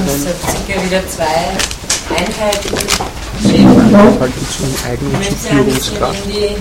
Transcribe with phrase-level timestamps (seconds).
[0.00, 1.24] circa wieder zwei
[2.16, 2.86] Einheiten geben.
[3.44, 3.64] Ich
[5.12, 6.56] möchte ein bisschen in die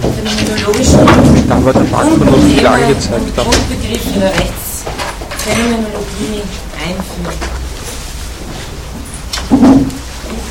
[0.00, 1.04] phänomenologischen
[1.48, 3.36] Da war der Markus wieder angezeigt.
[3.36, 3.42] Da.
[3.42, 6.42] Grundbegriffe der Rechtsphänomenologie
[6.78, 7.38] einführen.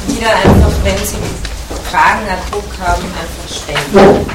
[0.07, 1.15] Wieder einfach, wenn Sie
[1.89, 4.25] Fragen ad hoc haben, einfach stellen.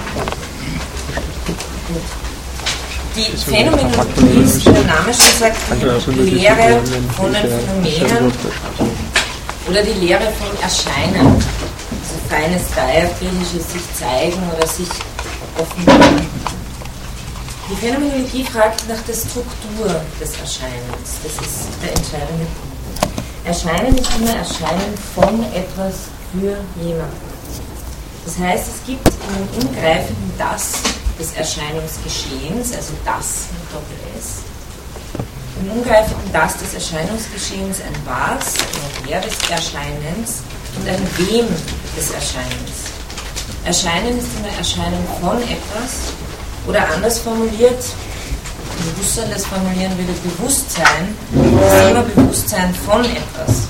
[3.16, 5.56] Die Phänomenologie ist, wie der Name schon sagt,
[6.06, 6.82] die Lehre
[7.16, 8.32] von den Phänomenen
[9.66, 11.26] oder die Lehre vom Erscheinen.
[11.26, 12.62] Also feines
[13.18, 14.88] griechisches sich zeigen oder sich
[15.58, 16.26] offenbaren.
[17.70, 21.16] Die Phänomenologie fragt nach der Struktur des Erscheinens.
[21.22, 22.76] Das ist der entscheidende Punkt.
[23.46, 27.16] Erscheinen ist immer Erscheinen von etwas für jemanden.
[28.26, 34.42] Das heißt, es gibt einen umgreifenden Das des Erscheinungsgeschehens, also das mit Doppel-S,
[35.60, 40.42] im umgreifenden Das des Erscheinungsgeschehens ein Was, ein Wer des Erscheinens
[40.76, 41.46] und ein Wem
[41.96, 42.92] des Erscheinens.
[43.64, 46.12] Erscheinen ist immer Erscheinen von etwas
[46.66, 47.82] oder anders formuliert,
[48.98, 53.62] Husserl das formulieren würde, Bewusstsein ist immer Bewusstsein von etwas.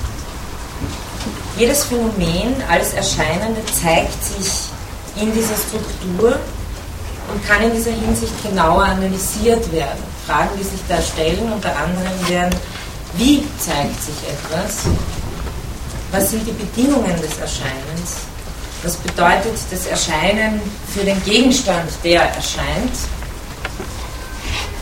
[1.57, 4.69] Jedes Phänomen, alles Erscheinende zeigt sich
[5.15, 6.37] in dieser Struktur
[7.31, 10.03] und kann in dieser Hinsicht genauer analysiert werden.
[10.25, 12.55] Fragen, die sich da stellen, unter anderem wären,
[13.15, 14.83] wie zeigt sich etwas?
[16.11, 18.27] Was sind die Bedingungen des Erscheinens?
[18.83, 20.61] Was bedeutet das Erscheinen
[20.93, 22.93] für den Gegenstand, der erscheint?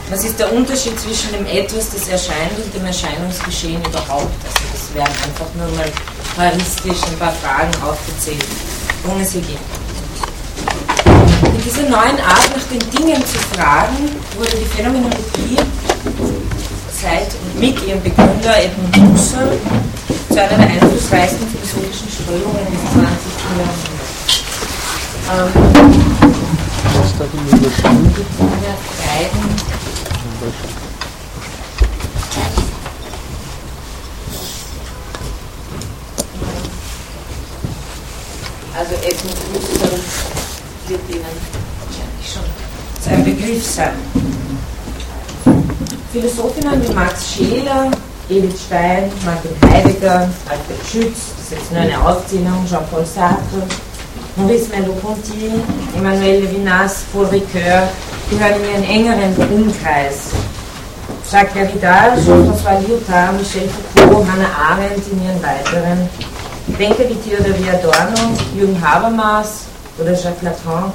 [0.09, 4.35] Was ist der Unterschied zwischen dem Etwas, das erscheint, und dem Erscheinungsgeschehen überhaupt?
[4.45, 5.91] Also das wären einfach nur mal
[6.37, 8.45] heuristisch ein paar Fragen aufgezählt,
[9.03, 9.84] worum es hier geht.
[11.65, 13.97] Dieser neuen Art, nach den Dingen zu fragen,
[14.37, 15.57] wurde die Phänomenologie
[16.93, 19.57] seit und mit ihrem Begründer Edmund Husserl
[20.29, 23.01] zu einer der einflussreichsten philosophischen Strömungen des 20.
[23.57, 23.81] Jahrhunderts.
[25.33, 25.49] Ähm,
[26.93, 27.39] Was da die
[38.77, 40.44] Also Edmund Husserl
[40.87, 41.25] wird Ihnen
[41.79, 42.43] wahrscheinlich schon
[43.01, 43.93] sein Begriff sein.
[46.11, 47.91] Philosophinnen wie Max Scheler,
[48.29, 53.63] Edith Stein, Martin Heidegger, Alfred Schütz, das ist jetzt nur eine Aufzählung, Jean-Paul Sartre,
[54.35, 55.51] Maurice Merleau-Ponty,
[55.97, 57.89] Emmanuel Levinas, Paul Ricoeur
[58.29, 60.31] gehören in ihren engeren Umkreis.
[61.29, 66.09] Jacques Derrida, Jean-François Lyotard, Michel Foucault, Hannah Arendt in ihren weiteren
[66.79, 67.55] Denker wie Theodor.
[67.73, 69.65] Adorno, Jürgen Habermas
[69.97, 70.91] oder Jacques Lacan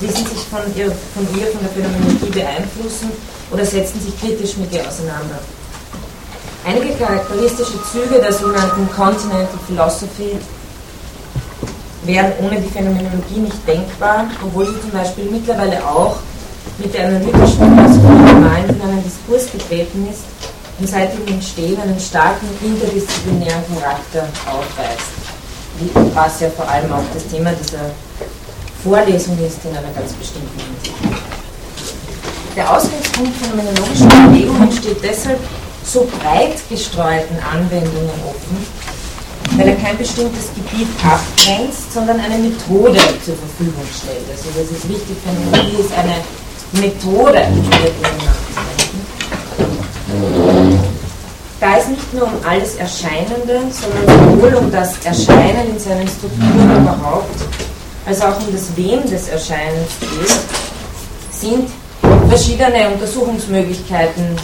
[0.00, 3.12] ließen sich von ihr, von ihr, von der Phänomenologie beeinflussen
[3.50, 5.38] oder setzten sich kritisch mit ihr auseinander.
[6.64, 10.38] Einige charakteristische Züge der sogenannten Continental Philosophy
[12.04, 16.16] wären ohne die Phänomenologie nicht denkbar, obwohl sie zum Beispiel mittlerweile auch
[16.78, 20.22] mit der analytischen Philosophie gemeinsam in einen Diskurs getreten ist
[20.78, 27.26] und seit dem Entstehen einen starken interdisziplinären Charakter aufweist, was ja vor allem auch das
[27.26, 27.90] Thema dieser
[28.82, 30.94] Vorlesung ist in einer ganz bestimmten Hinsicht.
[32.56, 35.38] Der Ausgangspunkt phänomenologischer Bewegungen steht deshalb
[35.84, 38.66] so breit gestreuten Anwendungen offen,
[39.56, 44.26] weil er kein bestimmtes Gebiet abgrenzt, sondern eine Methode zur Verfügung stellt.
[44.30, 46.16] Also das ist wichtig, Phänomenologie ist eine
[46.82, 49.02] Methode, die wir dem nachdenken.
[51.60, 56.82] Da es nicht nur um alles Erscheinende, sondern sowohl um das Erscheinen in seinen Strukturen
[56.82, 57.40] überhaupt,
[58.06, 60.38] als auch um das Wem des Erscheinens geht,
[61.30, 61.68] sind
[62.28, 64.36] verschiedene Untersuchungsmöglichkeiten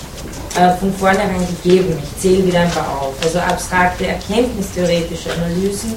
[0.56, 1.96] äh, von vornherein gegeben.
[2.02, 3.14] Ich zähle wieder ein paar auf.
[3.22, 5.94] Also abstrakte erkenntnistheoretische Analysen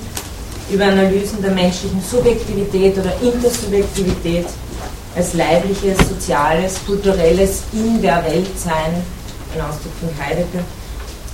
[0.72, 4.46] über Analysen der menschlichen Subjektivität oder Intersubjektivität
[5.16, 9.04] als leibliches, soziales, kulturelles in der Welt sein,
[9.54, 10.64] ein Ausdruck von Heidegger,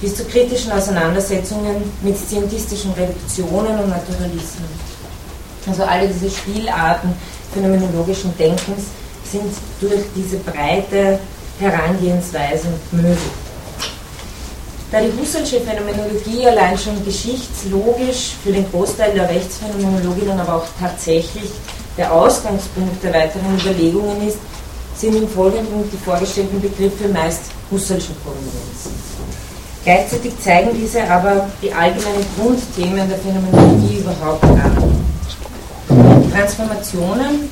[0.01, 4.96] bis zu kritischen Auseinandersetzungen mit scientistischen Reduktionen und Naturalismen.
[5.67, 7.13] Also alle diese Spielarten
[7.53, 8.85] phänomenologischen Denkens
[9.29, 11.19] sind durch diese breite
[11.59, 13.17] Herangehensweise möglich.
[14.91, 21.51] Da die Husserlsche Phänomenologie allein schon geschichtslogisch für den Großteil der Rechtsphänomenologinnen aber auch tatsächlich
[21.97, 24.37] der Ausgangspunkt der weiteren Überlegungen ist,
[24.95, 28.89] sind im Folgenden die vorgestellten Begriffe meist Husserlscher Provenienz.
[29.83, 35.05] Gleichzeitig zeigen diese aber die allgemeinen Grundthemen der Phänomenologie überhaupt an.
[36.37, 37.49] Transformationen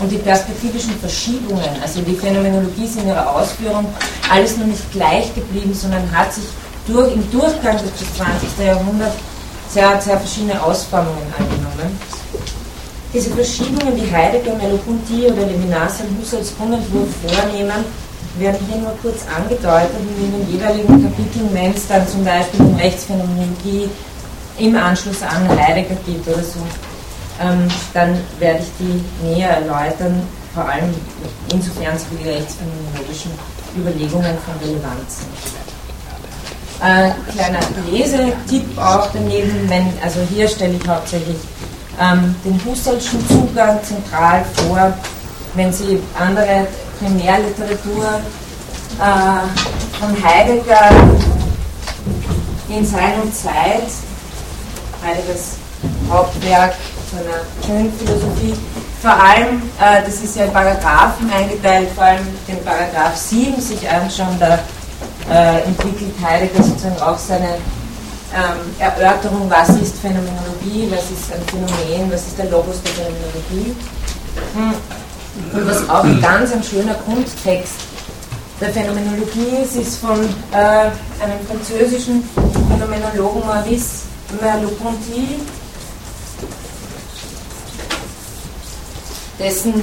[0.00, 3.86] und die perspektivischen Verschiebungen, also die Phänomenologie ist in ihrer Ausführung
[4.30, 6.44] alles nur nicht gleich geblieben, sondern hat sich
[6.86, 8.64] durch, im Durchgang durch das 20.
[8.64, 9.12] Jahrhundert
[9.68, 11.98] sehr, sehr verschiedene Ausformungen angenommen.
[13.12, 17.84] Diese Verschiebungen, die Heidegger, Merleau-Ponty oder Levinas im Husserls Grundentwurf vornehmen,
[18.38, 22.60] werden hier nur kurz angedeutet und in den jeweiligen Kapiteln, wenn es dann zum Beispiel
[22.60, 23.88] um Rechtsphänomenologie
[24.58, 26.60] im Anschluss an Heidegger geht oder so,
[27.40, 30.22] ähm, dann werde ich die näher erläutern,
[30.54, 30.94] vor allem
[31.52, 33.30] insofern sie für die rechtsphänomenologischen
[33.76, 35.58] Überlegungen von Relevanz sind.
[36.80, 37.58] Äh, kleiner
[37.90, 41.36] Lesetipp auch daneben, wenn, also hier stelle ich hauptsächlich
[42.00, 44.92] ähm, den Husserlschen Zugang zentral vor,
[45.54, 46.68] wenn Sie andere
[47.00, 48.20] Primärliteratur
[49.00, 50.90] äh, von Heidegger
[52.68, 53.90] in Sein und Zeit,
[55.04, 55.56] Heideggers
[56.10, 56.74] Hauptwerk
[57.16, 58.54] einer schönen Philosophie,
[59.00, 63.88] vor allem, äh, das ist ja in Paragraphen eingeteilt, vor allem den Paragraph 7 sich
[63.88, 64.58] anschauen, da
[65.30, 67.58] äh, entwickelt Heidegger sozusagen auch seine
[68.34, 73.76] ähm, Erörterung, was ist Phänomenologie, was ist ein Phänomen, was ist der Logos der Phänomenologie.
[74.54, 74.74] Hm.
[75.52, 77.74] Und was auch ganz ein schöner Grundtext
[78.60, 80.18] der Phänomenologie ist, ist von
[80.52, 82.28] äh, einem französischen
[82.68, 84.02] Phänomenologen Maurice
[84.40, 85.38] Merleau-Ponty,
[89.38, 89.82] dessen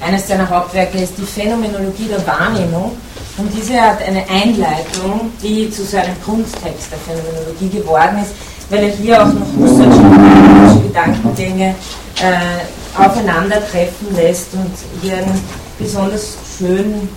[0.00, 2.92] eines seiner Hauptwerke ist die Phänomenologie der Wahrnehmung.
[3.36, 8.32] Und diese hat eine Einleitung, die zu seinem Grundtext der Phänomenologie geworden ist,
[8.70, 11.74] weil er hier auch noch Husserlsche Gedankengänge
[12.20, 15.40] äh, aufeinandertreffen lässt und hier einen
[15.78, 17.08] besonders schön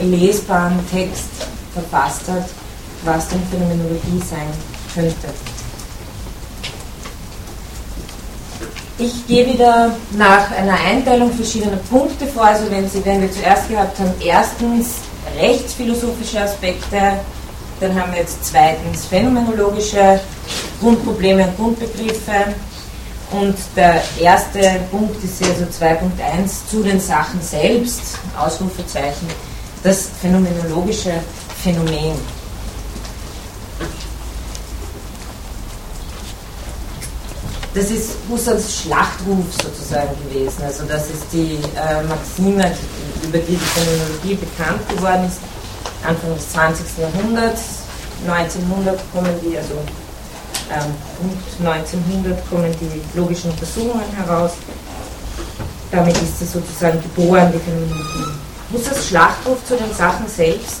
[0.00, 1.28] lesbaren Text
[1.72, 2.48] verfasst hat,
[3.04, 4.48] was denn Phänomenologie sein
[4.94, 5.28] könnte.
[9.02, 12.44] Ich gehe wieder nach einer Einteilung verschiedener Punkte vor.
[12.44, 14.96] Also wenn, Sie, wenn wir zuerst gehabt haben, erstens
[15.40, 17.14] rechtsphilosophische Aspekte,
[17.80, 20.20] dann haben wir jetzt zweitens phänomenologische
[20.82, 22.52] Grundprobleme und Grundbegriffe.
[23.30, 24.60] Und der erste
[24.90, 29.28] Punkt ist also 2.1 zu den Sachen selbst, Ausrufezeichen,
[29.82, 31.12] das phänomenologische
[31.62, 32.39] Phänomen.
[37.72, 40.64] Das ist Husserls Schlachtruf sozusagen gewesen.
[40.64, 42.74] Also das ist die äh, Maxime,
[43.22, 45.38] über die die Phänomenologie bekannt geworden ist.
[46.04, 46.86] Anfang des 20.
[46.98, 47.62] Jahrhunderts,
[48.26, 49.74] 1900 kommen die, also
[50.72, 54.52] ähm, und 1900 kommen die logischen Untersuchungen heraus.
[55.92, 58.32] Damit ist sie sozusagen geboren, die Phänomenologie.
[58.72, 60.80] Husserls Schlachtruf zu den Sachen selbst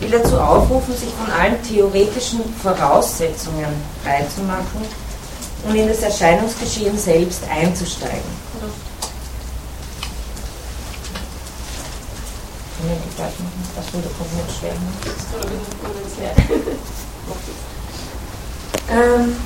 [0.00, 3.66] will dazu aufrufen, sich von allen theoretischen Voraussetzungen
[4.02, 5.09] freizumachen
[5.64, 8.40] und in das Erscheinungsgeschehen selbst einzusteigen.
[13.78, 14.72] Achso, da kommt nicht schwer.
[18.90, 19.36] ähm,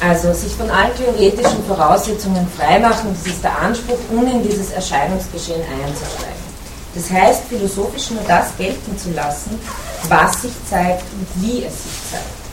[0.00, 5.62] also sich von allen theoretischen Voraussetzungen freimachen, das ist der Anspruch, um in dieses Erscheinungsgeschehen
[5.62, 6.48] einzusteigen.
[6.94, 9.60] Das heißt, philosophisch nur das gelten zu lassen,
[10.08, 12.47] was sich zeigt und wie es sich zeigt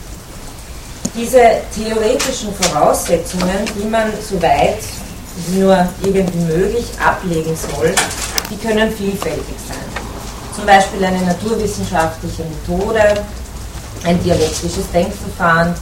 [1.16, 1.40] diese
[1.74, 4.78] theoretischen Voraussetzungen, die man soweit
[5.54, 7.94] nur irgendwie möglich ablegen soll,
[8.50, 9.76] die können vielfältig sein.
[10.54, 13.00] Zum Beispiel eine naturwissenschaftliche Methode,
[14.04, 15.74] ein dialektisches Denkverfahren,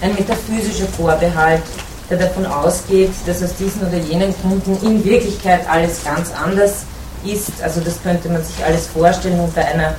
[0.00, 1.62] ein metaphysischer Vorbehalt,
[2.08, 6.84] der davon ausgeht, dass aus diesen oder jenen Gründen in Wirklichkeit alles ganz anders
[7.24, 7.62] ist.
[7.62, 9.94] Also das könnte man sich alles vorstellen unter einer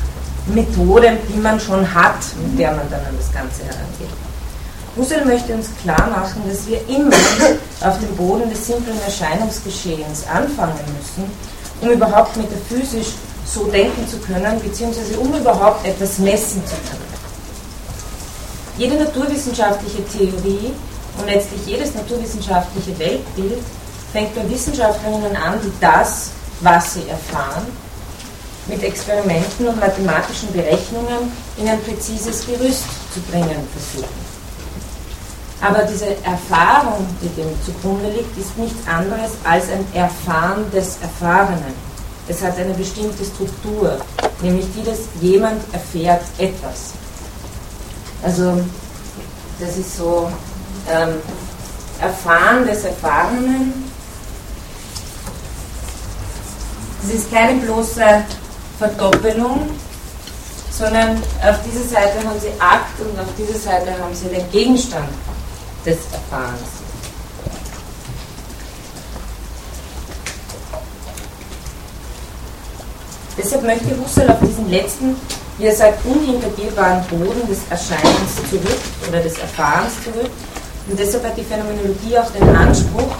[0.47, 4.30] Methode, die man schon hat, mit der man dann an das Ganze herangeht.
[4.95, 7.15] Husserl möchte uns klar machen, dass wir immer
[7.81, 11.31] auf dem Boden des simplen Erscheinungsgeschehens anfangen müssen,
[11.81, 13.13] um überhaupt metaphysisch
[13.45, 17.11] so denken zu können, beziehungsweise um überhaupt etwas messen zu können.
[18.77, 20.73] Jede naturwissenschaftliche Theorie
[21.17, 23.59] und letztlich jedes naturwissenschaftliche Weltbild
[24.11, 27.65] fängt bei Wissenschaftlerinnen an, die das, was sie erfahren,
[28.67, 32.83] mit Experimenten und mathematischen Berechnungen in ein präzises Gerüst
[33.13, 34.20] zu bringen versuchen.
[35.61, 41.91] Aber diese Erfahrung, die dem zugrunde liegt, ist nichts anderes als ein Erfahren des Erfahrenen.
[42.27, 43.99] Es hat eine bestimmte Struktur,
[44.41, 46.93] nämlich die, dass jemand erfährt etwas.
[48.23, 48.63] Also
[49.59, 50.31] das ist so
[50.89, 51.15] ähm,
[51.99, 53.91] Erfahren des Erfahrenen.
[57.03, 58.01] Es ist keine bloße
[58.79, 59.69] Verdoppelung,
[60.71, 65.09] sondern auf dieser Seite haben Sie Akt und auf dieser Seite haben Sie den Gegenstand
[65.85, 66.61] des Erfahrens.
[73.37, 75.15] Deshalb möchte Husserl auf diesen letzten
[75.61, 80.31] wie er sagt, unhintergehbaren Boden des Erscheinens zurück oder des Erfahrens zurück.
[80.89, 83.15] Und deshalb hat die Phänomenologie auch den Anspruch,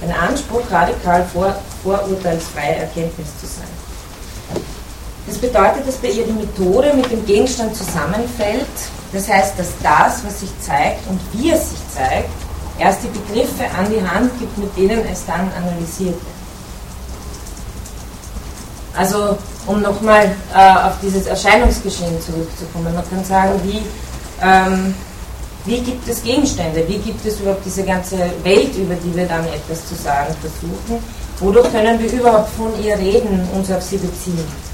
[0.00, 4.62] den Anspruch, radikal vor, vorurteilsfreie Erkenntnis zu sein.
[5.26, 8.66] Das bedeutet, dass bei ihr die Methode mit dem Gegenstand zusammenfällt.
[9.14, 12.28] Das heißt, dass das, was sich zeigt und wie es sich zeigt,
[12.78, 16.34] erst die Begriffe an die Hand gibt, mit denen es dann analysiert wird.
[18.96, 23.82] Also, um nochmal äh, auf dieses Erscheinungsgeschehen zurückzukommen, man kann sagen, wie,
[24.42, 24.94] ähm,
[25.64, 29.44] wie gibt es Gegenstände, wie gibt es überhaupt diese ganze Welt, über die wir dann
[29.46, 31.02] etwas zu sagen versuchen,
[31.38, 34.73] wodurch können wir überhaupt von ihr reden, uns auf sie beziehen.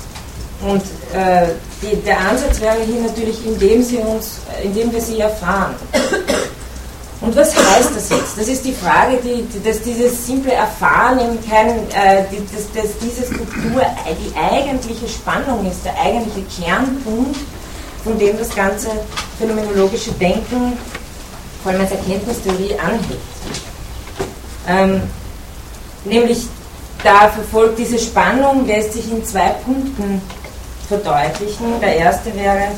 [0.62, 0.82] Und
[1.14, 1.48] äh,
[1.80, 5.74] die, der Ansatz wäre hier natürlich, indem, sie uns, indem wir sie erfahren.
[7.22, 8.38] Und was heißt das jetzt?
[8.38, 12.72] Das ist die Frage, die, die, dass dieses simple Erfahren eben kein, äh, die, dass,
[12.72, 17.36] dass diese Struktur die eigentliche Spannung ist, der eigentliche Kernpunkt,
[18.04, 18.88] von dem das ganze
[19.38, 20.78] phänomenologische Denken,
[21.62, 23.20] vor allem als Erkenntnistheorie, anhebt.
[24.66, 25.02] Ähm,
[26.06, 26.46] nämlich
[27.04, 30.22] da verfolgt diese Spannung, lässt sich in zwei Punkten
[30.90, 31.80] verdeutlichen.
[31.80, 32.72] Der erste wäre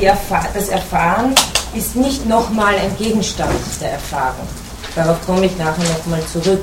[0.00, 1.34] Erfahr das Erfahren
[1.74, 4.48] ist nicht nochmal ein Gegenstand der Erfahrung.
[4.96, 6.60] Darauf komme ich nachher nochmal zurück.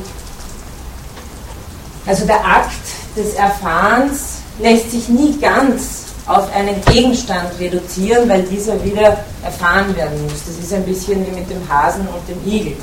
[2.05, 8.83] Also der Akt des Erfahrens lässt sich nie ganz auf einen Gegenstand reduzieren, weil dieser
[8.83, 10.45] wieder erfahren werden muss.
[10.45, 12.75] Das ist ein bisschen wie mit dem Hasen und dem Igel.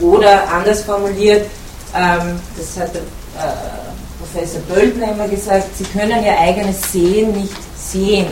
[0.00, 1.46] Oder anders formuliert,
[1.94, 3.87] ähm, das hat der äh,
[4.32, 8.26] Professor Böltner immer gesagt, Sie können Ihr eigenes Sehen nicht sehen.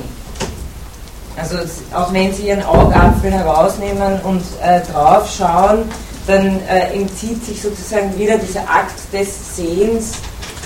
[1.36, 1.58] Also
[1.94, 5.84] auch wenn Sie Ihren Augapfel herausnehmen und äh, drauf schauen,
[6.26, 10.12] dann äh, entzieht sich sozusagen wieder dieser Akt des Sehens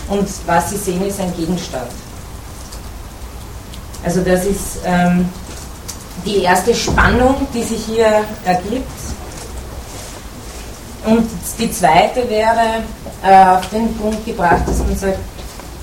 [0.09, 1.91] und was Sie sehen ist ein Gegenstand.
[4.05, 5.29] Also das ist ähm,
[6.25, 8.91] die erste Spannung, die sich hier ergibt.
[11.05, 11.29] Und
[11.59, 12.83] die zweite wäre
[13.23, 15.19] äh, auf den Punkt gebracht, dass man sagt,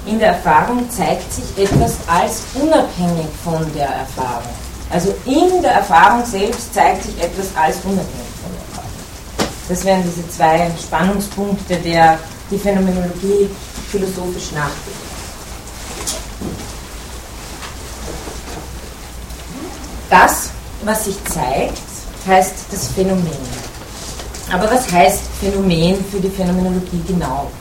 [0.05, 4.49] in der Erfahrung zeigt sich etwas als unabhängig von der Erfahrung.
[4.89, 8.07] Also in der Erfahrung selbst zeigt sich etwas als unabhängig
[8.41, 9.51] von der Erfahrung.
[9.67, 12.19] Das wären diese zwei Spannungspunkte, der
[12.49, 13.49] die Phänomenologie
[13.91, 15.07] philosophisch nachdenkt.
[20.09, 20.51] Das,
[20.83, 21.81] was sich zeigt,
[22.25, 23.66] heißt das Phänomen.
[24.51, 27.51] Aber was heißt Phänomen für die Phänomenologie genau?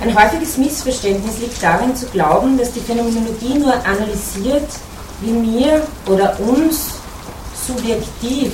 [0.00, 4.68] Ein häufiges Missverständnis liegt darin zu glauben, dass die Phänomenologie nur analysiert,
[5.22, 6.88] wie mir oder uns
[7.66, 8.52] subjektiv,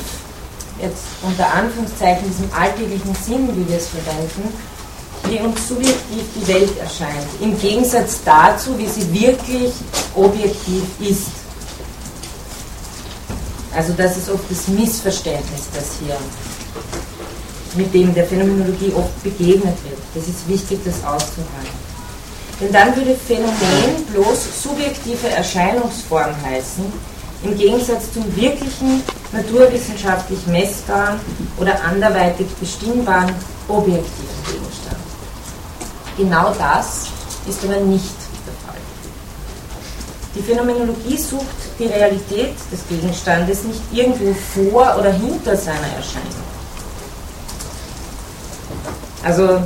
[0.81, 4.57] jetzt unter Anführungszeichen diesem alltäglichen Sinn, wie wir es verwenden,
[5.25, 9.73] wie uns subjektiv die Welt erscheint, im Gegensatz dazu, wie sie wirklich
[10.15, 11.29] objektiv ist.
[13.75, 16.17] Also das ist oft das Missverständnis, das hier
[17.75, 20.01] mit dem der Phänomenologie oft begegnet wird.
[20.15, 21.91] Das ist wichtig, das auszuhalten.
[22.61, 26.85] Denn dann würde Phänomen bloß subjektive Erscheinungsform heißen,
[27.43, 31.19] im Gegensatz zum wirklichen, naturwissenschaftlich messbaren
[31.59, 33.35] oder anderweitig bestimmbaren
[33.69, 34.97] objektiven Gegenstand.
[36.19, 37.07] Genau das
[37.49, 38.15] ist aber nicht
[38.47, 38.81] der Fall.
[40.35, 41.47] Die Phänomenologie sucht
[41.79, 46.50] die Realität des Gegenstandes nicht irgendwo vor oder hinter seiner Erscheinung.
[49.25, 49.61] Also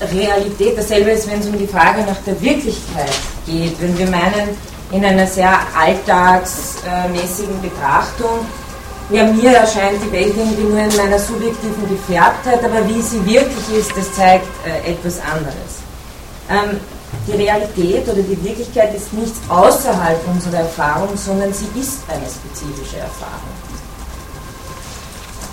[0.00, 3.10] Realität, dasselbe ist, wenn es um die Frage nach der Wirklichkeit
[3.46, 3.80] geht.
[3.80, 4.56] Wenn wir meinen,
[4.92, 8.46] in einer sehr alltagsmäßigen Betrachtung,
[9.10, 13.78] ja, mir erscheint die Welt irgendwie nur in meiner subjektiven Gefärbtheit, aber wie sie wirklich
[13.78, 15.78] ist, das zeigt äh, etwas anderes.
[16.50, 16.80] Ähm,
[17.26, 22.98] die Realität oder die Wirklichkeit ist nichts außerhalb unserer Erfahrung, sondern sie ist eine spezifische
[22.98, 23.54] Erfahrung.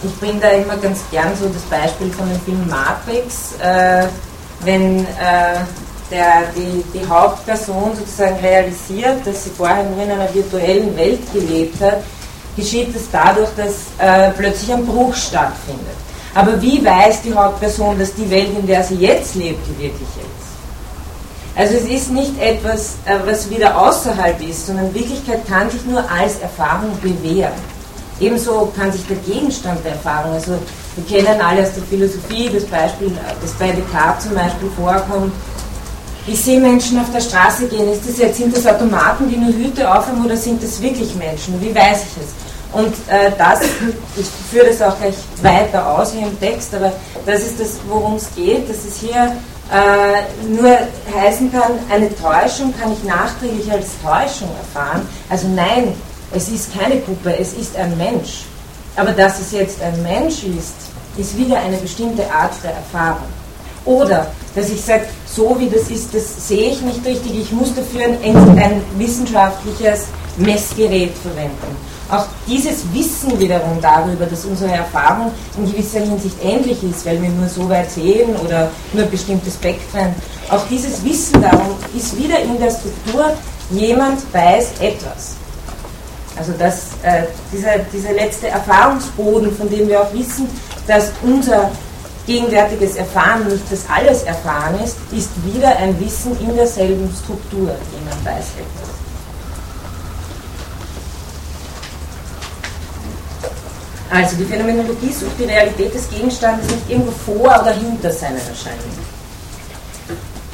[0.03, 3.53] Ich bringe da immer ganz gern so das Beispiel von dem Film Matrix.
[3.59, 4.07] Äh,
[4.65, 5.59] wenn äh,
[6.11, 11.81] der, die, die Hauptperson sozusagen realisiert, dass sie vorher nur in einer virtuellen Welt gelebt
[11.81, 12.03] hat,
[12.55, 15.95] geschieht es dadurch, dass äh, plötzlich ein Bruch stattfindet.
[16.35, 20.19] Aber wie weiß die Hauptperson, dass die Welt, in der sie jetzt lebt, die wirkliche
[20.19, 20.43] ist?
[21.55, 25.99] Also es ist nicht etwas, äh, was wieder außerhalb ist, sondern Wirklichkeit kann sich nur
[26.09, 27.72] als Erfahrung bewähren.
[28.19, 30.53] Ebenso kann sich der Gegenstand der Erfahrung, also
[30.95, 35.33] wir kennen alle aus der Philosophie das Beispiel, das bei Descartes zum Beispiel vorkommt.
[36.25, 37.91] Ich sehe Menschen auf der Straße gehen.
[37.91, 41.59] Ist das jetzt, sind das Automaten, die nur Hüte aufhaben oder sind das wirklich Menschen?
[41.59, 42.79] Wie weiß ich es?
[42.79, 43.61] Und äh, das,
[44.15, 46.93] ich führe das auch gleich weiter aus hier im Text, aber
[47.25, 48.69] das ist das, worum es geht.
[48.69, 49.35] Das ist hier
[49.71, 50.77] äh, nur
[51.19, 55.07] heißen kann, eine Täuschung kann ich nachträglich als Täuschung erfahren.
[55.29, 55.93] Also nein,
[56.33, 58.45] es ist keine Puppe, es ist ein Mensch.
[58.95, 60.75] Aber dass es jetzt ein Mensch ist,
[61.17, 63.27] ist wieder eine bestimmte Art der Erfahrung.
[63.85, 67.73] Oder dass ich sage, so wie das ist, das sehe ich nicht richtig, ich muss
[67.75, 70.05] dafür ein, ein wissenschaftliches
[70.37, 71.75] Messgerät verwenden.
[72.09, 77.29] Auch dieses Wissen wiederum darüber, dass unsere Erfahrung in gewisser Hinsicht ähnlich ist, weil wir
[77.29, 80.13] nur so weit sehen oder nur bestimmte Spektren,
[80.49, 83.33] auch dieses Wissen darum ist wieder in der Struktur,
[83.71, 85.35] jemand weiß etwas.
[86.37, 90.47] Also das, äh, dieser, dieser letzte Erfahrungsboden, von dem wir auch wissen,
[90.87, 91.69] dass unser
[92.25, 97.75] gegenwärtiges Erfahren nicht das alles Erfahren ist, ist wieder ein Wissen in derselben Struktur.
[97.91, 98.93] Jemand weiß etwas.
[104.09, 109.12] Also die Phänomenologie sucht die Realität des Gegenstandes nicht irgendwo vor oder hinter seiner Erscheinung.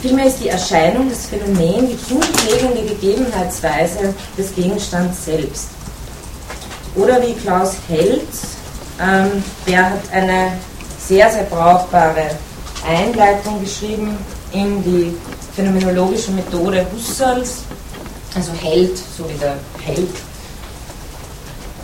[0.02, 5.68] Vielmehr ist die Erscheinung, das Phänomen, die grundlegende Gegebenheitsweise des Gegenstands selbst.
[6.96, 8.28] Oder wie Klaus Held,
[9.02, 10.54] ähm, der hat eine
[10.98, 12.30] sehr, sehr brauchbare
[12.88, 14.18] Einleitung geschrieben
[14.54, 15.14] in die
[15.54, 17.64] phänomenologische Methode Husserls,
[18.36, 20.16] also Held, so wie der Held.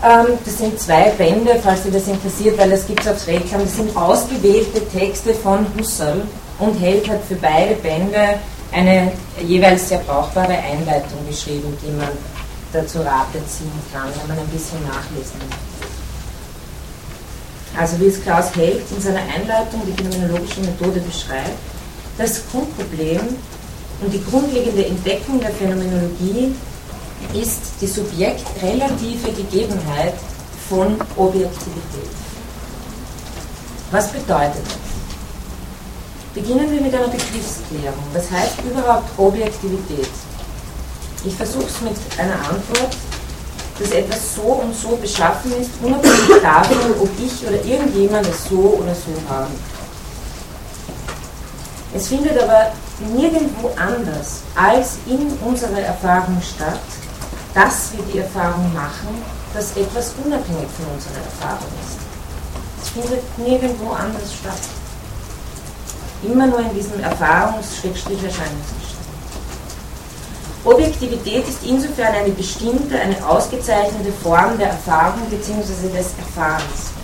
[0.03, 3.62] Ähm, das sind zwei Bände, falls Sie das interessiert, weil das gibt es aufs Reklam.
[3.62, 6.22] Das sind ausgewählte Texte von Husserl
[6.59, 8.39] und Held hat für beide Bände
[8.71, 9.12] eine
[9.45, 12.09] jeweils sehr brauchbare Einleitung geschrieben, die man
[12.74, 15.57] dazu Rate ziehen kann, wenn man ein bisschen nachlesen will.
[17.77, 21.57] Also wie es Klaus Held in seiner Einleitung die phänomenologische Methode beschreibt,
[22.17, 23.19] das Grundproblem
[24.01, 26.53] und die grundlegende Entdeckung der Phänomenologie
[27.33, 30.13] ist die subjektrelative Gegebenheit
[30.69, 32.12] von Objektivität.
[33.91, 34.85] Was bedeutet das?
[36.36, 38.04] Beginnen wir mit einer Begriffsklärung.
[38.12, 40.10] Was heißt überhaupt Objektivität?
[41.24, 42.94] Ich versuche es mit einer Antwort,
[43.79, 48.77] dass etwas so und so beschaffen ist, unabhängig davon, ob ich oder irgendjemand es so
[48.81, 49.53] oder so haben.
[51.94, 52.74] Es findet aber
[53.16, 56.81] nirgendwo anders als in unserer Erfahrung statt,
[57.53, 61.98] dass wir die Erfahrung machen, dass etwas unabhängig von unserer Erfahrung ist.
[62.83, 64.75] Es findet nirgendwo anders statt.
[66.25, 68.50] Immer nur in diesem Erfahrungs-Erscheinungszustand.
[70.64, 75.90] Objektivität ist insofern eine bestimmte, eine ausgezeichnete Form der Erfahrung bzw.
[75.96, 76.96] des Erfahrens.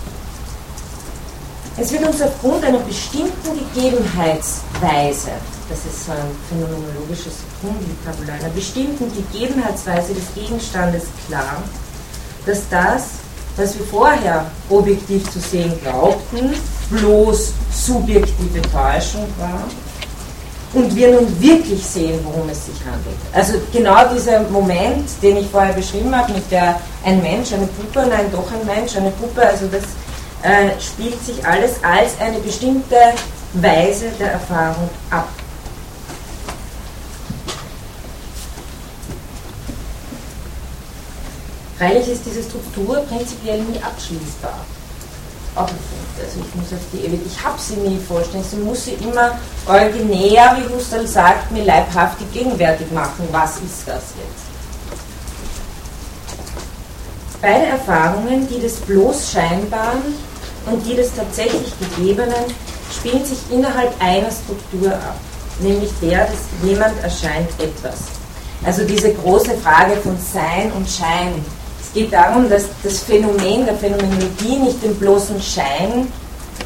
[1.76, 5.30] Es wird uns aufgrund einer bestimmten Gegebenheitsweise,
[5.70, 6.18] das ist so ein
[6.50, 11.62] phänomenologisches Grundvokabular, einer bestimmten Gegebenheitsweise des Gegenstandes klar,
[12.44, 13.21] dass das,
[13.56, 16.54] was wir vorher objektiv zu sehen glaubten,
[16.90, 19.62] bloß subjektive Täuschung war
[20.74, 23.16] und wir nun wirklich sehen, worum es sich handelt.
[23.32, 28.06] Also genau dieser Moment, den ich vorher beschrieben habe, mit der ein Mensch, eine Puppe,
[28.08, 29.82] nein, doch ein Mensch, eine Puppe, also das
[30.42, 32.96] äh, spielt sich alles als eine bestimmte
[33.54, 35.28] Weise der Erfahrung ab.
[41.82, 44.54] Freilich ist diese Struktur prinzipiell nie abschließbar
[45.56, 46.16] auch ein Punkt.
[46.24, 50.56] Also ich muss auf die ich habe sie nie vorstellen, sie muss sie immer originär,
[50.58, 53.26] wie Husserl sagt, mir leibhaftig gegenwärtig machen.
[53.32, 54.46] Was ist das jetzt?
[57.40, 60.14] Beide Erfahrungen, die des bloß Scheinbaren
[60.66, 62.44] und die des tatsächlich Gegebenen,
[62.96, 65.16] spielen sich innerhalb einer Struktur ab,
[65.58, 67.96] nämlich der, dass jemand erscheint etwas.
[68.64, 71.44] Also diese große Frage von Sein und Schein,
[71.94, 76.08] geht darum, dass das Phänomen der Phänomenologie nicht den bloßen Schein,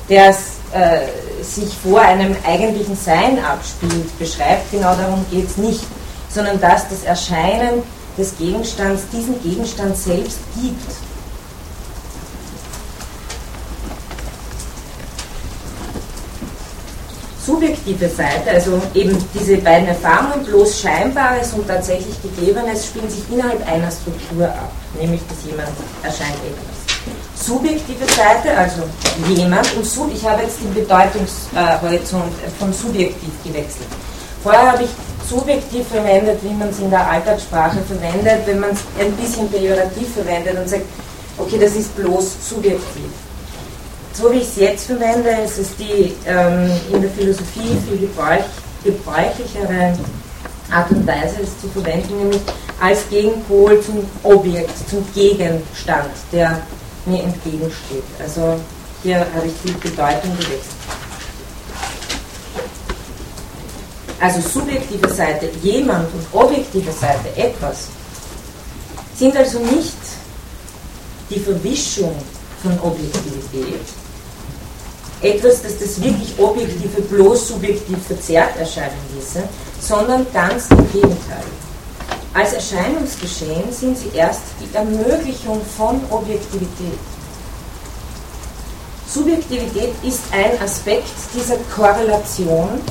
[0.08, 4.70] der äh, sich vor einem eigentlichen Sein abspielt, beschreibt.
[4.70, 5.84] Genau darum geht es nicht,
[6.28, 7.82] sondern dass das Erscheinen
[8.16, 10.92] des Gegenstands diesen Gegenstand selbst gibt.
[17.46, 23.64] subjektive Seite, also eben diese beiden Erfahrungen, bloß Scheinbares und tatsächlich Gegebenes, spielen sich innerhalb
[23.68, 25.68] einer Struktur ab, nämlich dass jemand
[26.02, 27.46] erscheint etwas.
[27.46, 28.82] Subjektive Seite, also
[29.28, 33.88] jemand, und sub, ich habe jetzt den Bedeutungshorizont von subjektiv gewechselt.
[34.42, 34.90] Vorher habe ich
[35.28, 40.14] subjektiv verwendet, wie man es in der Alltagssprache verwendet, wenn man es ein bisschen pejorativ
[40.14, 40.84] verwendet und sagt,
[41.38, 43.10] okay, das ist bloß subjektiv
[44.16, 48.44] so wie ich es jetzt verwende, ist es die ähm, in der Philosophie viel gebräuch,
[48.82, 49.96] gebräuchlichere
[50.70, 52.40] Art und Weise, es zu verwenden, nämlich
[52.80, 56.60] als Gegenpol zum Objekt, zum Gegenstand, der
[57.06, 58.04] mir entgegensteht.
[58.20, 58.60] Also
[59.02, 60.76] hier habe ich die Bedeutung gewechselt.
[64.20, 67.88] also subjektive Seite jemand und objektive Seite etwas,
[69.16, 69.96] sind also nicht
[71.30, 72.14] die Verwischung
[72.62, 73.80] von Objektivität,
[75.22, 79.42] etwas, das das wirklich Objektive bloß subjektiv verzerrt erscheinen ließe,
[79.80, 81.44] sondern ganz im Gegenteil.
[82.36, 86.98] Als Erscheinungsgeschehen sind sie erst die Ermöglichung von Objektivität.
[89.08, 92.82] Subjektivität ist ein Aspekt dieser Korrelation.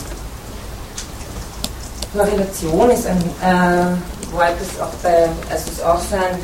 [2.12, 6.40] Korrelation ist ein äh, Wort, das auch bei, also ist auch so ein,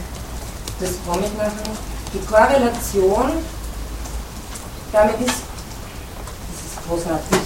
[0.80, 1.74] das komme ich nachher
[2.14, 3.32] Die Korrelation,
[4.92, 5.42] damit ist,
[6.52, 7.40] das ist großartig,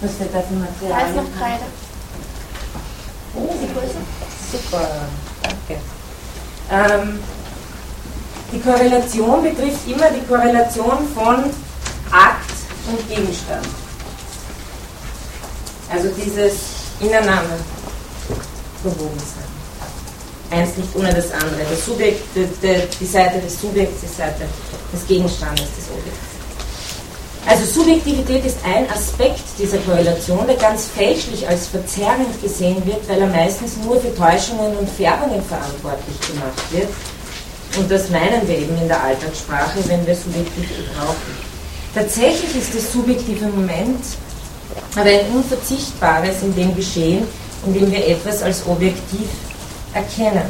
[0.00, 1.02] was steht da für Material?
[1.02, 1.64] Da ist noch Kreide.
[3.34, 4.88] Oh, super,
[5.42, 5.80] danke.
[6.70, 7.20] Ähm,
[8.52, 11.44] die Korrelation betrifft immer die Korrelation von
[12.10, 12.50] Akt
[12.88, 13.66] und Gegenstand.
[15.90, 16.54] Also dieses
[17.00, 17.58] Ineinander
[18.82, 20.58] verwoben sein.
[20.58, 21.66] Eins nicht ohne das andere.
[21.68, 22.46] Das Subjekt, die,
[23.00, 24.46] die Seite des Subjekts, die Seite
[24.92, 26.35] des Gegenstandes, des Objekts.
[27.46, 33.20] Also Subjektivität ist ein Aspekt dieser Korrelation, der ganz fälschlich als verzerrend gesehen wird, weil
[33.20, 36.88] er meistens nur für Täuschungen und Färbungen verantwortlich gemacht wird.
[37.78, 41.46] Und das meinen wir eben in der Alltagssprache, wenn wir Subjektivität brauchen.
[41.94, 44.02] Tatsächlich ist das subjektive Moment
[44.94, 47.24] aber ein unverzichtbares in dem Geschehen,
[47.66, 49.28] in dem wir etwas als objektiv
[49.92, 50.44] erkennen.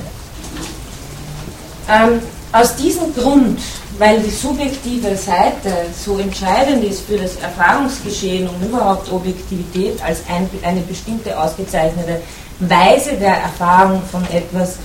[1.89, 2.21] Ähm,
[2.53, 3.61] aus diesem Grund
[3.99, 10.49] weil die subjektive Seite so entscheidend ist für das Erfahrungsgeschehen und überhaupt Objektivität als ein,
[10.63, 12.21] eine bestimmte ausgezeichnete
[12.61, 14.77] Weise der Erfahrung von etwas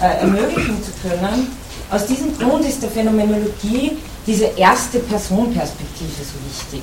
[0.00, 1.56] äh, ermöglichen zu können.
[1.90, 6.82] Aus diesem Grund ist der Phänomenologie diese erste Personperspektive so wichtig.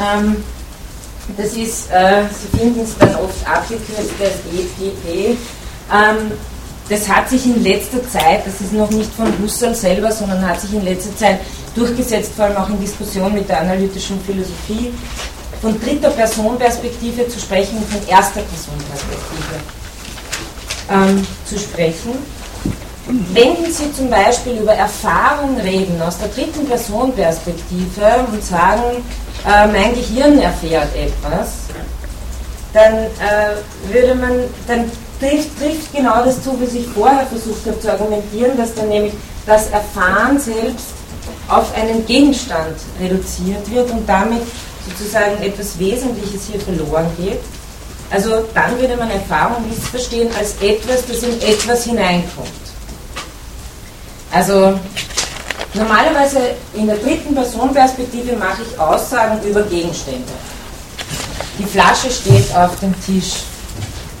[0.00, 0.36] Ähm,
[1.36, 5.36] das ist, äh, Sie finden es dann oft abgekürzt als EPP.
[5.92, 6.32] Ähm,
[6.90, 10.60] das hat sich in letzter Zeit, das ist noch nicht von Husserl selber, sondern hat
[10.60, 11.38] sich in letzter Zeit
[11.74, 14.92] durchgesetzt, vor allem auch in Diskussion mit der analytischen Philosophie,
[15.62, 19.54] von dritter Personperspektive zu sprechen und von erster Personperspektive
[20.90, 22.12] ähm, zu sprechen.
[23.32, 29.04] Wenn Sie zum Beispiel über Erfahrung reden aus der dritten Personperspektive und sagen,
[29.46, 31.69] äh, mein Gehirn erfährt etwas,
[32.72, 34.32] dann äh, würde man,
[34.66, 38.88] dann trifft, trifft genau das zu, was ich vorher versucht habe zu argumentieren, dass dann
[38.88, 39.14] nämlich
[39.46, 40.86] das Erfahren selbst
[41.48, 44.42] auf einen Gegenstand reduziert wird und damit
[44.88, 47.40] sozusagen etwas Wesentliches hier verloren geht.
[48.10, 52.48] Also dann würde man Erfahrung missverstehen als etwas, das in etwas hineinkommt.
[54.32, 54.78] Also
[55.74, 56.38] normalerweise
[56.74, 60.32] in der dritten Personperspektive mache ich Aussagen über Gegenstände.
[61.60, 63.34] Die Flasche steht auf dem Tisch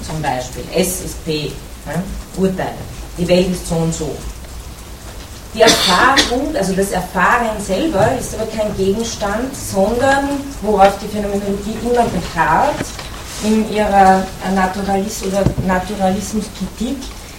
[0.06, 0.62] zum Beispiel.
[0.74, 1.50] S ist P.
[1.86, 2.02] Ja?
[2.36, 2.74] Urteile.
[3.16, 4.14] Die Welt ist so und so.
[5.54, 10.28] Die Erfahrung, also das Erfahren selber, ist aber kein Gegenstand, sondern
[10.60, 12.84] worauf die Phänomenologie immer beharrt,
[13.42, 14.22] in ihrer
[14.54, 16.98] Naturalis oder Naturalismuskritik,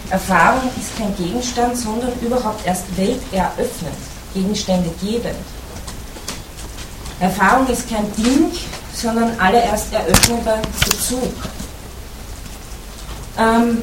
[0.09, 3.93] Erfahrung ist kein Gegenstand, sondern überhaupt erst welteröffnend,
[4.33, 5.35] Gegenstände gebend.
[7.19, 8.51] Erfahrung ist kein Ding,
[8.93, 11.33] sondern allererst eröffneter Bezug.
[13.37, 13.81] Ähm,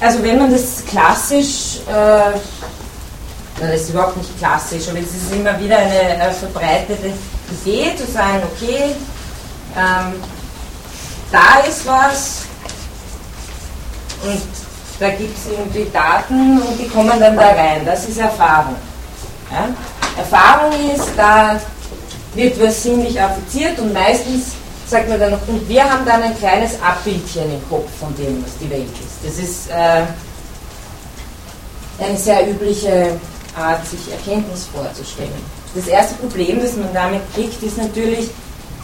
[0.00, 2.38] also wenn man das klassisch, äh,
[3.60, 7.12] das ist überhaupt nicht klassisch, aber es ist immer wieder eine äh, verbreitete
[7.50, 8.94] Idee zu sagen, okay,
[9.76, 10.14] ähm,
[11.32, 12.42] da ist was
[14.22, 14.42] und
[14.98, 17.84] da gibt es irgendwie Daten und die kommen dann da rein.
[17.84, 18.76] Das ist Erfahrung.
[19.50, 19.68] Ja?
[20.16, 21.60] Erfahrung ist, da
[22.36, 24.52] wird was ziemlich affiziert und meistens
[24.86, 28.44] sagt man dann noch, und wir haben dann ein kleines Abbildchen im Kopf von dem,
[28.44, 29.24] was die Welt ist.
[29.24, 30.04] Das ist äh,
[32.04, 33.18] eine sehr übliche
[33.56, 35.56] Art, sich Erkenntnis vorzustellen.
[35.74, 38.30] Das erste Problem, das man damit kriegt, ist natürlich,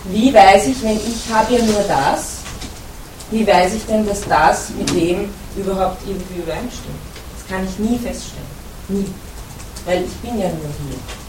[0.05, 2.39] wie weiß ich, wenn ich habe ja nur das,
[3.31, 6.99] wie weiß ich denn, dass das mit dem überhaupt irgendwie übereinstimmt?
[7.39, 8.47] Das kann ich nie feststellen.
[8.89, 9.07] Nie.
[9.87, 11.22] Weil ich bin ja nur hier.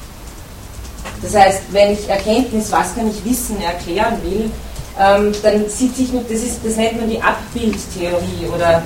[1.23, 4.51] Das heißt, wenn ich Erkenntnis, was kann ich wissen, erklären will,
[4.99, 8.83] ähm, dann sitze ich mit, das, ist, das nennt man die Abbildtheorie oder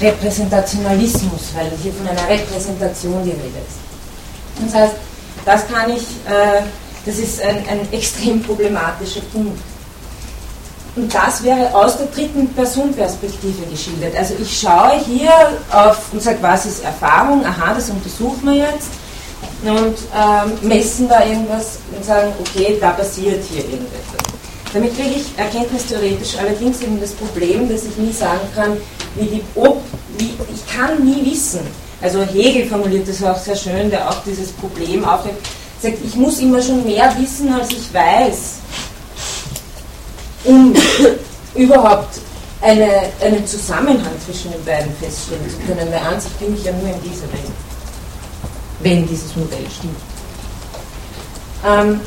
[0.00, 4.64] Repräsentationalismus, weil hier von einer Repräsentation die Rede ist.
[4.64, 4.94] Das heißt,
[5.44, 6.62] das kann ich, äh,
[7.04, 9.58] das ist ein, ein extrem problematischer Punkt.
[10.96, 14.16] Und das wäre aus der dritten Personperspektive geschildert.
[14.16, 15.30] Also ich schaue hier
[15.70, 17.44] auf und sage, was ist Erfahrung?
[17.44, 18.88] Aha, das untersuchen wir jetzt
[19.62, 24.30] und ähm, messen da irgendwas und sagen, okay, da passiert hier irgendetwas.
[24.72, 28.76] Damit kriege ich erkenntnistheoretisch allerdings eben das Problem, dass ich nie sagen kann,
[29.16, 29.82] wie die, ob,
[30.16, 31.60] wie, ich kann nie wissen.
[32.00, 35.38] Also Hegel formuliert das auch sehr schön, der auch dieses Problem aufnimmt,
[35.82, 38.54] sagt, ich muss immer schon mehr wissen, als ich weiß,
[40.44, 40.74] um
[41.54, 42.20] überhaupt
[42.62, 42.88] eine,
[43.20, 46.88] einen Zusammenhang zwischen den beiden feststellen zu können, weil an sich bin ich ja nur
[46.88, 47.52] in dieser Welt,
[48.80, 49.96] wenn dieses Modell stimmt.
[51.66, 52.00] Ähm,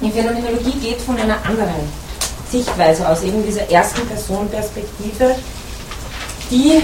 [0.00, 1.90] die Phänomenologie geht von einer anderen
[2.50, 5.34] Sichtweise aus, eben dieser ersten Personenperspektive,
[6.50, 6.82] die,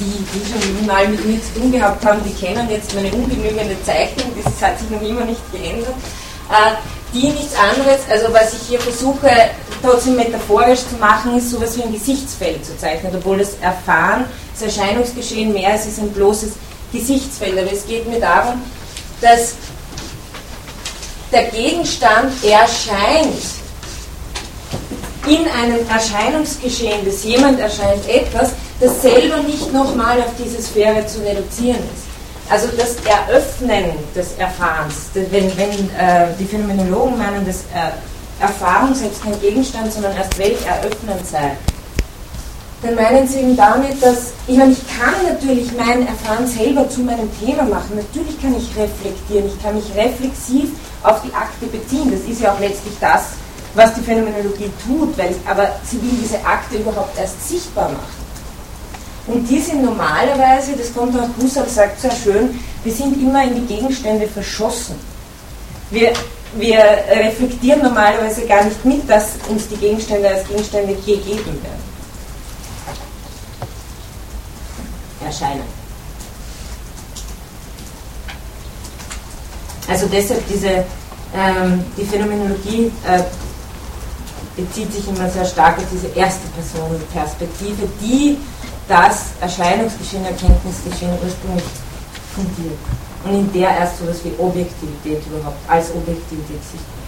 [0.00, 3.76] die, die schon mal mit mir zu tun gehabt haben, die kennen jetzt meine ungenügende
[3.84, 5.94] Zeichnung, das hat sich noch immer nicht geändert,
[6.50, 9.30] äh, die nichts anderes, also was ich hier versuche
[9.82, 14.76] trotzdem metaphorisch zu machen, ist sowas wie ein Gesichtsfeld zu zeichnen, obwohl das Erfahren, das
[14.76, 16.52] Erscheinungsgeschehen mehr ist, ist ein bloßes
[16.92, 17.58] Gesichtsfeld.
[17.58, 18.62] Aber es geht mir darum,
[19.20, 19.54] dass
[21.32, 23.34] der Gegenstand erscheint
[25.26, 31.20] in einem Erscheinungsgeschehen, das jemand erscheint etwas, das selber nicht nochmal auf diese Sphäre zu
[31.20, 32.07] reduzieren ist.
[32.50, 37.92] Also das Eröffnen des Erfahrens, wenn, wenn äh, die Phänomenologen meinen, dass äh,
[38.40, 41.56] Erfahrung selbst kein Gegenstand, sondern erst welch eröffnend sei,
[42.82, 47.00] dann meinen sie eben damit, dass, ich meine, ich kann natürlich mein Erfahren selber zu
[47.00, 50.70] meinem Thema machen, natürlich kann ich reflektieren, ich kann mich reflexiv
[51.02, 53.24] auf die Akte beziehen, das ist ja auch letztlich das,
[53.74, 58.17] was die Phänomenologie tut, weil aber sie will diese Akte überhaupt erst sichtbar machen.
[59.28, 63.54] Und die sind normalerweise, das kommt auch Husserl sagt sehr schön, wir sind immer in
[63.54, 64.96] die Gegenstände verschossen.
[65.90, 66.12] Wir,
[66.54, 66.78] wir
[67.10, 71.88] reflektieren normalerweise gar nicht mit, dass uns die Gegenstände als Gegenstände gegeben werden.
[75.28, 75.62] erscheinen.
[79.88, 80.84] Also deshalb diese,
[81.34, 83.22] ähm, die Phänomenologie äh,
[84.56, 88.36] bezieht sich immer sehr stark auf diese erste Personenperspektive, die
[88.88, 91.64] das Erscheinungsgeschehen, Erkenntnisgeschehen ursprünglich
[92.34, 92.78] fundiert.
[93.24, 96.98] Und in der erst so etwas wie Objektivität überhaupt als Objektivität sichtbar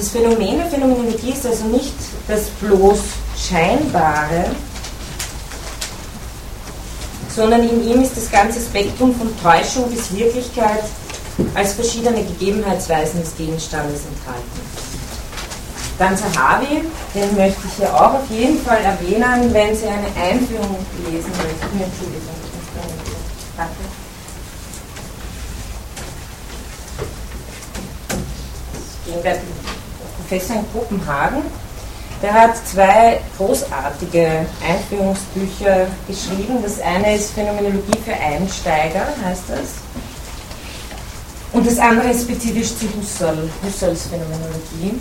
[0.00, 1.92] das Phänomen der Phänomenologie ist also nicht
[2.26, 2.98] das bloß
[3.36, 4.46] Scheinbare,
[7.34, 10.84] sondern in ihm ist das ganze Spektrum von Täuschung bis Wirklichkeit
[11.54, 14.69] als verschiedene Gegebenheitsweisen des Gegenstandes enthalten.
[16.00, 16.82] Dann Zahavi,
[17.14, 21.80] den möchte ich hier auch auf jeden Fall erwähnen, wenn Sie eine Einführung lesen möchten.
[21.80, 22.34] Entschuldigung,
[23.54, 23.74] Danke.
[29.04, 29.42] Gegenwärtig
[30.16, 31.42] Professor in Kopenhagen
[32.22, 36.62] der hat zwei großartige Einführungsbücher geschrieben.
[36.62, 39.80] Das eine ist Phänomenologie für Einsteiger, heißt das.
[41.52, 44.98] Und das andere ist spezifisch zu Husserl, Husserls Phänomenologie.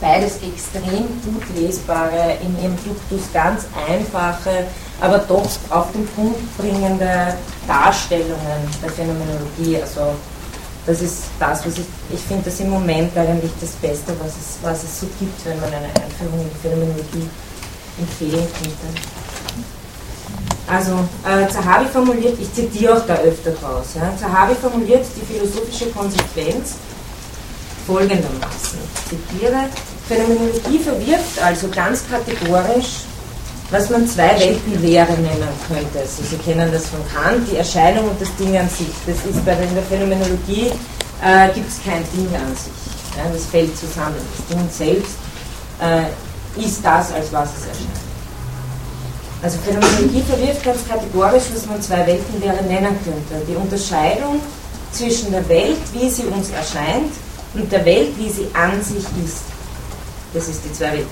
[0.00, 4.66] Beides extrem gut lesbare, in ihrem Duktus ganz einfache,
[5.00, 7.34] aber doch auf den Punkt bringende
[7.66, 9.80] Darstellungen der Phänomenologie.
[9.80, 10.14] Also
[10.86, 14.58] das ist das, was ich, ich finde das im Moment eigentlich das Beste, was es,
[14.62, 17.28] was es so gibt, wenn man eine Einführung in die Phänomenologie
[17.98, 19.02] empfehlen könnte.
[20.68, 20.92] Also,
[21.24, 26.74] äh, Zahavi formuliert, ich zitiere auch da öfter raus, ja, Zahavi formuliert die philosophische Konsequenz
[27.86, 29.68] folgendermaßen, ich zitiere,
[30.08, 33.06] Phänomenologie verwirft also ganz kategorisch
[33.70, 35.98] was man zwei Weltenlehre nennen könnte.
[35.98, 38.92] Also Sie kennen das von Kant, die Erscheinung und das Ding an sich.
[39.06, 40.70] Das ist bei der, Phänomenologie
[41.22, 42.72] äh, gibt es kein Ding an sich.
[43.16, 44.16] Ja, das fällt zusammen.
[44.36, 45.16] Das Ding selbst
[45.80, 48.06] äh, ist das, als was es erscheint.
[49.42, 53.44] Also Phänomenologie verwirft ganz kategorisch, was man zwei Weltenlehre nennen könnte.
[53.48, 54.40] Die Unterscheidung
[54.92, 57.12] zwischen der Welt, wie sie uns erscheint,
[57.58, 59.42] und der Welt, wie sie an sich ist.
[60.34, 61.06] Das ist die zwei Weltenlehre.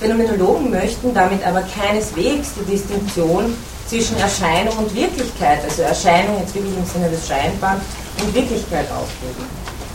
[0.00, 3.54] Phänomenologen möchten damit aber keineswegs die Distinktion
[3.88, 7.80] zwischen Erscheinung und Wirklichkeit, also Erscheinung jetzt wirklich im Sinne des Scheinbaren,
[8.20, 9.44] und Wirklichkeit aufheben.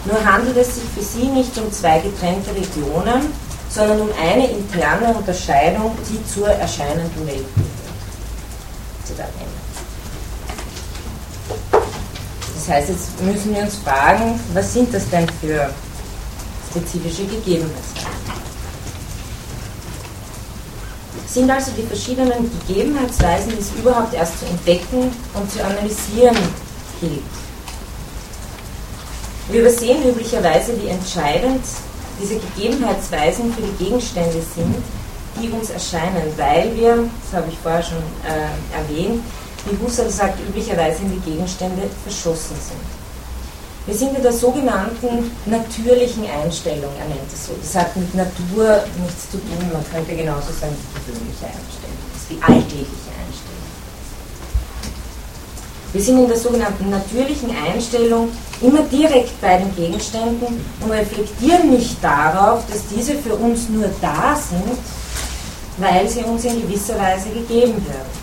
[0.06, 3.34] Nur handelt es sich für sie nicht um zwei getrennte Regionen,
[3.70, 7.74] sondern um eine interne Unterscheidung, die zur erscheinenden Welt bildet.
[12.66, 15.70] Das heißt, jetzt müssen wir uns fragen, was sind das denn für
[16.72, 18.14] spezifische Gegebenheiten?
[21.28, 26.38] sind also die verschiedenen Gegebenheitsweisen, die es überhaupt erst zu entdecken und zu analysieren
[27.02, 27.24] gilt.
[29.50, 31.64] Wir übersehen üblicherweise, wie entscheidend
[32.22, 34.76] diese Gegebenheitsweisen für die Gegenstände sind,
[35.42, 39.24] die uns erscheinen, weil wir, das habe ich vorher schon äh, erwähnt,
[39.66, 42.82] wie Husserl sagt, üblicherweise in die Gegenstände verschossen sind.
[43.86, 47.54] Wir sind in der sogenannten natürlichen Einstellung, er nennt es so.
[47.62, 52.00] Das hat mit Natur nichts zu tun, man könnte genauso sagen, die gewöhnliche Einstellung.
[52.14, 53.64] Das ist die alltägliche Einstellung.
[55.92, 58.30] Wir sind in der sogenannten natürlichen Einstellung
[58.62, 64.36] immer direkt bei den Gegenständen und reflektieren nicht darauf, dass diese für uns nur da
[64.36, 64.78] sind,
[65.78, 68.23] weil sie uns in gewisser Weise gegeben werden.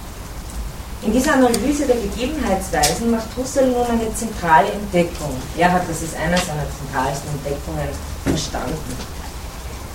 [1.02, 5.34] In dieser Analyse der Gegebenheitsweisen macht Husserl nun eine zentrale Entdeckung.
[5.56, 7.88] Er hat das als einer seiner zentralsten Entdeckungen
[8.24, 8.96] verstanden.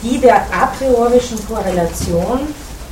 [0.02, 2.40] Die der a priorischen Korrelation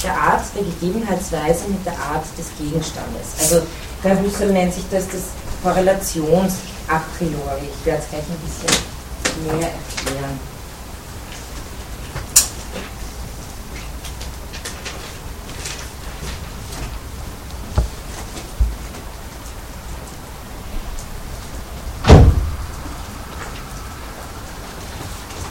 [0.03, 3.33] der Art der Gegebenheitsweise mit der Art des Gegenstandes.
[3.39, 3.65] Also
[4.03, 5.23] der Husserl nennt sich das das
[5.63, 6.53] Korrelations
[6.87, 7.67] a priori.
[7.79, 10.52] Ich werde es gleich ein bisschen mehr erklären.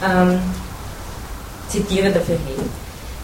[0.03, 0.39] Ähm,
[1.69, 2.69] zitiere dafür Hegel,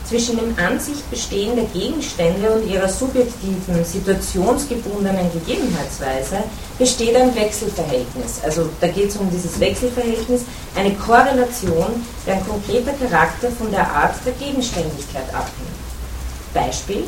[0.09, 6.43] zwischen dem an sich Bestehen der Gegenstände und ihrer subjektiven, situationsgebundenen Gegebenheitsweise
[6.79, 8.39] besteht ein Wechselverhältnis.
[8.43, 10.41] Also da geht es um dieses Wechselverhältnis,
[10.75, 15.79] eine Korrelation, deren konkreter Charakter von der Art der Gegenständigkeit abhängt.
[16.55, 17.03] Beispiel,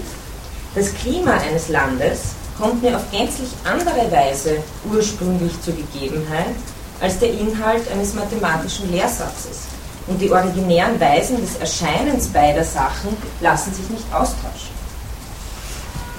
[0.75, 4.57] das Klima eines Landes kommt mir auf gänzlich andere Weise
[4.93, 6.55] ursprünglich zur Gegebenheit
[7.01, 9.61] als der Inhalt eines mathematischen Lehrsatzes.
[10.07, 14.71] Und die originären Weisen des Erscheinens beider Sachen lassen sich nicht austauschen.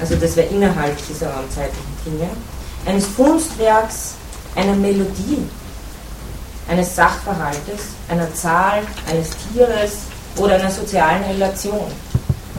[0.01, 2.31] also das wäre innerhalb dieser raumzeitlichen Dinge,
[2.87, 4.15] eines Kunstwerks,
[4.55, 5.47] einer Melodie,
[6.69, 9.99] eines Sachverhaltes, einer Zahl, eines Tieres
[10.37, 11.91] oder einer sozialen Relation.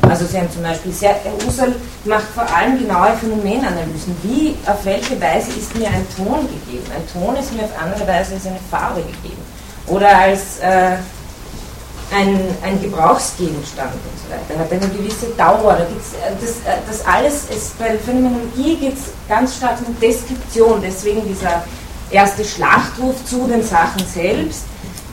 [0.09, 1.15] Also Sie haben zum Beispiel sehr,
[1.45, 4.15] Husserl macht vor allem genaue Phänomenanalysen.
[4.23, 6.85] Wie, auf welche Weise ist mir ein Ton gegeben?
[6.95, 9.41] Ein Ton ist mir auf andere Weise als eine Farbe gegeben.
[9.87, 10.97] Oder als äh,
[12.11, 14.53] ein, ein Gebrauchsgegenstand und so weiter.
[14.55, 15.75] Er hat eine gewisse Dauer.
[15.77, 19.77] Da gibt's, äh, das, äh, das alles ist, bei der Phänomenologie geht es ganz stark
[19.85, 21.63] um Deskription, deswegen dieser
[22.09, 24.63] erste Schlachtruf zu den Sachen selbst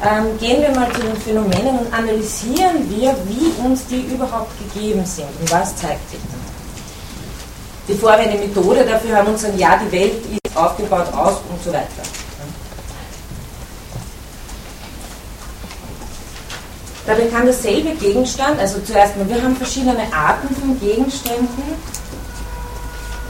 [0.02, 5.04] ähm, gehen wir mal zu den Phänomenen und analysieren wir, wie uns die überhaupt gegeben
[5.06, 6.40] sind und was zeigt sich dann.
[7.86, 11.62] Bevor wir eine Methode dafür haben und sagen, ja, die Welt ist aufgebaut aus und
[11.62, 12.02] so weiter.
[17.06, 21.76] Dabei kann derselbe Gegenstand, also zuerst mal, wir haben verschiedene Arten von Gegenständen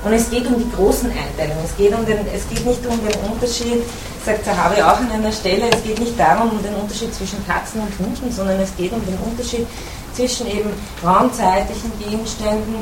[0.04, 1.64] und es geht um die großen Einteilungen.
[1.64, 3.82] Es geht, um den, es geht nicht um den Unterschied
[4.24, 7.80] sagt Zahavi auch an einer Stelle, es geht nicht darum, um den Unterschied zwischen Katzen
[7.80, 9.66] und Hunden, sondern es geht um den Unterschied
[10.14, 10.70] zwischen eben
[11.04, 12.74] raumzeitlichen Gegenständen,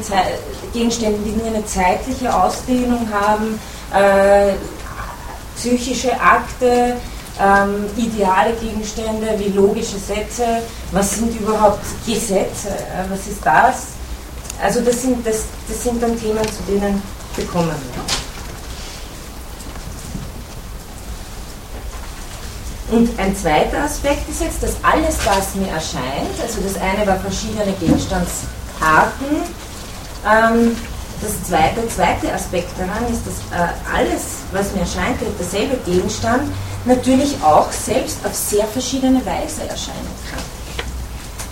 [0.73, 3.59] Gegenständen, die nur eine zeitliche Ausdehnung haben,
[3.95, 4.53] äh,
[5.57, 6.97] psychische Akte,
[7.41, 13.87] ähm, ideale Gegenstände wie logische Sätze, was sind überhaupt Gesetze, äh, was ist das?
[14.63, 17.03] Also das sind, das, das sind dann Themen, zu denen
[17.37, 18.22] wir kommen.
[22.93, 27.17] Und ein zweiter Aspekt ist jetzt, dass alles, was mir erscheint, also das eine war
[27.17, 29.49] verschiedene Gegenstandsarten,
[30.29, 30.77] ähm,
[31.23, 36.53] das zweite, der zweite Aspekt daran ist, dass äh, alles, was mir erscheint, derselbe Gegenstand,
[36.85, 40.43] natürlich auch selbst auf sehr verschiedene Weise erscheinen kann.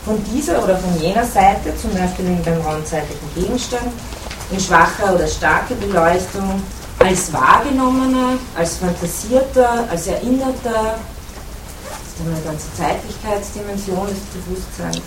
[0.05, 3.93] Von dieser oder von jener Seite, zum Beispiel beim raumzeitlichen Gegenstand,
[4.51, 6.61] in schwacher oder starker Beleuchtung,
[6.99, 10.99] als wahrgenommener, als fantasierter, als erinnerter,
[12.27, 15.03] eine ganze Zeitlichkeitsdimension des Bewusstseins,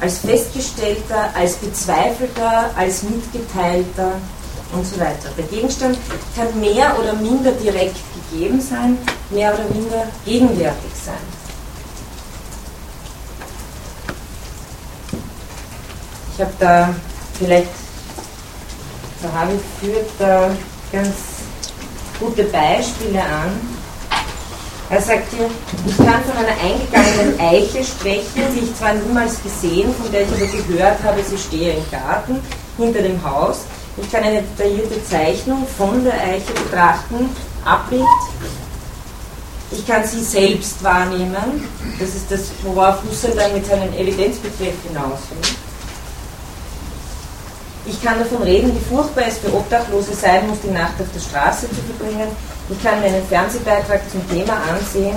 [0.00, 4.12] als festgestellter, als bezweifelter, als mitgeteilter
[4.72, 5.30] und so weiter.
[5.36, 5.98] Der Gegenstand
[6.36, 7.96] kann mehr oder minder direkt
[8.30, 8.98] gegeben sein,
[9.30, 11.38] mehr oder minder gegenwärtig sein.
[16.34, 16.94] Ich habe da
[17.36, 17.68] vielleicht,
[19.22, 20.50] der Harvey führt da
[20.92, 21.14] ganz
[22.20, 23.77] gute Beispiele an.
[24.90, 25.50] Er sagt hier,
[25.86, 30.28] ich kann von einer eingegangenen Eiche sprechen, die ich zwar niemals gesehen, von der ich
[30.28, 32.40] aber gehört habe, sie stehe im Garten
[32.78, 33.66] hinter dem Haus.
[33.98, 37.28] Ich kann eine detaillierte Zeichnung von der Eiche betrachten,
[37.66, 38.06] Abbild.
[39.70, 41.68] Ich kann sie selbst wahrnehmen.
[41.98, 45.50] Das ist das, worauf Husserl dann mit seinem Evidenzbegriff hinaus will.
[47.84, 51.20] Ich kann davon reden, wie furchtbar es für Obdachlose sein muss, die Nacht auf der
[51.20, 52.28] Straße zu verbringen.
[52.70, 55.16] Ich kann mir einen Fernsehbeitrag zum Thema ansehen.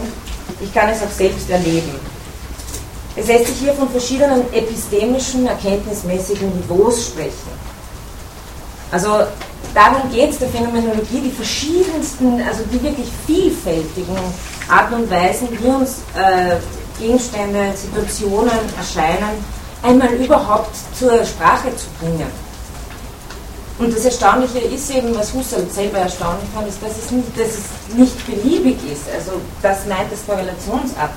[0.61, 1.99] Ich kann es auch selbst erleben.
[3.15, 7.51] Es lässt sich hier von verschiedenen epistemischen, erkenntnismäßigen Niveaus sprechen.
[8.89, 9.23] Also
[9.73, 14.17] darum geht es der Phänomenologie, die verschiedensten, also die wirklich vielfältigen
[14.69, 16.55] Arten und Weisen, wie uns äh,
[16.99, 19.43] Gegenstände, Situationen erscheinen,
[19.83, 22.50] einmal überhaupt zur Sprache zu bringen.
[23.81, 27.47] Und das Erstaunliche ist eben, was Husserl selber erstaunlich fand, ist, dass es nicht, dass
[27.47, 29.09] es nicht beliebig ist.
[29.11, 31.09] Also das meint das Korrelationsart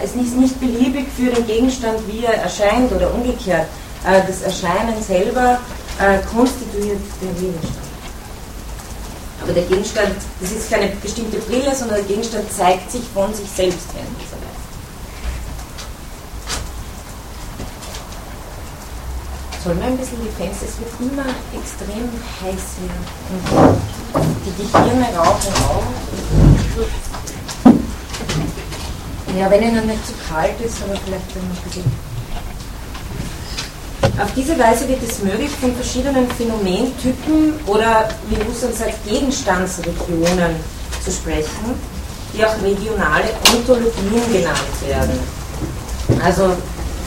[0.00, 3.66] Es ist nicht beliebig für den Gegenstand, wie er erscheint oder umgekehrt.
[4.06, 5.58] Äh, das Erscheinen selber
[5.98, 7.74] äh, konstituiert den Gegenstand.
[9.42, 13.50] Aber der Gegenstand, das ist keine bestimmte Brille, sondern der Gegenstand zeigt sich von sich
[13.50, 14.29] selbst her.
[19.70, 22.10] Soll ein bisschen die Fenster, es wird immer extrem
[22.42, 22.90] heiß hier.
[24.44, 25.88] Die Gehirne rauchen auch.
[29.38, 31.84] Ja, wenn ihnen nicht zu kalt ist, aber vielleicht dann ein bisschen.
[34.20, 40.56] Auf diese Weise wird es möglich, von verschiedenen Phänomentypen oder, wie Husserl sagt, Gegenstandsregionen
[41.04, 41.76] zu sprechen,
[42.34, 45.16] die auch regionale Ontologien genannt werden.
[46.20, 46.56] Also,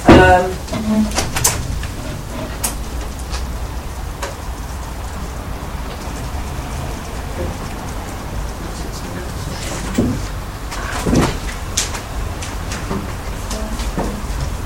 [0.07, 0.45] ähm,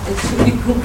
[0.08, 0.82] Entschuldigung.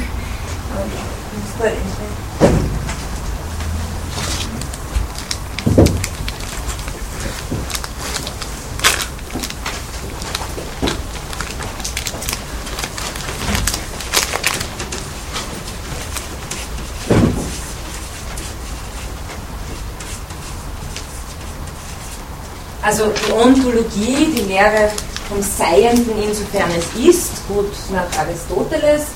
[23.02, 24.88] Also die Ontologie, die Lehre
[25.28, 29.06] vom Seienden, insofern es ist, gut nach Aristoteles,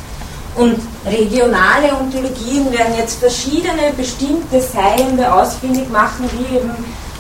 [0.57, 6.71] und regionale Ontologien werden jetzt verschiedene bestimmte Seiende ausfindig machen, die eben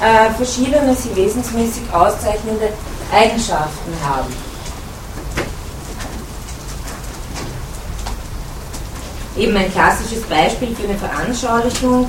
[0.00, 2.70] äh, verschiedene sie wesensmäßig auszeichnende
[3.12, 4.34] Eigenschaften haben.
[9.36, 12.08] Eben ein klassisches Beispiel für eine Veranschaulichung,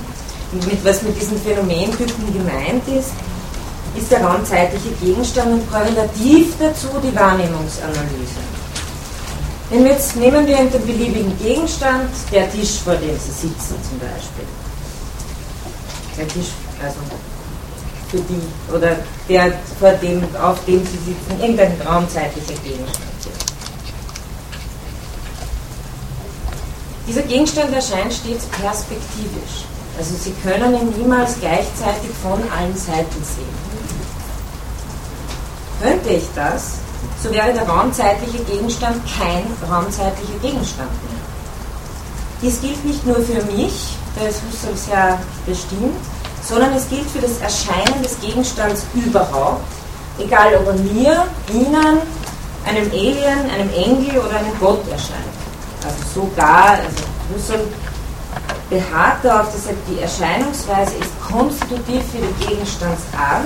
[0.54, 3.12] mit was mit diesen Phänomentypen gemeint ist,
[3.98, 8.42] ist der raumzeitliche Gegenstand und korrelativ dazu die Wahrnehmungsanalyse.
[9.70, 14.00] Wenn wir jetzt nehmen wir einen beliebigen Gegenstand, der Tisch, vor dem Sie sitzen zum
[14.00, 14.48] Beispiel.
[16.18, 17.00] Der Tisch, also
[18.10, 18.96] für die, oder
[19.28, 23.08] der, vor dem, auf dem Sie sitzen, irgendein raumzeitlicher Gegenstand.
[27.08, 29.66] Dieser Gegenstand erscheint stets perspektivisch.
[29.98, 33.67] Also Sie können ihn niemals gleichzeitig von allen Seiten sehen.
[35.82, 36.74] Könnte ich das,
[37.22, 41.22] so wäre der raumzeitliche Gegenstand kein raumzeitlicher Gegenstand mehr.
[42.42, 43.98] Dies gilt nicht nur für mich,
[44.28, 45.98] es Husserl sehr bestimmt,
[46.44, 49.64] sondern es gilt für das Erscheinen des Gegenstands überhaupt,
[50.18, 51.24] egal ob er mir,
[51.54, 52.02] Ihnen,
[52.66, 55.38] einem Alien, einem Engel oder einem Gott erscheint.
[55.84, 57.04] Also sogar, also
[57.34, 57.68] Husserl
[58.70, 63.46] beharrt darauf, dass die Erscheinungsweise ist konstitutiv für die Gegenstandsart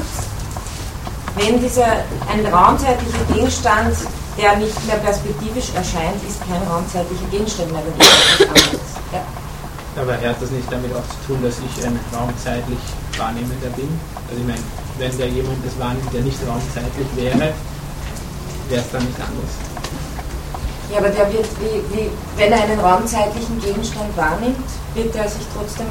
[1.35, 3.95] wenn dieser ein raumzeitlicher Gegenstand,
[4.37, 7.81] der nicht mehr perspektivisch erscheint, ist kein raumzeitlicher Gegenstand mehr.
[9.13, 9.23] Ja.
[10.01, 12.79] Aber hat das nicht damit auch zu tun, dass ich ein raumzeitlich
[13.17, 13.89] Wahrnehmender bin?
[14.29, 14.63] Also ich meine,
[14.97, 17.53] wenn der jemand das wahrnimmt, der nicht raumzeitlich wäre,
[18.69, 19.53] wäre es dann nicht anders.
[20.91, 25.43] Ja, aber der wird, wie, wie, wenn er einen raumzeitlichen Gegenstand wahrnimmt, wird er sich
[25.55, 25.87] trotzdem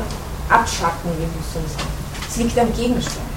[0.48, 1.92] abschatten, wie so sagen.
[2.28, 3.29] Es liegt am Gegenstand.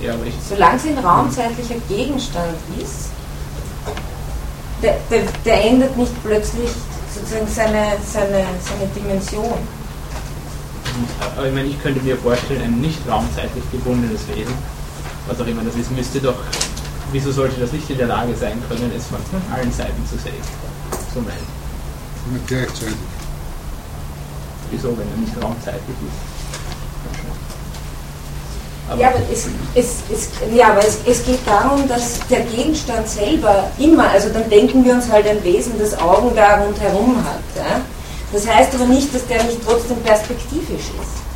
[0.00, 0.12] Ja,
[0.48, 3.10] Solange es ein raumzeitlicher Gegenstand ist,
[4.82, 6.70] der, der, der, ändert nicht plötzlich
[7.14, 9.58] sozusagen seine, seine, seine Dimension.
[11.34, 14.54] Aber ich meine, ich könnte mir vorstellen, ein nicht raumzeitlich gebundenes Wesen,
[15.26, 16.36] was auch immer das ist, müsste doch,
[17.12, 19.18] wieso sollte das nicht in der Lage sein können, es von
[19.54, 20.34] allen Seiten zu sehen?
[21.14, 21.34] So mein.
[22.46, 22.94] Gleichzeitig.
[24.70, 26.35] Wieso, wenn er nicht raumzeitlich ist?
[28.88, 33.08] Aber Ja, aber, es, es, es, ja, aber es, es geht darum, dass der Gegenstand
[33.08, 37.42] selber immer, also dann denken wir uns halt ein Wesen, das Augen da rundherum hat.
[37.56, 37.80] Ja?
[38.32, 41.26] Das heißt aber nicht, dass der nicht trotzdem perspektivisch ist.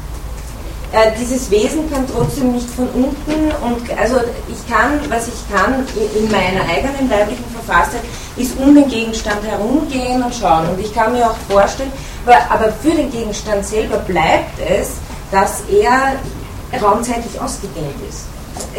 [0.92, 4.16] Äh, dieses Wesen kann trotzdem nicht von unten und also
[4.48, 8.02] ich kann, was ich kann in in meiner eigenen leiblichen Verfasstheit,
[8.36, 10.68] ist um den Gegenstand herumgehen und schauen.
[10.68, 11.92] Und ich kann mir auch vorstellen,
[12.26, 14.94] aber aber für den Gegenstand selber bleibt es,
[15.30, 16.16] dass er
[16.78, 18.24] raumzeitlich ausgedehnt ist.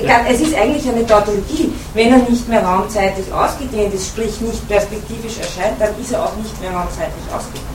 [0.06, 0.22] Ja.
[0.30, 1.72] Es ist eigentlich eine Tautologie.
[1.94, 6.36] Wenn er nicht mehr raumzeitlich ausgedehnt ist, sprich nicht perspektivisch erscheint, dann ist er auch
[6.38, 7.66] nicht mehr raumzeitlich ausgedehnt.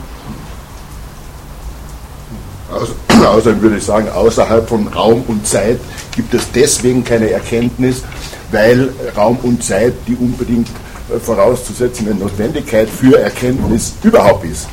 [2.71, 2.93] Also,
[3.27, 5.79] außerdem würde ich sagen, außerhalb von Raum und Zeit
[6.15, 8.03] gibt es deswegen keine Erkenntnis,
[8.51, 10.69] weil Raum und Zeit die unbedingt
[11.13, 14.67] äh, vorauszusetzende Notwendigkeit für Erkenntnis überhaupt ist.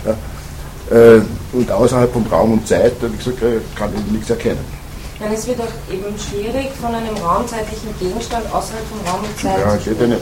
[0.91, 1.21] Äh,
[1.53, 4.84] Und außerhalb von Raum und Zeit, wie gesagt, äh, kann ich nichts erkennen.
[5.21, 9.39] Dann ist es wird auch eben schwierig, von einem raumzeitlichen Gegenstand außerhalb von Raum und
[9.41, 10.21] Zeit Ja, geht ja nicht.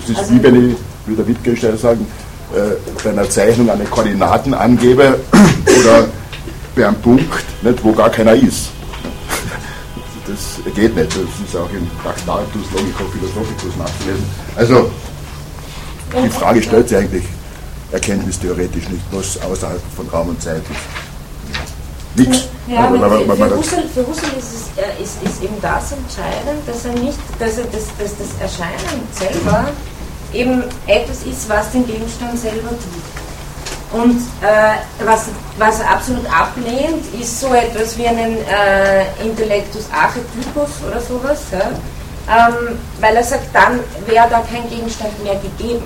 [0.00, 0.76] Das ist Also- wie wenn ich,
[1.06, 2.06] wie der Wittgenstein sagen,
[2.54, 5.18] äh, bei einer Zeichnung eine Koordinaten angebe
[5.80, 6.06] oder
[6.76, 8.68] bei einem Punkt, nicht, wo gar keiner ist.
[10.26, 11.06] Das geht nicht.
[11.12, 14.24] Das ist auch im Tractatus Logico Philosophicus nachzulesen.
[14.56, 14.90] Also,
[16.20, 17.24] die Frage stellt sich eigentlich
[17.92, 21.05] erkenntnistheoretisch nicht, was außerhalb von Raum und Zeit ist.
[22.16, 22.48] Nichts.
[22.66, 25.92] Ja, Also, aber für, für, Husserl, für Husserl ist, es, äh, ist, ist eben das
[25.92, 29.68] entscheidend, dass er nicht, dass, er das, dass das Erscheinen selber
[30.32, 34.00] eben etwas ist, was den Gegenstand selber tut.
[34.00, 35.26] Und äh, was,
[35.58, 41.70] was er absolut ablehnt, ist so etwas wie einen äh, Intellectus Archetypus oder sowas, ja?
[42.28, 45.84] ähm, weil er sagt, dann wäre da kein Gegenstand mehr gegeben.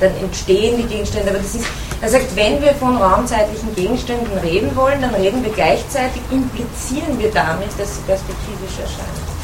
[0.00, 1.30] Dann entstehen die Gegenstände.
[1.30, 1.66] Aber das ist,
[2.00, 7.30] er sagt, wenn wir von raumzeitlichen Gegenständen reden wollen, dann reden wir gleichzeitig, implizieren wir
[7.30, 9.34] damit, dass sie perspektivisch erscheinen.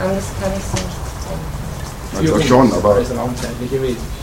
[0.00, 2.38] Anders kann ich sie nicht sehen.
[2.38, 4.18] Also schon, aber als raumzeitliche Wesen.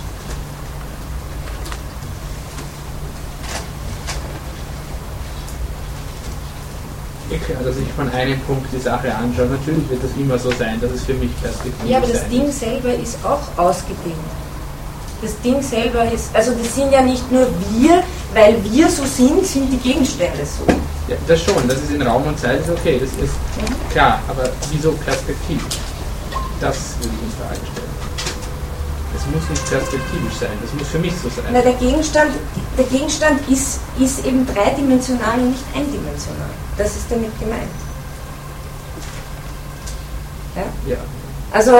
[7.29, 9.47] Ja, klar, dass ich von einem Punkt die Sache anschaue.
[9.47, 12.29] Natürlich wird das immer so sein, dass es für mich perspektivisch Ja, aber das sein
[12.29, 14.15] Ding selber ist auch ausgedehnt.
[15.21, 18.03] Das Ding selber ist, also das sind ja nicht nur wir,
[18.33, 20.65] weil wir so sind, sind die Gegenstände so.
[21.07, 23.33] Ja, das schon, das ist in Raum und Zeit ist okay, das ist
[23.91, 25.77] klar, aber wieso perspektivisch?
[26.59, 27.95] Das würde ich in Frage stellen.
[29.15, 31.45] Es muss nicht perspektivisch sein, das muss für mich so sein.
[31.51, 32.31] Na, der Gegenstand,
[32.77, 36.49] der Gegenstand ist, ist eben dreidimensional und nicht eindimensional.
[36.77, 37.71] Das ist damit gemeint.
[40.55, 40.63] Ja?
[40.91, 40.97] Ja.
[41.51, 41.71] Also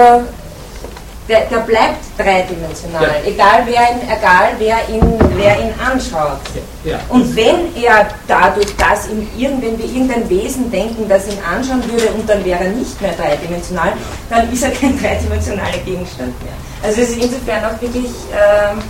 [1.28, 3.08] der, der bleibt dreidimensional, Ja.
[3.30, 5.02] egal, wer ihn, egal wer, ihn,
[5.36, 6.38] wer ihn anschaut.
[6.84, 6.98] Ja.
[7.08, 11.82] Und wenn er dadurch, dass ihm irgend, wenn wir irgendein Wesen denken, das ihn anschauen
[11.90, 13.92] würde und dann wäre er nicht mehr dreidimensional,
[14.30, 16.52] dann ist er kein dreidimensionaler Gegenstand mehr.
[16.82, 18.82] Also es ist insofern auch wirklich, ähm,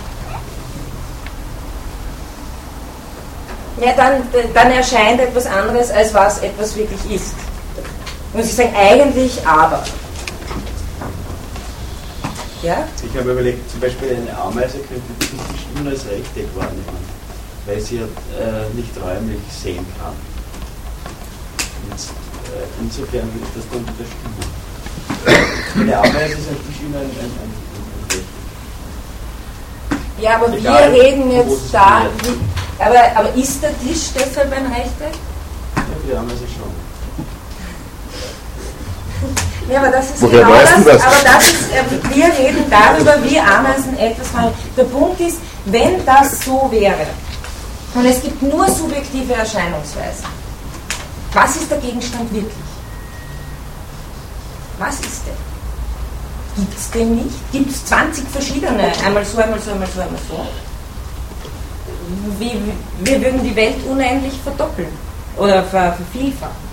[3.83, 4.21] ja dann,
[4.53, 7.33] dann erscheint etwas anderes, als was etwas wirklich ist.
[8.33, 9.83] Muss ich sagen, eigentlich aber.
[12.63, 12.87] Ja?
[13.03, 17.05] Ich habe überlegt, zum Beispiel eine Ameise könnte physisch immer als Rechteck wahrnehmen,
[17.65, 20.15] weil sie ja äh, nicht räumlich sehen kann.
[21.89, 24.57] Und, äh, insofern würde ich das dann widerstimmen.
[25.75, 27.67] Eine Ameise ist natürlich immer ein, ein, ein.
[30.19, 32.07] Ja, aber Egal, wir reden jetzt da.
[32.23, 35.13] Wie, aber, aber ist der Tisch deshalb ein Rechteck?
[35.75, 36.71] Ja, für die Ameise schon.
[39.69, 40.85] Ja, aber das ist Woher genau das.
[40.85, 41.03] das?
[41.03, 44.53] Aber das ist, äh, wir reden darüber, wie Ameisen etwas machen.
[44.77, 47.07] Der Punkt ist, wenn das so wäre
[47.93, 50.25] und es gibt nur subjektive Erscheinungsweisen,
[51.33, 52.53] was ist der Gegenstand wirklich?
[54.79, 55.33] Was ist der?
[56.55, 57.51] Gibt es den nicht?
[57.51, 58.91] Gibt es 20 verschiedene?
[59.05, 60.47] Einmal so, einmal so, einmal so, einmal so.
[62.39, 62.53] Wie,
[62.99, 64.89] wir würden die Welt unendlich verdoppeln
[65.35, 66.66] oder ver, vervielfachen.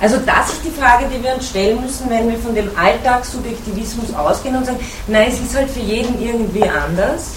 [0.00, 4.14] Also das ist die Frage, die wir uns stellen müssen, wenn wir von dem Alltagssubjektivismus
[4.14, 7.32] ausgehen und sagen, nein, es ist halt für jeden irgendwie anders.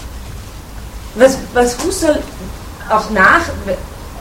[1.16, 2.24] Was, was Husserl
[2.90, 3.42] auch nach,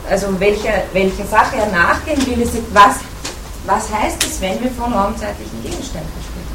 [0.09, 2.95] also welcher, welcher Sache er nachgehen will, ist, was,
[3.65, 6.53] was heißt es, wenn wir von raumzeitlichen Gegenständen sprechen?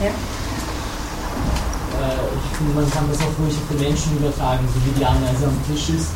[0.00, 0.08] Ja?
[2.06, 2.14] Äh,
[2.50, 5.44] ich finde, man kann das auch ruhig auf den Menschen übertragen, so wie die Ameise
[5.44, 6.08] am Tisch ist.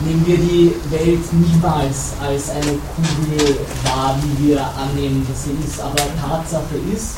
[0.00, 5.80] Nehmen wir die Welt niemals als eine Kugel wahr, wie wir annehmen, dass sie ist.
[5.80, 7.16] Aber Tatsache ist,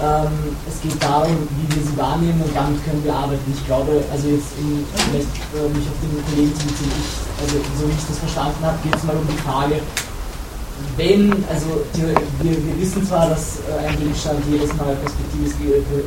[0.00, 3.52] ähm, es geht darum, wie wir sie wahrnehmen und damit können wir arbeiten.
[3.52, 7.10] Ich glaube, also jetzt in, vielleicht äh, mich auf den Kollegen zu beziehen, ich,
[7.42, 9.82] also so wie ich das verstanden habe, geht es mal um die Frage,
[10.96, 15.58] wenn, also die, wir, wir wissen zwar, dass äh, ein Gegenstand jedes Mal perspektivisch,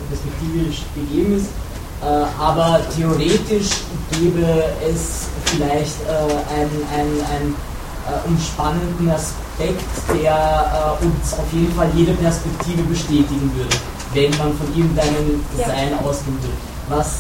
[0.08, 1.71] perspektivisch gegeben ist, äh,
[2.06, 3.70] aber theoretisch
[4.12, 7.56] gäbe es vielleicht äh, einen, einen, einen
[8.08, 13.76] äh, umspannenden Aspekt, der äh, uns auf jeden Fall jede Perspektive bestätigen würde,
[14.14, 16.08] wenn man von irgendeinem Design ja.
[16.08, 16.58] ausgehen würde.
[16.90, 17.20] Was,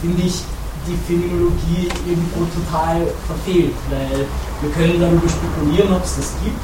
[0.00, 0.42] finde ich,
[0.86, 4.26] die Phänomenologie irgendwo total verfehlt, weil
[4.60, 6.58] wir können darüber spekulieren, ob es das gibt,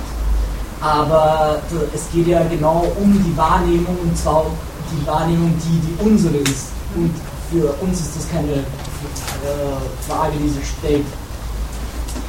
[0.81, 1.61] aber
[1.95, 4.47] es geht ja genau um die Wahrnehmung und zwar
[4.91, 6.78] die Wahrnehmung, die die unsere ist.
[6.95, 7.15] Und
[7.51, 11.07] für uns ist das keine äh, Frage, die sich stellt.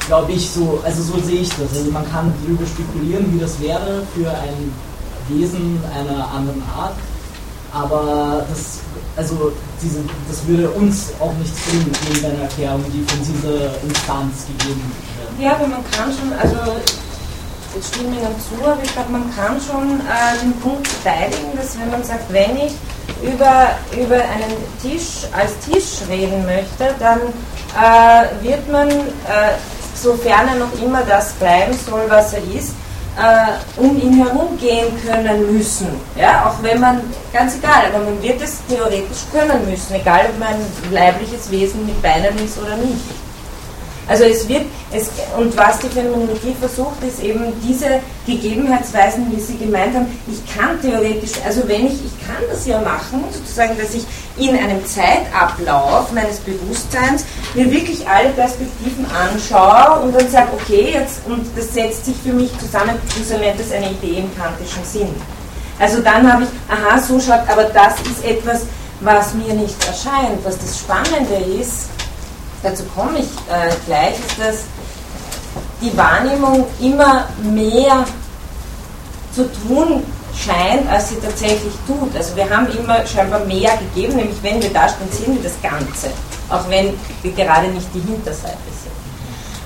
[0.06, 1.76] Glaube ich so, also so sehe ich das.
[1.76, 4.72] Also man kann darüber spekulieren, wie das wäre für ein
[5.28, 6.94] Wesen einer anderen Art,
[7.72, 8.80] aber das,
[9.16, 14.46] also diese, das würde uns auch nichts bringen in einer Erklärung, die von dieser Instanz
[14.46, 14.82] gegeben
[15.18, 15.46] wird.
[15.46, 16.56] Ja, aber man kann schon, also
[17.78, 21.78] ich stimme Ihnen zu, aber ich glaube, man kann schon äh, den Punkt verteidigen, dass
[21.78, 22.72] wenn man sagt, wenn ich
[23.22, 27.20] über, über einen Tisch als Tisch reden möchte, dann
[27.76, 29.56] äh, wird man, äh,
[29.94, 32.74] sofern er noch immer das bleiben soll, was er ist,
[33.18, 35.88] äh, um ihn herum gehen können müssen.
[36.16, 37.00] Ja, auch wenn man,
[37.32, 41.86] ganz egal, aber man wird es theoretisch können müssen, egal ob man ein leibliches Wesen
[41.86, 43.29] mit Beinen ist oder nicht.
[44.08, 49.56] Also es wird, es, und was die Phänomenologie versucht, ist eben diese Gegebenheitsweisen, wie Sie
[49.56, 53.94] gemeint haben, ich kann theoretisch, also wenn ich, ich kann das ja machen, sozusagen, dass
[53.94, 54.04] ich
[54.36, 57.24] in einem Zeitablauf meines Bewusstseins
[57.54, 62.32] mir wirklich alle Perspektiven anschaue und dann sage, okay, jetzt, und das setzt sich für
[62.32, 65.14] mich zusammen, so nennt es eine Idee im kantischen Sinn.
[65.78, 68.62] Also dann habe ich, aha, so schaut, aber das ist etwas,
[69.00, 70.44] was mir nicht erscheint.
[70.44, 71.88] Was das Spannende ist,
[72.62, 74.56] dazu komme ich äh, gleich, ist, dass
[75.80, 78.04] die Wahrnehmung immer mehr
[79.34, 80.02] zu tun
[80.36, 82.14] scheint, als sie tatsächlich tut.
[82.14, 85.60] Also wir haben immer scheinbar mehr gegeben, nämlich wenn wir da stehen, sehen wir das
[85.62, 86.08] Ganze,
[86.48, 88.92] auch wenn wir gerade nicht die Hinterseite sind.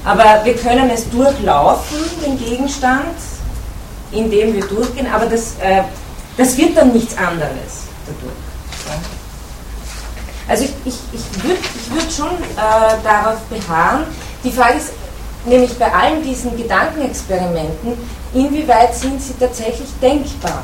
[0.05, 3.17] Aber wir können es durchlaufen, den Gegenstand,
[4.13, 5.83] indem wir durchgehen, aber das, äh,
[6.37, 8.54] das wird dann nichts anderes dadurch.
[10.49, 14.05] Also ich, ich, ich würde ich würd schon äh, darauf beharren.
[14.43, 14.93] Die Frage ist
[15.47, 17.93] nämlich bei allen diesen Gedankenexperimenten,
[18.35, 20.63] inwieweit sind sie tatsächlich denkbar?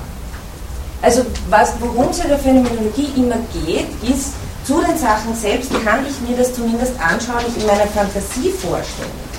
[1.03, 6.05] Also was, worum es in der Phänomenologie immer geht, ist, zu den Sachen selbst kann
[6.07, 9.31] ich mir das zumindest anschaulich in meiner Fantasie vorstellen.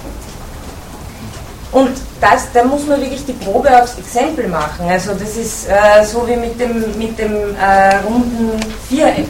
[1.71, 4.89] Und das, da muss man wirklich die Probe aufs Exempel machen.
[4.89, 9.27] Also das ist äh, so wie mit dem, mit dem äh, runden Viereck.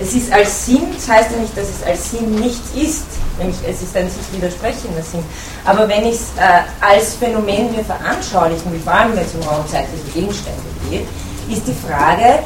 [0.00, 3.04] Es ist als Sinn, das heißt ja nicht, dass es als Sinn nichts ist,
[3.38, 5.22] nämlich es ist ein sich widersprechender Sinn.
[5.64, 9.42] Aber wenn ich es äh, als Phänomen mir veranschaulichen, wie vor allem wenn es um
[9.42, 11.06] raumzeitliche Gegenstände geht,
[11.50, 12.42] ist die Frage,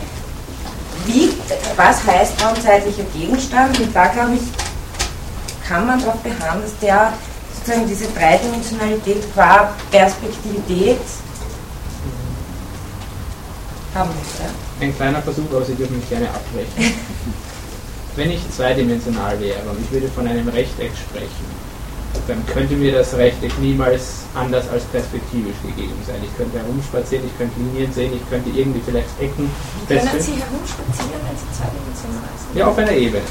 [1.07, 1.31] wie,
[1.77, 3.79] was heißt raumzeitlicher Gegenstand?
[3.79, 7.13] Und da glaube ich, kann man darauf beharren, dass der
[7.55, 10.99] sozusagen diese Dreidimensionalität qua Perspektivität
[13.95, 14.39] haben muss.
[14.41, 14.85] Ja?
[14.85, 16.95] Ein kleiner Versuch, aber Sie dürfen mich gerne abbrechen.
[18.17, 21.65] Wenn ich zweidimensional wäre und ich würde von einem Rechteck sprechen,
[22.29, 26.17] dann könnte mir das Rechteck niemals anders als perspektivisch gegeben sein.
[26.23, 29.51] Ich könnte herumspazieren, ich könnte Linien sehen, ich könnte irgendwie vielleicht Ecken.
[29.81, 32.57] Wie können Sie herumspazieren, wenn Sie zweidimensional sind?
[32.57, 33.25] Ja, auf einer Ebene.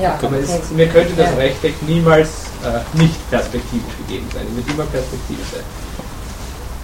[0.00, 0.44] Ja, okay.
[0.44, 2.28] es, mir könnte das Rechteck niemals
[2.62, 4.42] äh, nicht perspektivisch gegeben sein.
[4.48, 5.64] Es wird immer perspektivisch sein.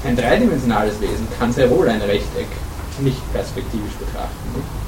[0.04, 2.48] Ein dreidimensionales Wesen kann sehr wohl ein Rechteck
[3.00, 4.48] nicht perspektivisch betrachten.
[4.54, 4.83] Nicht?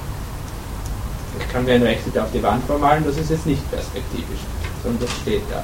[1.39, 4.41] Ich kann mir ein Rechteck auf die Wand vormalen, das ist jetzt nicht perspektivisch,
[4.83, 5.63] sondern das steht da.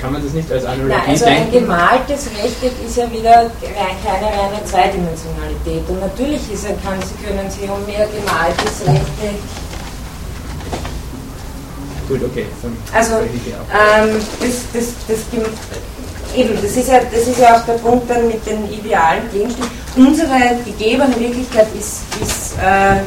[0.00, 1.42] Kann man das nicht als Analogie Nein, also denken?
[1.42, 5.88] ein gemaltes Rechteck ist ja wieder keine reine Zweidimensionalität.
[5.88, 9.38] Und natürlich ist ein, kann, Sie können sich um mehr gemaltes Rechteck
[12.08, 12.46] Gut, okay.
[12.92, 15.18] also, ähm, das, das, das,
[16.36, 19.70] eben, das ist, ja, das ist ja auch der Punkt dann mit den idealen Gegenständen.
[19.96, 23.00] Unsere gegebene Wirklichkeit ist, ist äh,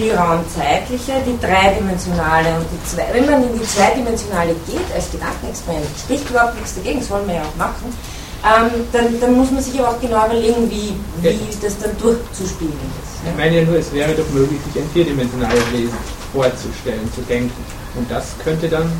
[0.00, 3.06] die raumzeitliche, die dreidimensionale und die zwei.
[3.12, 7.34] Wenn man in die zweidimensionale geht als Gedankenexperiment, spricht überhaupt nichts dagegen, das wollen wir
[7.34, 7.92] ja auch machen,
[8.40, 12.72] ähm, dann, dann, muss man sich aber auch genau überlegen, wie, wie das dann durchzuspielen
[12.72, 13.28] ist.
[13.28, 15.98] Ich meine ja nur, es wäre doch möglich, sich ein vierdimensionales Wesen
[16.32, 17.52] vorzustellen, zu denken.
[17.96, 18.90] Und das könnte dann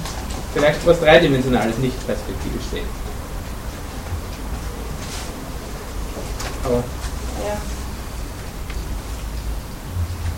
[0.53, 2.87] vielleicht was Dreidimensionales nicht perspektivisch sehen.
[6.65, 6.85] Aber
[7.47, 7.80] Ja.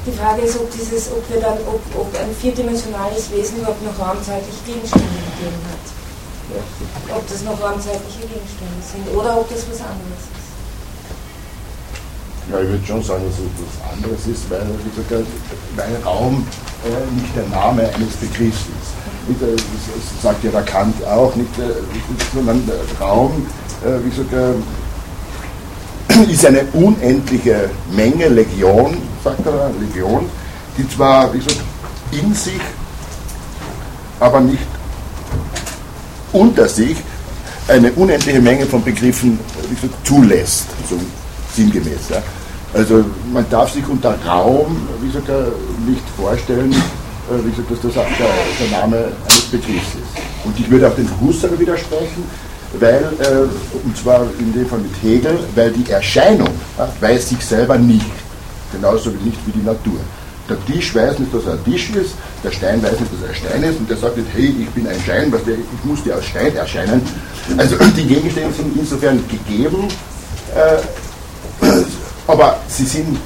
[0.05, 3.95] Die Frage ist, ob, dieses, ob, wir dann, ob, ob ein vierdimensionales Wesen überhaupt noch
[3.95, 5.87] raumzeitliche Gegenstände gegeben hat.
[7.17, 10.43] Ob das noch raumzeitliche Gegenstände sind oder ob das was anderes ist.
[12.51, 15.31] Ja, ich würde schon sagen, dass es etwas anderes ist, weil, gesagt,
[15.77, 16.45] weil Raum
[16.83, 18.91] äh, nicht der Name eines Begriffs ist.
[19.29, 21.71] Nicht, äh, das, sagt ja der Kant auch, nicht, äh,
[22.35, 23.47] sondern der Raum,
[23.87, 24.55] äh, wie gesagt, äh,
[26.33, 30.29] ist eine unendliche Menge, Legion, sagt er, Legion,
[30.77, 31.61] die zwar, wie gesagt,
[32.13, 32.61] in sich,
[34.21, 34.67] aber nicht
[36.33, 36.97] unter sich
[37.69, 40.99] eine unendliche Menge von Begriffen gesagt, zulässt, so
[41.55, 42.09] sinngemäß.
[42.11, 42.23] Ja.
[42.75, 45.29] Also man darf sich unter Raum wie gesagt,
[45.87, 48.29] nicht vorstellen, äh, wie gesagt, dass das auch der,
[48.61, 50.45] der Name eines Begriffs ist.
[50.45, 52.25] Und ich würde auch den Husserl widersprechen,
[52.79, 56.49] weil, äh, und zwar in dem Fall mit Hegel, weil die Erscheinung
[56.79, 58.07] ja, weiß sich selber nicht,
[58.73, 60.01] genauso wie nicht wie die Natur.
[60.49, 63.29] Der Tisch weiß nicht, dass er ein Tisch ist, der Stein weiß nicht, dass er
[63.29, 65.85] ein Stein ist und der sagt nicht, hey, ich bin ein Stein, was der, ich
[65.85, 67.01] muss dir als Stein erscheinen.
[67.57, 69.89] Also die Gegenstände sind insofern gegeben,
[70.55, 71.67] äh,
[72.27, 73.17] aber sie sind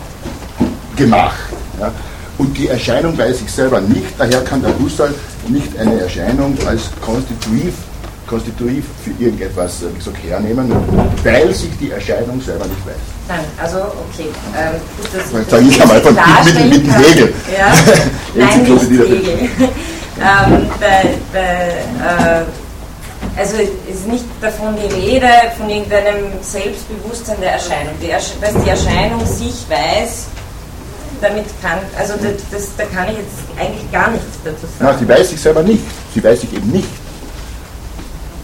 [0.95, 1.37] gemacht.
[1.81, 1.91] Ja.
[2.39, 5.15] Und die Erscheinung weiß ich selber nicht, daher kann der Husserl
[5.49, 7.73] nicht eine Erscheinung als konstitutiv,
[8.27, 10.73] konstitutiv für irgendetwas wie gesagt, hernehmen,
[11.23, 12.95] weil sich die Erscheinung selber nicht weiß.
[13.29, 14.29] Nein, also okay.
[14.57, 17.03] Ähm, gut, dass Jetzt sage ich einmal von mit, mit, kann.
[17.03, 17.35] Hegel.
[17.57, 17.73] Ja,
[18.47, 19.29] nein, nicht Hegel.
[19.59, 22.45] ähm, bei, bei, äh,
[23.37, 27.95] also es ist nicht davon die Rede, von irgendeinem Selbstbewusstsein der Erscheinung.
[28.01, 30.27] Die Ersch dass die Erscheinung sich weiß,
[31.21, 34.99] damit kann, also das, das, da kann ich jetzt eigentlich gar nichts dazu sagen.
[34.99, 35.83] sie weiß sich selber nicht.
[36.15, 36.89] Sie weiß sich eben nicht.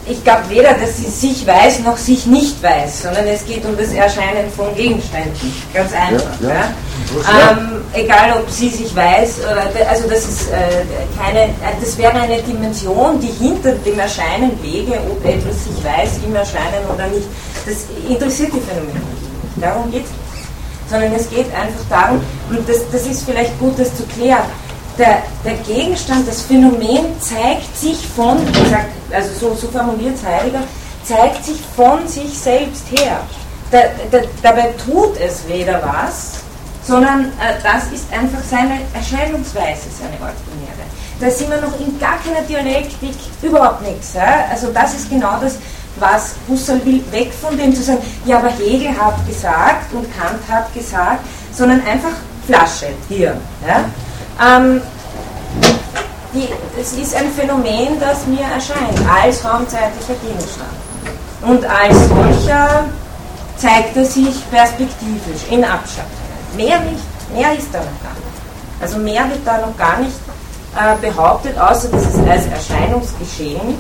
[0.05, 3.76] Ich glaube weder, dass sie sich weiß, noch sich nicht weiß, sondern es geht um
[3.76, 5.32] das Erscheinen von Gegenständen.
[5.72, 6.40] Ganz einfach.
[6.40, 7.53] Ja, ja.
[7.53, 10.84] Ähm, egal, ob sie sich weiß, oder, also das ist äh,
[11.20, 16.11] keine, äh, das wäre eine Dimension, die hinter dem Erscheinen läge, ob etwas sich weiß
[16.24, 17.28] im Erscheinen oder nicht.
[17.64, 19.64] Das interessiert die Phänomenologie nicht.
[19.64, 20.90] Darum geht es nicht.
[20.90, 24.42] Sondern es geht einfach darum, und das, das ist vielleicht gut, das zu klären,
[24.99, 28.38] der, der Gegenstand, das Phänomen zeigt sich von,
[29.12, 30.62] also so, so formuliert es Heidegger,
[31.05, 33.20] zeigt sich von sich selbst her.
[33.70, 33.80] Da,
[34.11, 36.43] da, dabei tut es weder was,
[36.86, 40.82] sondern äh, das ist einfach seine Erscheinungsweise, seine ordinäre.
[41.20, 44.14] Da sind wir noch in gar keiner Dialektik, überhaupt nichts.
[44.14, 44.47] Ja?
[44.51, 45.57] Also das ist genau das,
[45.99, 50.40] was Husserl will, weg von dem zu sagen, ja, aber Hegel hat gesagt und Kant
[50.49, 52.12] hat gesagt, sondern einfach
[52.47, 53.36] Flasche, hier.
[53.66, 53.84] Ja?
[54.41, 54.80] Ähm,
[56.35, 56.49] die,
[56.80, 60.70] es ist ein Phänomen, das mir erscheint, als raumzeitlicher Gegenstand.
[61.43, 62.85] Und als solcher
[63.57, 66.22] zeigt er sich perspektivisch, in Abschattungen.
[66.57, 66.80] Mehr
[67.35, 68.33] mehr ist da noch gar nicht.
[68.80, 70.16] Also mehr wird da noch gar nicht
[70.76, 73.78] äh, behauptet, außer dass es als Erscheinungsgeschehen,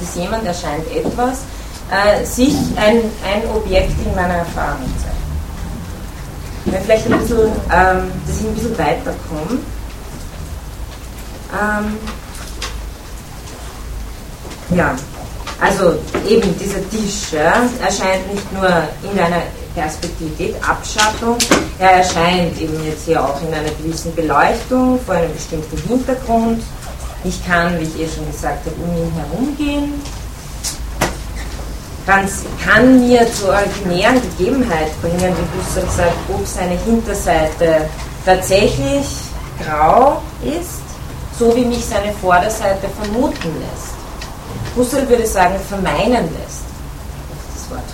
[0.00, 1.40] dass jemand erscheint etwas,
[1.90, 5.17] äh, sich ein, ein Objekt in meiner Erfahrung zeigt.
[6.84, 7.38] Vielleicht ein bisschen,
[7.72, 9.58] ähm, dass ich ein bisschen weiterkomme.
[11.52, 11.96] Ähm,
[14.76, 14.96] ja,
[15.60, 15.98] also
[16.28, 18.68] eben dieser Tisch ja, erscheint nicht nur
[19.10, 19.42] in einer
[19.74, 21.38] Perspektivität, Abschattung,
[21.78, 26.62] er erscheint eben jetzt hier auch in einer gewissen Beleuchtung vor einem bestimmten Hintergrund.
[27.24, 29.94] Ich kann, wie ich eh schon gesagt habe, um ihn herumgehen.
[32.08, 37.86] Ganz, kann mir zur originären Gegebenheit bringen, wie Husserl sagt, ob seine Hinterseite
[38.24, 39.04] tatsächlich
[39.62, 40.80] grau ist,
[41.38, 43.92] so wie mich seine Vorderseite vermuten lässt.
[44.74, 46.64] Husserl würde sagen, vermeinen lässt,
[47.52, 47.84] das Wort.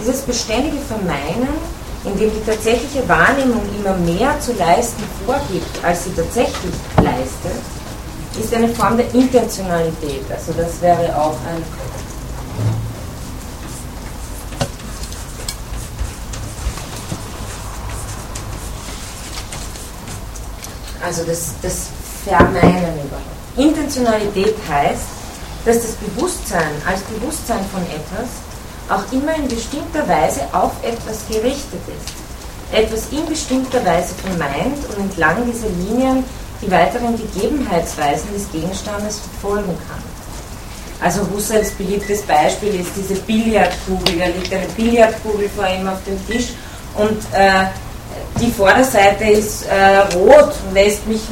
[0.00, 1.58] Dieses beständige Vermeinen,
[2.04, 7.62] in dem die tatsächliche Wahrnehmung immer mehr zu leisten vorgibt, als sie tatsächlich leistet,
[8.40, 10.22] ist eine Form der Intentionalität.
[10.30, 11.64] Also das wäre auch ein
[21.04, 21.86] Also das, das
[22.24, 23.36] Vermeinen überhaupt.
[23.56, 25.06] Intentionalität heißt,
[25.64, 28.28] dass das Bewusstsein als Bewusstsein von etwas
[28.88, 32.74] auch immer in bestimmter Weise auf etwas gerichtet ist.
[32.76, 36.24] Etwas in bestimmter Weise vermeint und entlang dieser Linien
[36.60, 40.15] die weiteren Gegebenheitsweisen des Gegenstandes verfolgen kann.
[41.00, 44.18] Also Husserls beliebtes Beispiel ist diese Billardkugel.
[44.18, 46.48] Da liegt eine Billardkugel vor ihm auf dem Tisch
[46.96, 47.66] und äh,
[48.40, 51.22] die Vorderseite ist äh, rot und lässt mich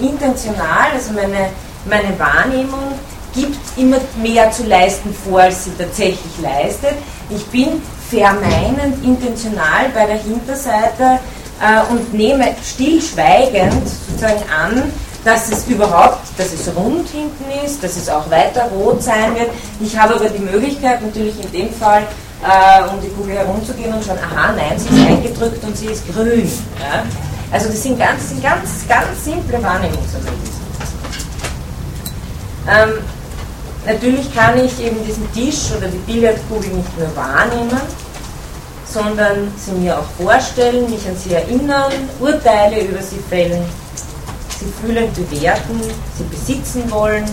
[0.00, 1.50] intentional, also meine,
[1.84, 2.98] meine Wahrnehmung
[3.34, 6.94] gibt immer mehr zu leisten vor, als sie tatsächlich leistet.
[7.30, 11.20] Ich bin vermeinend intentional bei der Hinterseite
[11.60, 14.92] äh, und nehme stillschweigend sozusagen an,
[15.24, 19.50] dass es überhaupt, dass es rund hinten ist, dass es auch weiter rot sein wird.
[19.80, 22.02] Ich habe aber die Möglichkeit, natürlich in dem Fall,
[22.42, 26.10] äh, um die Kugel herumzugehen und schauen, aha, nein, sie ist eingedrückt und sie ist
[26.12, 26.50] grün.
[26.78, 27.04] Ja?
[27.52, 30.60] Also das sind ganz, sind ganz, ganz simple Wahrnehmungsanalysen.
[32.68, 32.90] Ähm,
[33.86, 37.80] natürlich kann ich eben diesen Tisch oder die Billardkugel nicht nur wahrnehmen,
[38.86, 43.64] sondern sie mir auch vorstellen, mich an sie erinnern, Urteile über sie fällen,
[44.60, 45.80] sie fühlen, bewerten,
[46.16, 47.24] sie besitzen wollen,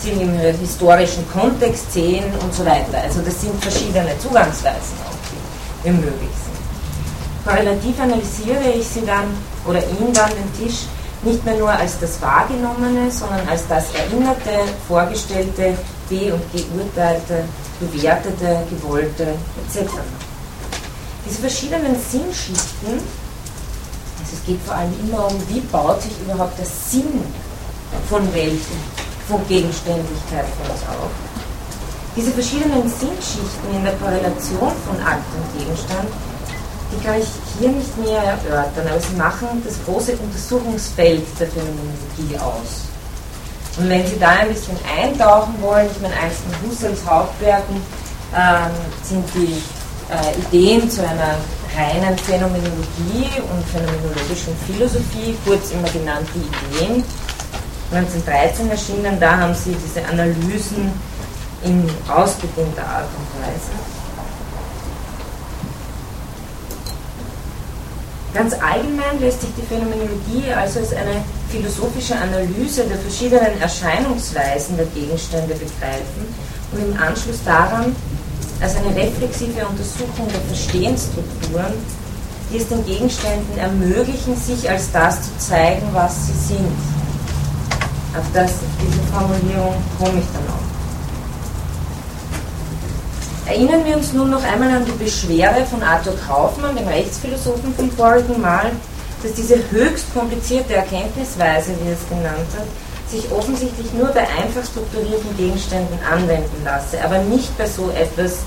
[0.00, 3.02] sie in ihrem historischen Kontext sehen und so weiter.
[3.02, 5.10] Also das sind verschiedene Zugangsweisen
[5.84, 7.44] die möglich sind.
[7.44, 9.24] Korrelativ analysiere ich sie dann
[9.66, 10.80] oder ihn dann den Tisch
[11.22, 15.76] nicht mehr nur als das Wahrgenommene, sondern als das Erinnerte, Vorgestellte,
[16.08, 17.44] be- und geurteilte,
[17.78, 19.90] bewertete, gewollte etc.
[21.26, 23.00] Diese verschiedenen Sinnschichten,
[24.32, 27.24] es geht vor allem immer um, wie baut sich überhaupt der Sinn
[28.08, 28.60] von Welt,
[29.28, 31.10] von Gegenständlichkeit für uns auf.
[32.16, 36.08] Diese verschiedenen Sinnschichten in der Korrelation von Akt und Gegenstand,
[36.90, 37.28] die kann ich
[37.58, 42.90] hier nicht näher erörtern, aber sie machen das große Untersuchungsfeld der Phänomenologie aus.
[43.78, 47.76] Und wenn Sie da ein bisschen eintauchen wollen, ich meine, eins von Husserls Hauptwerken
[48.36, 48.70] ähm,
[49.04, 49.62] sind die
[50.10, 51.36] äh, Ideen zu einer
[51.76, 57.04] reinen Phänomenologie und phänomenologischen Philosophie, kurz immer genannt die Ideen.
[57.92, 60.92] 1913 erschienen, da haben sie diese Analysen
[61.64, 63.70] in ausgedehnter Art und Weise.
[68.32, 74.86] Ganz allgemein lässt sich die Phänomenologie also als eine philosophische Analyse der verschiedenen Erscheinungsweisen der
[74.86, 76.32] Gegenstände begreifen
[76.70, 77.96] und im Anschluss daran
[78.60, 81.74] als eine reflexive Untersuchung der Verstehensstrukturen,
[82.52, 86.72] die es den Gegenständen ermöglichen, sich als das zu zeigen, was sie sind.
[88.16, 88.52] Auf das,
[88.82, 90.70] diese Formulierung komme ich dann auch.
[93.46, 97.90] Erinnern wir uns nun noch einmal an die Beschwerde von Arthur Kaufmann, dem Rechtsphilosophen vom
[97.90, 98.70] vorigen Mal,
[99.22, 102.66] dass diese höchst komplizierte Erkenntnisweise, wie er es genannt hat,
[103.10, 108.38] sich offensichtlich nur bei einfach strukturierten Gegenständen anwenden lasse, aber nicht bei so etwas,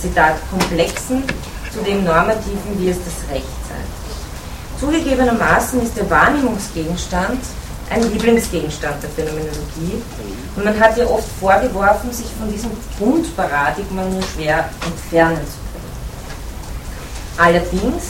[0.00, 1.24] Zitat, komplexen,
[1.72, 4.80] zudem normativen, wie es das Recht sei.
[4.80, 7.38] Zugegebenermaßen ist der Wahrnehmungsgegenstand
[7.90, 10.02] ein Lieblingsgegenstand der Phänomenologie
[10.56, 15.92] und man hat ihr oft vorgeworfen, sich von diesem Grundparadigma nur schwer entfernen zu können.
[17.38, 18.04] Allerdings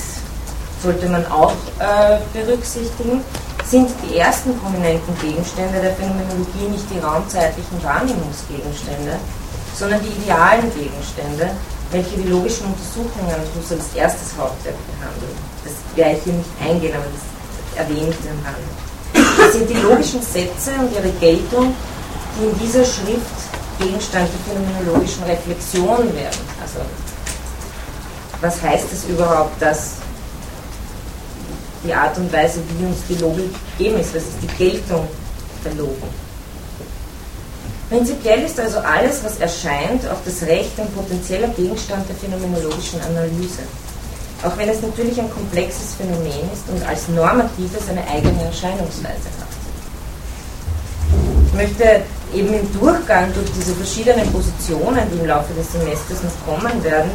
[0.82, 3.22] sollte man auch äh, berücksichtigen,
[3.64, 9.16] sind die ersten prominenten Gegenstände der Phänomenologie nicht die raumzeitlichen Wahrnehmungsgegenstände,
[9.74, 11.50] sondern die idealen Gegenstände,
[11.90, 15.36] welche die logischen Untersuchungen Husserls erstes Hauptwerk behandeln.
[15.64, 17.24] Das werde ich hier nicht eingehen, aber das
[17.78, 18.72] erwähne ich Rande.
[19.38, 21.74] Das sind die logischen Sätze und ihre Geltung,
[22.36, 26.40] die in dieser Schrift Gegenstand der phänomenologischen Reflexion werden.
[26.60, 26.80] Also,
[28.40, 30.01] was heißt es überhaupt, dass
[31.84, 34.14] die Art und Weise, wie uns die Logik gegeben ist.
[34.14, 35.06] Was ist die Geltung
[35.64, 36.12] der Logik?
[37.90, 43.62] Prinzipiell ist also alles, was erscheint, auch das Recht ein potenzieller Gegenstand der phänomenologischen Analyse.
[44.42, 49.52] Auch wenn es natürlich ein komplexes Phänomen ist und als normatives eine eigene Erscheinungsweise hat.
[51.46, 52.00] Ich möchte
[52.34, 57.10] eben im Durchgang durch diese verschiedenen Positionen, die im Laufe des Semesters noch kommen werden,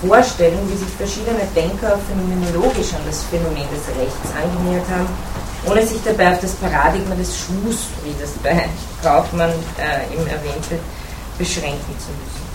[0.00, 5.08] vorstellen, wie sich verschiedene Denker phänomenologisch an das Phänomen des Rechts angenähert haben,
[5.68, 8.68] ohne sich dabei auf das Paradigma des Schuhs, wie das bei
[9.02, 10.78] Kaufmann äh, eben erwähnte,
[11.38, 12.46] beschränken zu müssen.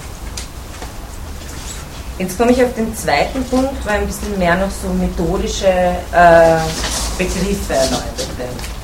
[2.20, 6.58] Jetzt komme ich auf den zweiten Punkt, wo ein bisschen mehr noch so methodische äh,
[7.18, 8.82] Begriffe erläutert werden.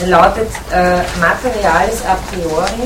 [0.00, 2.84] Der lautet äh, Materialis a priori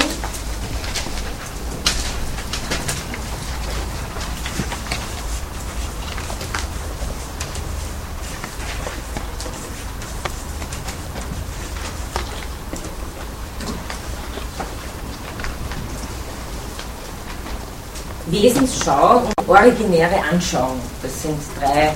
[18.30, 20.80] Wesensschau und originäre Anschauung.
[21.02, 21.94] Das sind drei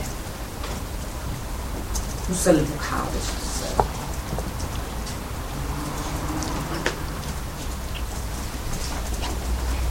[2.28, 3.88] Husserl-Vokabel sozusagen.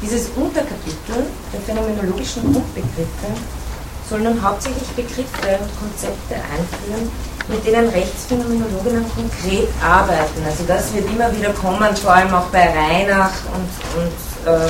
[0.02, 3.28] Dieses Unterkapitel der phänomenologischen Grundbegriffe
[4.10, 7.12] soll nun hauptsächlich Begriffe und Konzepte einführen,
[7.48, 10.44] mit denen Rechtsphänomenologinnen konkret arbeiten.
[10.46, 14.68] Also das wird immer wieder kommen, vor allem auch bei Reinach und, und äh,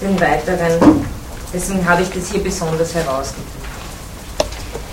[0.00, 1.04] den weiteren.
[1.52, 3.64] Deswegen habe ich das hier besonders herausgegriffen.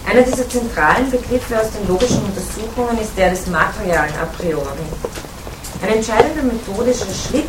[0.08, 4.86] Einer dieser zentralen Begriffe aus den logischen Untersuchungen ist der des materialen a priori.
[5.82, 7.46] Ein entscheidender methodischer Schritt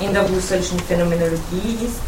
[0.00, 2.00] in der Husserlschen Phänomenologie ist,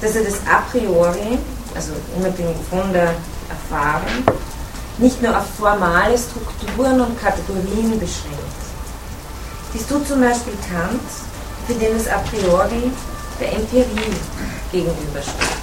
[0.00, 1.38] dass er das a priori,
[1.74, 3.14] also unabhängig von der
[3.48, 4.24] Erfahrung,
[4.98, 8.60] nicht nur auf formale Strukturen und Kategorien beschränkt.
[9.74, 11.00] Dies tut zum Beispiel Kant,
[11.66, 12.92] für den es a priori
[13.42, 14.14] der Empirie
[14.70, 15.62] gegenübersteht.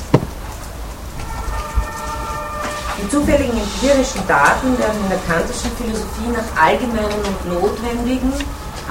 [3.02, 8.34] Die zufälligen empirischen Daten werden in der kantischen Philosophie nach allgemeinen und notwendigen,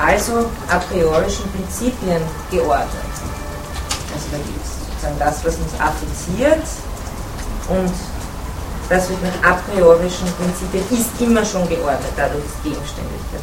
[0.01, 3.13] also a priorischen Prinzipien geordnet.
[4.15, 6.65] Also da gibt es sozusagen das, was uns affiziert
[7.69, 7.93] und
[8.89, 13.43] das wird nach a priorischen Prinzipien ist immer schon geordnet, dadurch ist Gegenständigkeit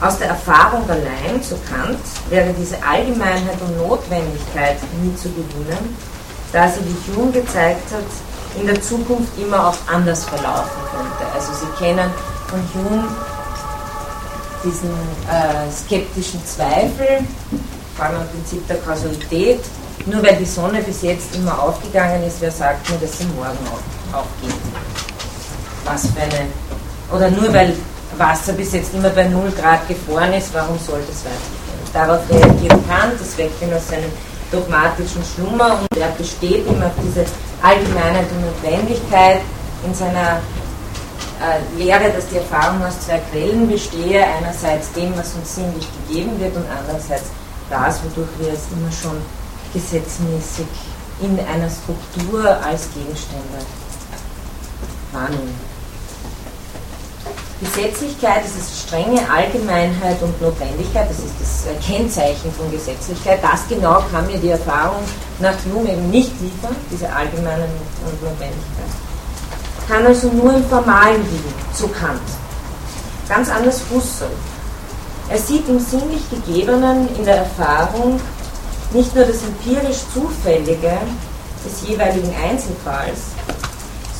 [0.00, 5.96] Aus der Erfahrung allein, so Kant, wäre diese Allgemeinheit und Notwendigkeit nie zu gewinnen,
[6.52, 11.32] da sie, wie Hume gezeigt hat, in der Zukunft immer auch anders verlaufen könnte.
[11.34, 12.10] Also Sie kennen
[12.48, 13.04] von Hume
[14.64, 17.24] diesen äh, skeptischen Zweifel,
[17.96, 19.60] vor allem am Prinzip der Kausalität.
[20.06, 23.58] Nur weil die Sonne bis jetzt immer aufgegangen ist, wer sagt mir, dass sie morgen
[23.72, 24.54] auf, aufgeht?
[25.84, 26.48] Was für eine.
[27.12, 27.74] Oder nur weil
[28.18, 31.66] Wasser bis jetzt immer bei 0 Grad gefroren ist, warum sollte es weitergehen?
[31.92, 34.10] Darauf reagiert Kant, das weckt ihn aus seinem
[34.50, 37.24] dogmatischen Schlummer und er besteht immer auf diese
[37.62, 39.40] Allgemeinheit und Notwendigkeit
[39.84, 40.40] in seiner
[41.40, 46.38] äh, Lehre, dass die Erfahrung aus zwei Quellen bestehe, einerseits dem, was uns sinnlich gegeben
[46.40, 47.30] wird und andererseits
[47.70, 49.20] das, wodurch wir es immer schon
[49.72, 50.66] gesetzmäßig
[51.20, 53.58] in einer Struktur als Gegenstände
[55.12, 55.65] wahrnehmen.
[57.58, 63.38] Gesetzlichkeit ist es strenge Allgemeinheit und Notwendigkeit, das ist das Kennzeichen von Gesetzlichkeit.
[63.42, 65.02] Das genau kann mir die Erfahrung
[65.40, 67.64] nach Hume eben nicht liefern, diese allgemeine
[68.04, 68.92] und Notwendigkeit.
[69.88, 72.20] Kann also nur im Formalen liegen, so Kant.
[73.26, 74.28] Ganz anders Husserl.
[75.30, 78.20] Er sieht im sinnlich Gegebenen in der Erfahrung
[78.92, 80.98] nicht nur das empirisch Zufällige
[81.64, 83.18] des jeweiligen Einzelfalls,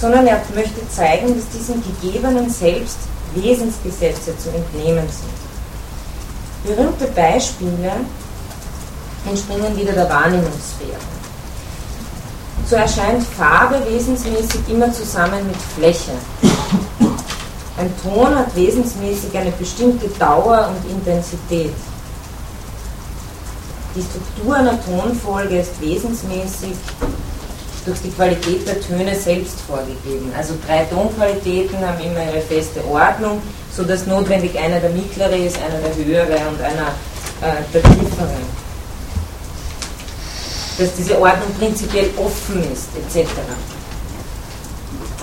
[0.01, 2.99] sondern er möchte zeigen, dass diesem Gegebenen selbst
[3.43, 6.77] Wesensgesetze zu entnehmen sind.
[6.77, 7.93] Berühmte Beispiele
[9.29, 10.99] entspringen wieder der Wahrnehmungssphäre.
[12.69, 16.13] So erscheint Farbe wesensmäßig immer zusammen mit Fläche.
[17.79, 21.75] Ein Ton hat wesensmäßig eine bestimmte Dauer und Intensität.
[23.95, 26.75] Die Struktur einer Tonfolge ist wesensmäßig
[27.87, 30.33] durch die Qualität der Töne selbst vorgegeben.
[30.37, 33.41] Also drei Tonqualitäten haben immer ihre feste Ordnung,
[33.75, 36.89] sodass notwendig einer der mittlere ist, einer der höhere und einer
[37.41, 38.29] äh, der tiefere.
[40.79, 43.31] Dass diese Ordnung prinzipiell offen ist, etc.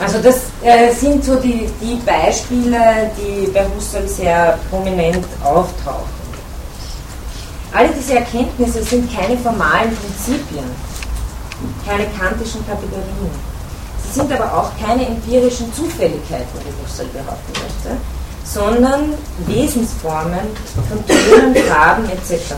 [0.02, 6.24] Also das äh, sind so die, die Beispiele, die bei Husserl sehr prominent auftauchen.
[7.74, 10.93] Alle diese Erkenntnisse sind keine formalen Prinzipien
[11.86, 13.32] keine kantischen Kategorien.
[14.06, 17.98] Sie sind aber auch keine empirischen Zufälligkeiten, wie Husserl behaupten möchte,
[18.44, 19.14] sondern
[19.48, 20.48] Wesensformen
[20.90, 22.54] von Tönen, Farben etc.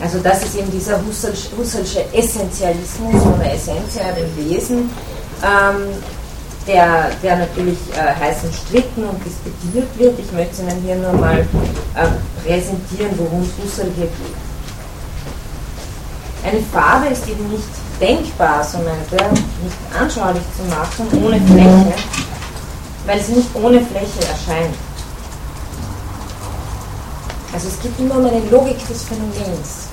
[0.00, 1.00] Also das ist eben dieser
[1.56, 4.90] Husserlsche Essentialismus oder Essentia dem Wesen,
[5.42, 5.88] ähm,
[6.66, 10.18] der, der natürlich äh, heiß umstritten und diskutiert wird.
[10.18, 14.51] Ich möchte Ihnen hier nur mal äh, präsentieren, worum es Husserl hier geht.
[16.44, 17.68] Eine Farbe ist eben nicht
[18.00, 21.94] denkbar, so meinte er, nicht anschaulich zu machen ohne Fläche,
[23.06, 24.74] weil sie nicht ohne Fläche erscheint.
[27.52, 29.88] Also es geht immer um eine Logik des Phänomens.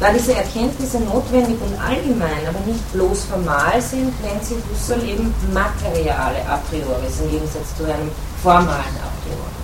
[0.00, 5.32] Da diese Erkenntnisse notwendig und allgemein, aber nicht bloß formal sind, nennt sie Husserl eben
[5.54, 8.10] materiale a priori, im Gegensatz zu einem
[8.42, 9.61] formalen a priori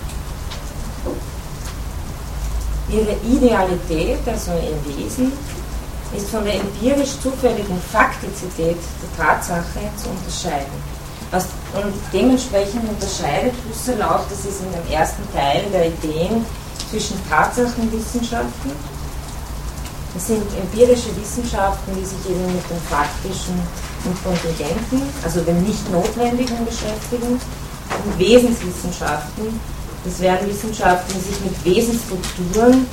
[2.91, 5.31] ihre Idealität, also ihr Wesen,
[6.15, 10.99] ist von der empirisch zufälligen Faktizität der Tatsache zu unterscheiden.
[11.31, 16.45] Und dementsprechend unterscheidet Husserl auch, das ist in dem ersten Teil der Ideen,
[16.89, 18.71] zwischen Tatsachenwissenschaften,
[20.15, 23.53] das sind empirische Wissenschaften, die sich eben mit dem Faktischen
[24.05, 27.39] und Kontingenten, also dem Nicht-Notwendigen beschäftigen,
[28.05, 29.59] und Wesenswissenschaften,
[30.05, 32.87] das wären Wissenschaften, die sich mit Wesensstrukturen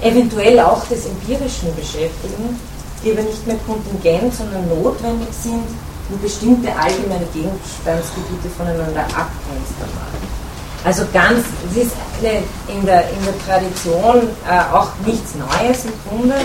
[0.00, 2.58] eventuell auch des Empirischen beschäftigen,
[3.04, 5.64] die aber nicht mehr kontingent, sondern notwendig sind,
[6.10, 10.38] um bestimmte allgemeine Gegenstandsgebiete voneinander abgrenzbar machen.
[10.84, 15.92] Also ganz, es ist eine, in, der, in der Tradition äh, auch nichts Neues im
[16.08, 16.36] Grunde.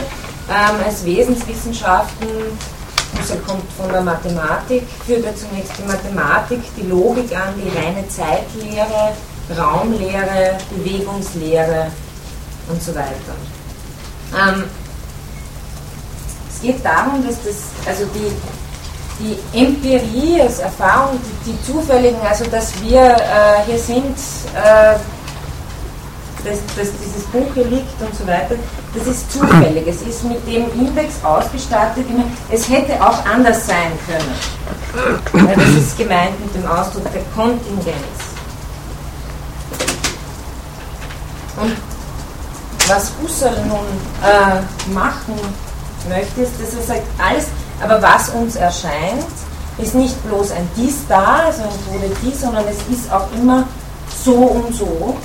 [0.50, 2.28] Ähm, als Wesenswissenschaften,
[3.18, 8.08] Husserl kommt von der Mathematik, führt er zunächst die Mathematik, die Logik an, die reine
[8.10, 9.14] Zeitlehre,
[9.50, 11.88] Raumlehre, Bewegungslehre
[12.70, 13.36] und so weiter.
[14.34, 14.64] Ähm,
[16.50, 18.32] es geht darum, dass das, also die,
[19.20, 24.18] die Empirie als Erfahrung, die, die zufälligen, also dass wir äh, hier sind,
[24.56, 24.96] äh,
[26.44, 28.56] dass, dass, dieses Buch hier liegt und so weiter,
[28.96, 29.88] das ist zufällig.
[29.88, 32.06] Es ist mit dem Index ausgestattet,
[32.50, 35.48] es hätte auch anders sein können.
[35.48, 38.23] Ja, das ist gemeint mit dem Ausdruck der Kontingenz.
[41.64, 43.86] Und was Husserl nun
[44.22, 45.36] äh, machen
[46.10, 47.46] möchte, ist, dass er sagt, alles,
[47.82, 49.24] aber was uns erscheint,
[49.78, 53.68] ist nicht bloß ein dies da, also ein Tode dies, sondern es ist auch immer
[54.24, 55.18] so und so.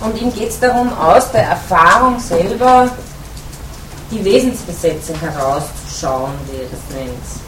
[0.00, 2.90] Und ihm geht es darum, aus der Erfahrung selber
[4.10, 7.43] die Wesensgesetze herauszuschauen, wie er das nennt.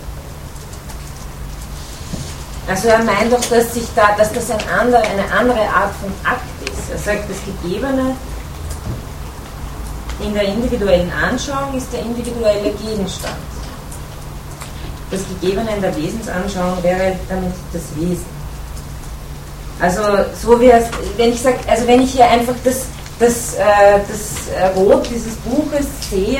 [2.68, 6.12] Also er meint doch, dass, sich da, dass das ein andere, eine andere Art von
[6.24, 6.90] Akt ist.
[6.90, 8.16] Er sagt, das Gegebene
[10.24, 13.36] in der individuellen Anschauung ist der individuelle Gegenstand.
[15.10, 18.36] Das Gegebene in der Wesensanschauung wäre damit das Wesen.
[19.80, 20.00] Also
[20.40, 20.86] so wie es,
[21.16, 22.86] wenn ich sage, also wenn ich hier einfach das,
[23.20, 26.38] das, äh, das Rot dieses Buches sehe,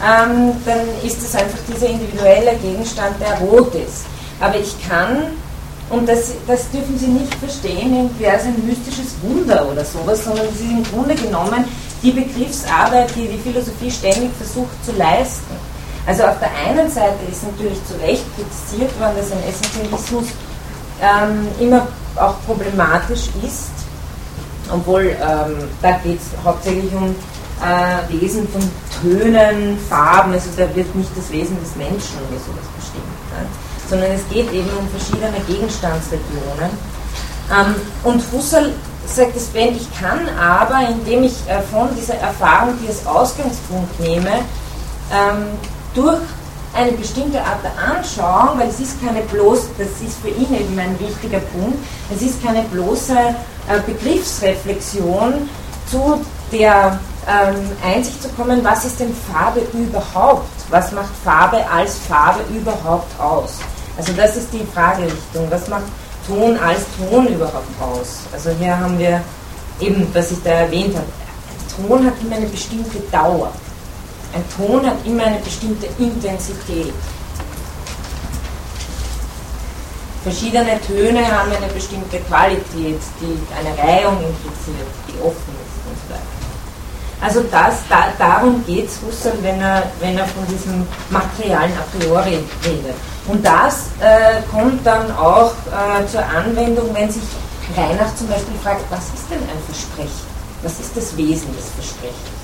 [0.00, 4.06] ähm, dann ist es einfach dieser individuelle Gegenstand, der rot ist.
[4.42, 5.32] Aber ich kann
[5.92, 10.46] und das, das dürfen Sie nicht verstehen, irgendwie als ein mystisches Wunder oder sowas, sondern
[10.46, 11.66] es ist im Grunde genommen
[12.02, 15.54] die Begriffsarbeit, die die Philosophie ständig versucht zu leisten.
[16.06, 20.24] Also auf der einen Seite ist natürlich zu Recht kritisiert worden, dass ein Essentialismus
[21.02, 21.86] ähm, immer
[22.16, 23.70] auch problematisch ist,
[24.72, 27.14] obwohl ähm, da geht es hauptsächlich um
[27.62, 28.62] äh, Wesen von
[29.02, 33.04] Tönen, Farben, also da wird nicht das Wesen des Menschen oder sowas bestimmt.
[33.04, 33.46] Ne?
[33.92, 36.70] Sondern es geht eben um verschiedene Gegenstandsregionen.
[37.52, 37.74] Ähm,
[38.04, 38.72] und Husserl
[39.06, 44.00] sagt es, wenn ich kann, aber indem ich äh, von dieser Erfahrung, die als Ausgangspunkt
[44.00, 44.30] nehme,
[45.12, 45.44] ähm,
[45.94, 46.22] durch
[46.72, 50.78] eine bestimmte Art der Anschauung, weil es ist keine bloß, das ist für ihn eben
[50.78, 51.76] ein wichtiger Punkt,
[52.14, 55.50] es ist keine bloße äh, Begriffsreflexion
[55.90, 56.18] zu
[56.50, 60.48] der ähm, Einsicht zu kommen, was ist denn Farbe überhaupt?
[60.70, 63.58] Was macht Farbe als Farbe überhaupt aus?
[63.96, 65.50] Also das ist die Fragerichtung.
[65.50, 65.84] Was macht
[66.26, 68.20] Ton als Ton überhaupt aus?
[68.32, 69.22] Also hier haben wir
[69.80, 73.52] eben, was ich da erwähnt habe, ein Ton hat immer eine bestimmte Dauer.
[74.32, 76.94] Ein Ton hat immer eine bestimmte Intensität.
[80.22, 86.14] Verschiedene Töne haben eine bestimmte Qualität, die eine Reihung impliziert, die offen ist und so
[86.14, 86.42] weiter.
[87.20, 91.98] Also das, da, darum geht es Husserl, wenn er, wenn er von diesem materialen a
[91.98, 92.96] priori redet.
[93.28, 97.22] Und das äh, kommt dann auch äh, zur Anwendung, wenn sich
[97.76, 100.26] Reinach zum Beispiel fragt, was ist denn ein Versprechen?
[100.62, 102.42] Was ist das Wesen des Versprechens?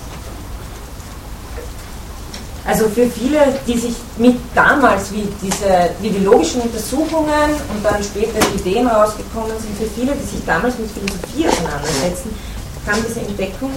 [2.64, 8.02] Also für viele, die sich mit damals, wie, diese, wie die logischen Untersuchungen und dann
[8.02, 12.34] später die Ideen rausgekommen sind, für viele, die sich damals mit Philosophie auseinandersetzen,
[12.86, 13.70] kam diese Entdeckung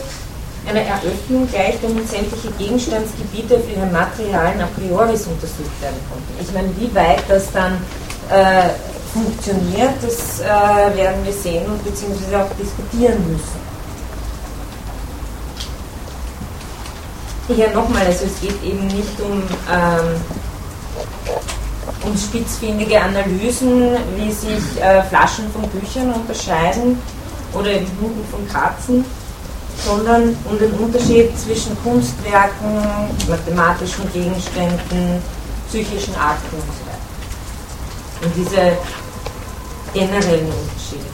[0.67, 6.33] einer Eröffnung gleich, damit sämtliche Gegenstandsgebiete für ihre Materialen a priori untersucht werden konnten.
[6.39, 7.73] Ich meine, wie weit das dann
[8.29, 8.69] äh,
[9.13, 13.71] funktioniert, das äh, werden wir sehen und beziehungsweise auch diskutieren müssen.
[17.47, 20.21] Hier nochmal, also es geht eben nicht um, ähm,
[22.05, 26.97] um spitzfindige Analysen, wie sich äh, Flaschen von Büchern unterscheiden
[27.53, 29.03] oder Bluten von Katzen,
[29.77, 32.83] sondern um den Unterschied zwischen Kunstwerken,
[33.27, 35.21] mathematischen Gegenständen,
[35.67, 38.25] psychischen Akten und so weiter.
[38.25, 38.77] Und diese
[39.93, 41.05] generellen Unterschiede.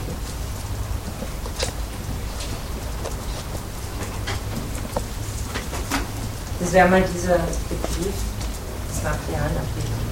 [6.60, 7.36] Das wäre mal dieser
[7.70, 8.14] Begriff
[8.90, 10.08] des Materialabbildung.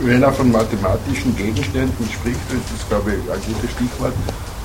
[0.00, 4.12] Wenn er von mathematischen Gegenständen spricht, das ist, glaube ich, ein gutes Stichwort,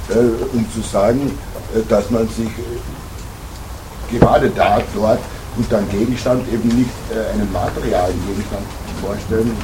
[0.10, 1.32] äh, um zu sagen,
[1.74, 5.20] äh, dass man sich äh, gerade da, dort
[5.56, 6.90] unter einem Gegenstand eben nicht
[7.32, 8.64] einen materialen Gegenstand
[9.04, 9.56] vorstellen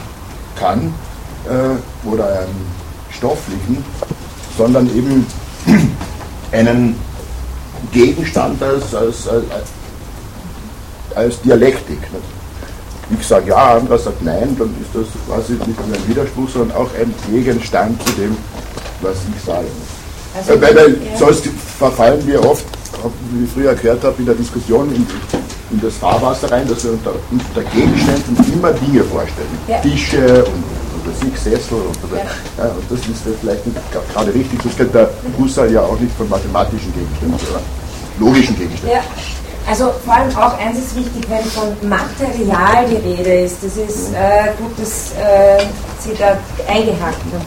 [0.55, 0.93] kann
[2.05, 2.67] oder einen
[3.09, 3.83] stofflichen,
[4.55, 5.25] sondern eben
[6.51, 6.95] einen
[7.91, 9.43] Gegenstand als, als, als,
[11.15, 11.99] als Dialektik.
[13.19, 16.77] Ich sage ja, anderer sagt nein, dann ist das quasi nicht nur ein Widerspruch, sondern
[16.77, 18.37] auch ein Gegenstand zu dem,
[19.01, 19.65] was ich sage.
[20.39, 21.17] Also, Äh, weil, weil ja.
[21.17, 21.43] sonst
[21.77, 22.65] verfallen wir oft,
[23.31, 25.05] wie ich früher gehört habe, in der Diskussion in,
[25.71, 29.57] in das Fahrwasser rein, dass wir unter, unter Gegenständen immer Dinge vorstellen.
[29.67, 29.79] Ja.
[29.79, 30.63] Tische und
[31.01, 32.63] oder sich Sessel und, oder, Ja.
[32.65, 33.77] ja, und das ist vielleicht nicht
[34.13, 37.61] gerade richtig, das kennt der Husserl ja auch nicht von mathematischen Gegenständen, oder
[38.19, 38.97] logischen Gegenständen.
[38.97, 39.03] Ja,
[39.69, 43.57] also vor allem auch eins ist wichtig, wenn von Material die Rede ist.
[43.63, 45.63] Das ist äh, gut, dass äh,
[45.99, 46.37] Sie da
[46.67, 47.45] eingehakt haben.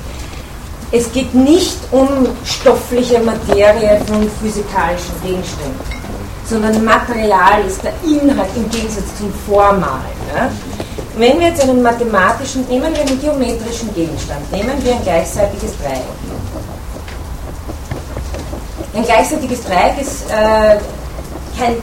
[0.95, 2.07] Es geht nicht um
[2.45, 5.81] stoffliche Materie von physikalischen Gegenständen,
[6.47, 10.03] sondern Material ist der Inhalt im Gegensatz zum Formal.
[10.37, 10.51] Ja?
[11.17, 16.03] Wenn wir jetzt einen mathematischen, nehmen wir einen geometrischen Gegenstand, nehmen wir ein gleichseitiges Dreieck.
[18.95, 20.77] Ein gleichseitiges Dreieck ist äh,
[21.59, 21.77] kein,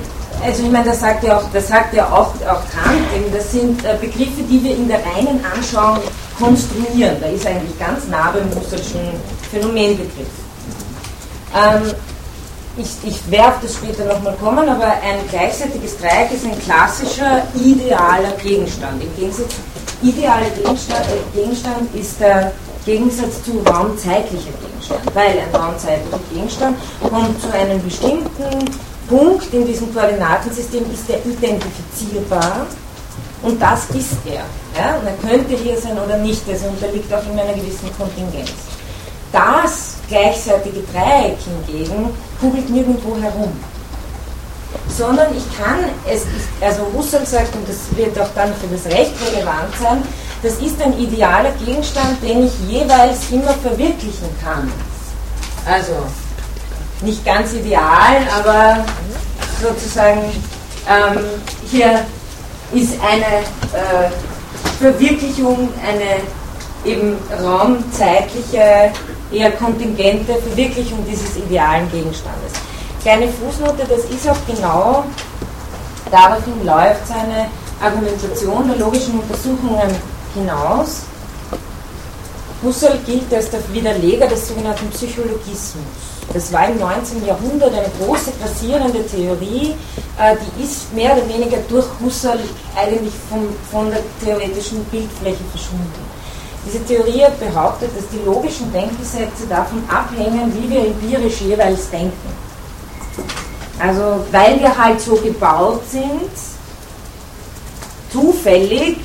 [0.46, 3.52] also ich meine, das sagt ja auch, das sagt ja auch, auch Kant, eben, das
[3.52, 5.98] sind äh, Begriffe, die wir in der reinen Anschauung
[6.40, 7.18] konstruieren.
[7.20, 9.02] Da ist eigentlich ganz nah beim Husserlschen
[9.52, 10.28] Phänomenbegriff.
[11.56, 11.94] Ähm,
[12.78, 18.32] ich, ich werde das später nochmal kommen, aber ein gleichseitiges Dreieck ist ein klassischer idealer
[18.42, 19.04] Gegenstand.
[19.04, 19.56] Im Gegensatz,
[20.02, 22.52] idealer Gegenstand, äh, Gegenstand ist der
[22.86, 28.66] Gegensatz zu raumzeitlicher Gegenstand, weil ein raumzeitlicher Gegenstand kommt zu einem bestimmten
[29.10, 32.68] Punkt in diesem Koordinatensystem, ist er identifizierbar
[33.42, 34.44] und das ist er.
[34.80, 34.96] Ja?
[34.98, 38.52] Und er könnte hier sein oder nicht, also unterliegt auch immer einer gewissen Kontingenz.
[39.32, 41.38] Das gleichzeitige Dreieck
[41.68, 42.10] hingegen
[42.40, 43.52] kugelt nirgendwo herum.
[44.88, 46.24] Sondern ich kann, es
[46.62, 50.04] also Husserl sagt, und das wird auch dann für das Recht relevant sein,
[50.42, 54.72] das ist ein idealer Gegenstand, den ich jeweils immer verwirklichen kann.
[55.66, 55.94] Also
[57.02, 58.86] nicht ganz ideal, aber
[59.62, 60.22] sozusagen
[60.88, 61.20] ähm,
[61.70, 62.06] hier
[62.74, 63.40] ist eine
[63.74, 64.10] äh,
[64.80, 66.22] Verwirklichung, eine
[66.86, 68.92] eben raumzeitliche,
[69.32, 72.54] eher kontingente Verwirklichung dieses idealen Gegenstandes.
[73.02, 75.06] Kleine Fußnote, das ist auch genau,
[76.12, 77.48] daraufhin läuft seine
[77.82, 79.96] Argumentation der logischen Untersuchungen
[80.36, 81.04] hinaus.
[82.62, 86.09] Husserl gilt als der Widerleger des sogenannten Psychologismus.
[86.34, 87.26] Das war im 19.
[87.26, 89.74] Jahrhundert eine große grassierende Theorie,
[90.20, 92.40] äh, die ist mehr oder weniger durch Husserl
[92.76, 96.10] eigentlich vom, von der theoretischen Bildfläche verschwunden.
[96.66, 102.30] Diese Theorie behauptet, dass die logischen Denkgesetze davon abhängen, wie wir empirisch jeweils denken.
[103.80, 106.30] Also weil wir halt so gebaut sind,
[108.12, 108.98] zufällig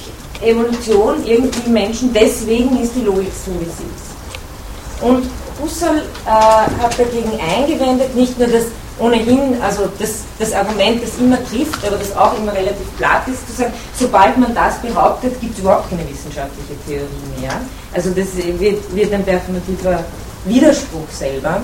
[0.42, 5.01] Evolution irgendwie Menschen, deswegen ist die Logik so, wie sie ist.
[5.01, 5.30] Und
[5.62, 8.64] Husserl äh, hat dagegen eingewendet, nicht nur das
[8.98, 13.47] ohnehin, also das, das Argument, das immer trifft, aber das auch immer relativ platt ist,
[13.48, 17.52] zu sagen, sobald man das behauptet, gibt es überhaupt keine wissenschaftliche Theorie mehr.
[17.93, 20.05] Also das wird, wird ein performativer
[20.44, 21.60] Widerspruch selber,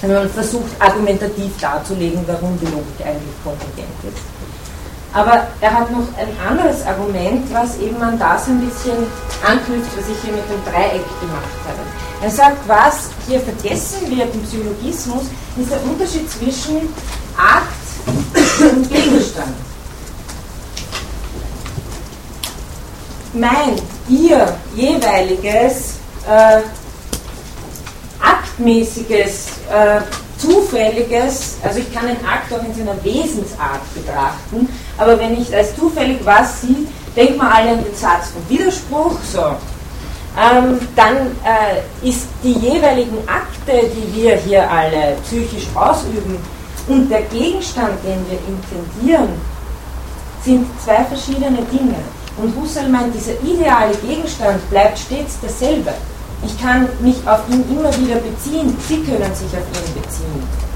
[0.00, 4.37] wenn man versucht, argumentativ darzulegen, warum die Logik eigentlich kontingent ist.
[5.12, 8.96] Aber er hat noch ein anderes Argument, was eben an das ein bisschen
[9.46, 11.80] anknüpft, was ich hier mit dem Dreieck gemacht habe.
[12.20, 15.24] Er sagt, was hier vergessen wird im Psychologismus,
[15.56, 16.92] ist der Unterschied zwischen
[17.36, 17.78] Akt
[18.60, 19.54] und Gegenstand.
[23.34, 25.94] Mein, ihr jeweiliges
[26.28, 26.60] äh,
[28.20, 30.00] aktmäßiges, äh,
[30.38, 35.74] zufälliges, also ich kann den Akt auch in seiner Wesensart betrachten, aber wenn ich als
[35.74, 36.86] zufällig was sehe,
[37.16, 39.56] denkt man alle an den Satz vom Widerspruch, so.
[40.40, 46.38] Ähm, dann äh, ist die jeweiligen Akte, die wir hier alle psychisch ausüben,
[46.86, 49.28] und der Gegenstand, den wir intendieren,
[50.42, 51.96] sind zwei verschiedene Dinge.
[52.38, 55.92] Und Husserl meint, dieser ideale Gegenstand bleibt stets derselbe.
[56.44, 60.68] Ich kann mich auf ihn immer wieder beziehen, Sie können sich auf ihn beziehen.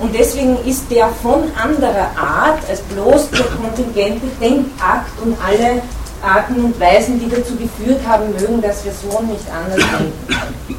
[0.00, 5.82] Und deswegen ist der von anderer Art als bloß der kontingente Denkakt und alle
[6.22, 10.78] Arten und Weisen, die dazu geführt haben mögen, dass wir so nicht anders denken.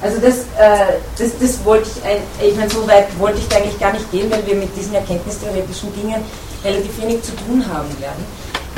[0.00, 3.92] Also das, äh, das, das wollte ich, ich meine, so weit wollte ich eigentlich gar
[3.92, 6.22] nicht gehen, weil wir mit diesen erkenntnistheoretischen Dingen
[6.64, 8.24] relativ wenig zu tun haben werden.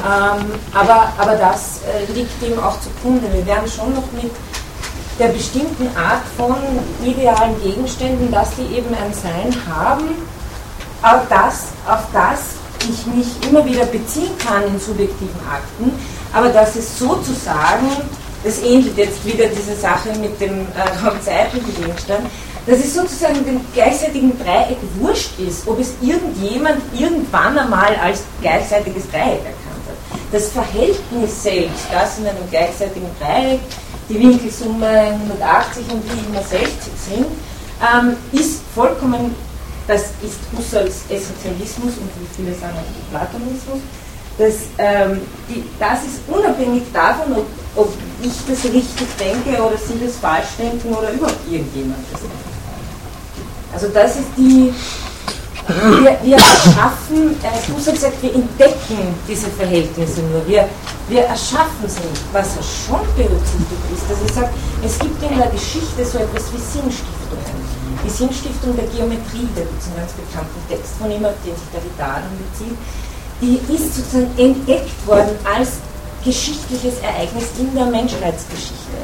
[0.01, 3.27] Ähm, aber, aber das äh, liegt dem auch zugrunde.
[3.33, 4.33] Wir werden schon noch mit
[5.19, 6.57] der bestimmten Art von
[7.05, 10.09] idealen Gegenständen, dass die eben ein Sein haben,
[11.03, 12.57] auf das, auf das
[12.89, 15.93] ich mich immer wieder beziehen kann in subjektiven Akten,
[16.33, 17.91] aber dass es sozusagen
[18.43, 22.27] das ähnelt jetzt wieder diese Sache mit dem äh, raumzeitlichen Gegenstand,
[22.67, 29.11] dass es sozusagen dem gleichzeitigen Dreieck wurscht ist, ob es irgendjemand irgendwann einmal als gleichzeitiges
[29.11, 29.70] Dreieck erkannt.
[30.33, 33.61] Das Verhältnis selbst, das in einem gleichzeitigen Dreieck,
[34.09, 37.27] die Winkelsumme 180 und die immer 60 sind,
[37.81, 39.35] ähm, ist vollkommen,
[39.89, 43.81] das ist Husserls Essentialismus und wie viele sagen auch Platonismus,
[44.39, 47.47] das, ähm, die, das ist unabhängig davon, ob,
[47.77, 47.93] ob
[48.23, 52.37] ich das richtig denke oder Sie das falsch denken oder überhaupt irgendjemand das denkt.
[53.73, 54.73] Also das ist die,
[55.71, 60.69] wir, wir erschaffen, äh, Husserl sagt, wir entdecken diese Verhältnisse nur, wir,
[61.09, 62.25] wir erschaffen sie nicht.
[62.33, 66.45] Was er schon berücksichtigt ist, dass er sagt, es gibt in der Geschichte so etwas
[66.53, 67.61] wie Sinnstiftungen.
[68.05, 71.55] Die Sinnstiftung der Geometrie, da gibt es einen ganz bekannten Text von ihm, auf den
[71.55, 72.77] sich der Vidal bezieht,
[73.43, 75.81] die ist sozusagen entdeckt worden als
[76.25, 78.97] geschichtliches Ereignis in der Menschheitsgeschichte.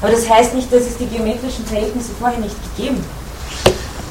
[0.00, 3.19] Aber das heißt nicht, dass es die geometrischen Verhältnisse vorher nicht gegeben hat.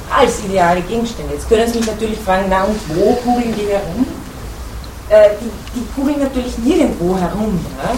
[0.10, 1.34] Als ideale Gegenstände.
[1.34, 4.06] Jetzt können Sie mich natürlich fragen, na und wo kugeln die herum?
[5.10, 7.60] Äh, die, die kugeln natürlich nirgendwo herum.
[7.84, 7.92] Ja?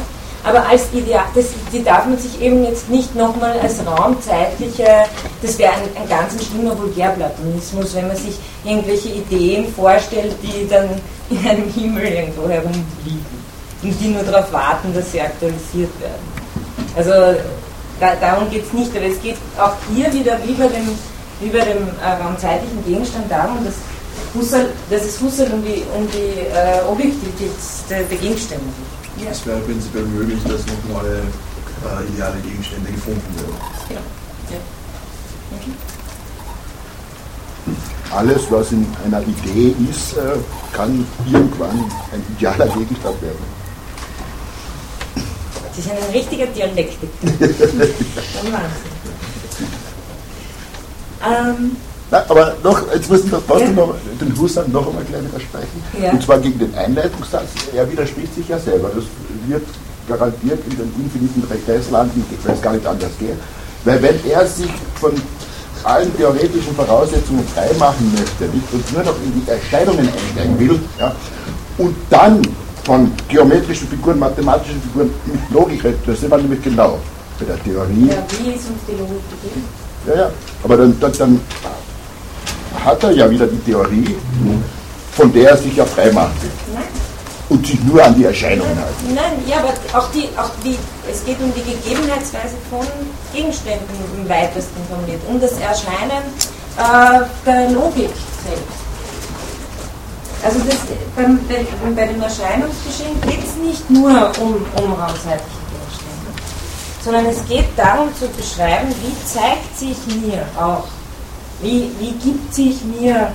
[0.44, 5.06] Aber als Ideal, das, die darf man sich eben jetzt nicht nochmal als raumzeitliche,
[5.42, 10.90] das wäre ein, ein ganz schlimmer Vulgärplatonismus, wenn man sich irgendwelche Ideen vorstellt, die dann
[11.30, 13.42] in einem Himmel irgendwo herumliegen
[13.84, 16.42] und die nur darauf warten, dass sie aktualisiert werden.
[16.96, 17.12] Also
[18.00, 20.90] da, darum geht es nicht, aber es geht auch hier wieder wie bei dem,
[21.42, 23.76] wie bei dem äh, raumzeitlichen Gegenstand darum, dass,
[24.34, 27.52] Husserl, dass es Husserl um die, um die äh, Objektivität
[27.90, 28.66] der, der Gegenstände
[29.18, 29.26] geht.
[29.26, 29.32] Ja.
[29.32, 33.56] Es wäre prinzipiell möglich, dass noch neue äh, ideale Gegenstände gefunden werden.
[33.90, 34.02] Genau.
[34.52, 34.58] Ja.
[35.58, 35.72] Okay.
[38.14, 40.38] Alles, was in einer Idee ist, äh,
[40.74, 41.80] kann irgendwann
[42.12, 43.62] ein idealer Gegenstand werden.
[45.74, 47.08] Sie sind ein richtiger Dialektiker.
[51.26, 51.76] Ähm,
[52.10, 53.70] na, aber noch, jetzt müssen wir ja.
[53.70, 55.84] noch den Husserl noch einmal gleich widersprechen.
[56.02, 56.12] Ja.
[56.12, 57.48] Und zwar gegen den Einleitungssatz.
[57.74, 58.92] Er widerspricht sich ja selber.
[58.94, 59.06] Das
[59.48, 59.66] wird
[60.08, 63.38] garantiert in den infiniten Regresslanden, ich weiß gar nicht anders gehen.
[63.86, 64.70] Weil wenn er sich
[65.00, 65.14] von
[65.84, 71.16] allen theoretischen Voraussetzungen freimachen möchte und nur noch in die Erscheinungen einsteigen will, ja,
[71.78, 72.42] und dann
[72.84, 77.00] von geometrischen Figuren, mathematischen Figuren mit Logik redet, das sind wir nämlich genau
[77.40, 78.10] bei der Theorie.
[78.10, 79.66] Ja, wie ist uns die Logik gegeben?
[80.08, 80.32] Ja, ja,
[80.64, 81.42] aber dann, dann, dann
[82.84, 84.16] hat er ja wieder die Theorie,
[85.14, 86.52] von der er sich ja freimachen will.
[86.74, 86.84] Nein.
[87.50, 89.14] Und sich nur an die Erscheinungen halten.
[89.14, 90.78] Nein, ja, aber auch die, auch die,
[91.12, 92.88] es geht um die Gegebenheitsweise von
[93.34, 96.24] Gegenständen im weitesten formuliert, um das Erscheinen
[96.78, 98.12] äh, der Logik
[98.46, 98.82] selbst.
[100.44, 100.78] Also das,
[101.16, 101.66] beim, bei,
[101.96, 105.61] bei dem Erscheinungsgeschehen geht es nicht nur um, um raumzeitliche Gegenstände,
[107.04, 110.88] sondern es geht darum zu beschreiben, wie zeigt sich mir auch
[111.62, 113.32] wie, wie gibt sich mir,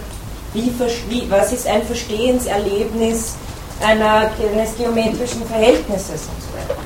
[0.53, 0.73] wie,
[1.09, 3.35] wie, was ist ein Verstehenserlebnis
[3.81, 6.81] einer, eines geometrischen Verhältnisses und so weiter.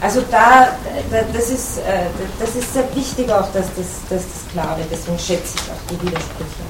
[0.00, 0.76] Also da,
[1.10, 2.04] da das, ist, äh,
[2.38, 5.90] das ist sehr wichtig auch, dass das, dass das klar wird, deswegen schätze ich auch
[5.90, 6.62] die Widersprüche.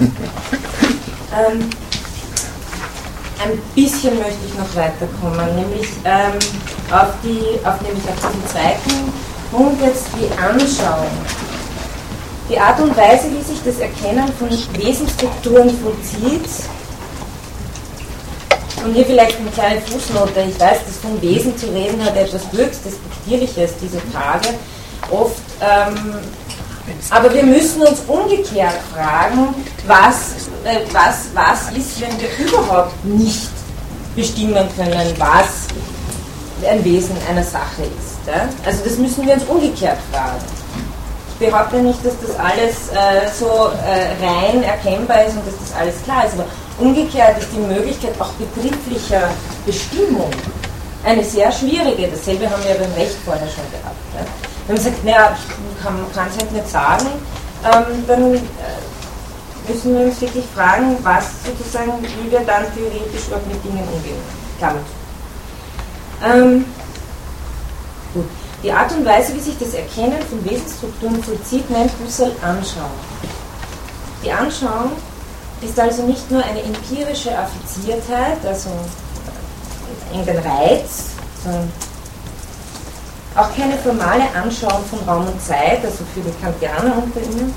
[1.50, 1.70] ähm,
[3.42, 6.38] ein bisschen möchte ich noch weiterkommen, nämlich ähm,
[6.90, 9.12] auf, die, auf, nämlich auf den zweiten
[9.52, 11.10] und jetzt die Anschauung.
[12.48, 16.48] Die Art und Weise, wie sich das Erkennen von Wesensstrukturen vollzieht,
[18.84, 20.40] und hier vielleicht eine kleine Fußnote.
[20.48, 24.48] Ich weiß, dass von Wesen zu reden hat etwas höchst Despektierliches diese Tage.
[25.10, 26.18] Oft, ähm,
[27.10, 29.54] aber wir müssen uns umgekehrt fragen,
[29.86, 33.50] was, äh, was, was ist, wenn wir überhaupt nicht
[34.14, 35.68] bestimmen können, was
[36.68, 38.26] ein Wesen einer Sache ist.
[38.26, 38.48] Ja?
[38.64, 40.40] Also das müssen wir uns umgekehrt fragen.
[41.40, 45.80] Ich behaupte nicht, dass das alles äh, so äh, rein erkennbar ist und dass das
[45.80, 46.46] alles klar ist, aber
[46.78, 49.28] umgekehrt ist die Möglichkeit auch begrifflicher
[49.66, 50.30] Bestimmung
[51.04, 52.08] eine sehr schwierige.
[52.08, 53.96] Dasselbe haben wir beim Recht vorher schon gehabt.
[54.14, 54.51] Ja?
[54.72, 55.36] Wenn man sagt, naja,
[55.84, 57.06] man kann es halt nicht sagen,
[57.62, 58.40] ähm, dann äh,
[59.68, 64.16] müssen wir uns wirklich fragen, was sozusagen, wie wir dann theoretisch auch mit Dingen umgehen.
[64.56, 64.80] Klammer.
[66.24, 66.64] Ähm,
[68.14, 68.24] Gut.
[68.62, 72.88] Die Art und Weise, wie sich das Erkennen von Wesensstrukturen vollzieht, nennt Husserl Anschauung.
[74.24, 74.92] Die Anschauung
[75.60, 78.70] ist also nicht nur eine empirische Affiziertheit, also
[80.10, 81.10] irgendein Reiz,
[81.44, 81.70] sondern
[83.36, 87.54] auch keine formale Anschauung von Raum und Zeit, also für die Kantianer unter ihnen,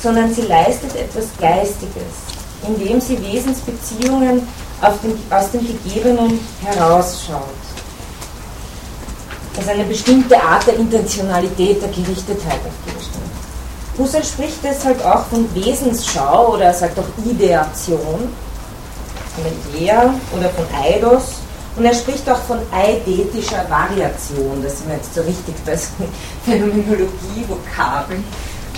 [0.00, 2.12] sondern sie leistet etwas Geistiges,
[2.66, 4.46] indem sie Wesensbeziehungen
[5.02, 7.42] den, aus dem Gegebenen herausschaut.
[9.56, 13.26] als eine bestimmte Art der Intentionalität, der Gerichtetheit auf Gegenstände.
[13.98, 18.28] Husserl spricht deshalb auch von Wesensschau oder er sagt auch Ideation,
[19.34, 21.40] von Idea oder von Eidos
[21.76, 24.62] und er spricht auch von eidetischer Variation.
[24.62, 25.88] Das sind jetzt so richtig bei so
[26.44, 28.24] Phänomenologie-Vokabeln.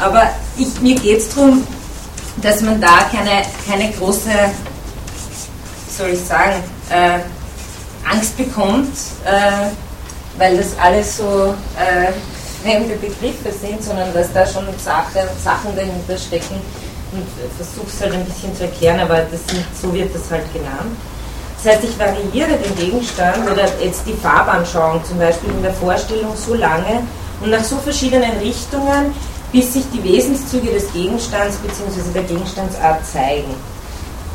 [0.01, 1.67] Aber ich, mir geht es darum,
[2.43, 7.21] dass man da keine, keine große, wie soll ich sagen, äh,
[8.11, 8.95] Angst bekommt,
[9.25, 9.69] äh,
[10.39, 12.13] weil das alles so äh,
[12.63, 16.57] fremde Begriffe sind, sondern dass da schon Sache, Sachen dahinter stecken
[17.13, 17.27] und
[17.57, 19.41] versuche es halt ein bisschen zu erklären, aber das
[19.81, 20.97] so wird das halt genannt.
[21.63, 26.37] Das heißt, ich variiere den Gegenstand oder jetzt die Farbanschauung zum Beispiel in der Vorstellung
[26.37, 27.03] so lange
[27.41, 29.13] und nach so verschiedenen Richtungen,
[29.51, 32.13] bis sich die Wesenszüge des Gegenstands bzw.
[32.15, 33.55] der Gegenstandsart zeigen.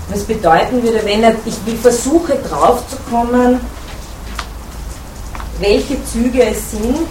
[0.10, 3.62] Was bedeuten würde, wenn ich versuche draufzukommen,
[5.60, 7.08] welche Züge es sind,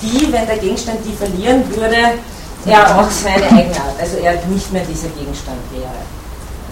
[0.00, 1.96] die, wenn der Gegenstand die verlieren würde,
[2.64, 6.21] er auch seine Eigenart, also er nicht mehr dieser Gegenstand wäre.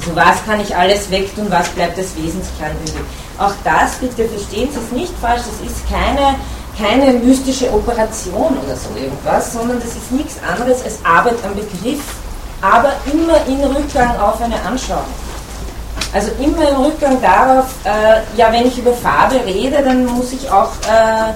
[0.00, 3.04] Also was kann ich alles wegtun, was bleibt als Wesenskern übrig.
[3.38, 6.36] Auch das, bitte verstehen Sie es nicht falsch, das ist keine,
[6.78, 12.00] keine mystische Operation oder so irgendwas, sondern das ist nichts anderes als Arbeit am Begriff,
[12.62, 15.04] aber immer in Rückgang auf eine Anschauung.
[16.12, 20.50] Also immer im Rückgang darauf, äh, ja, wenn ich über Farbe rede, dann muss ich
[20.50, 21.32] auch äh,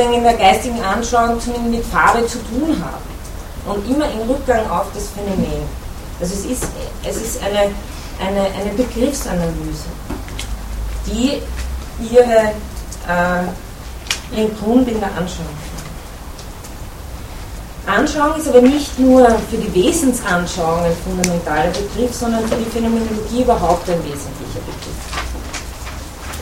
[0.00, 3.76] in der geistigen Anschauung zumindest mit Farbe zu tun haben.
[3.76, 5.62] Und immer im Rückgang auf das Phänomen.
[6.20, 6.64] Also es ist,
[7.04, 7.70] es ist eine,
[8.20, 9.86] eine, eine Begriffsanalyse,
[11.06, 11.42] die
[12.10, 12.52] ihre,
[13.08, 15.46] äh, ihren Grund in der Anschauung
[17.86, 23.42] Anschauung ist aber nicht nur für die Wesensanschauung ein fundamentaler Begriff, sondern für die Phänomenologie
[23.42, 25.16] überhaupt ein wesentlicher Begriff.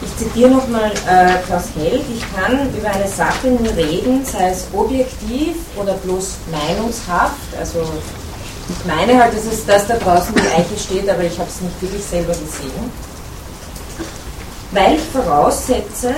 [0.03, 4.67] Ich zitiere nochmal äh, Klaus Held, ich kann über eine Sache nur reden, sei es
[4.73, 7.81] objektiv oder bloß meinungshaft, also
[8.69, 11.61] ich meine halt, dass es das da draußen die Eiche steht, aber ich habe es
[11.61, 12.91] nicht wirklich selber gesehen.
[14.73, 16.15] Weil ich voraussetze,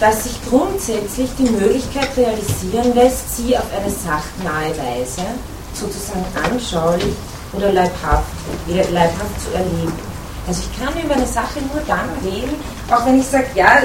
[0.00, 5.22] dass sich grundsätzlich die Möglichkeit realisieren lässt, sie auf eine sachnahe Weise,
[5.72, 7.14] sozusagen anschaulich
[7.52, 8.26] oder leibhaft,
[8.66, 9.92] leibhaft zu erleben.
[10.46, 12.56] Also ich kann über eine Sache nur dann reden,
[12.90, 13.78] auch wenn ich sage, ja,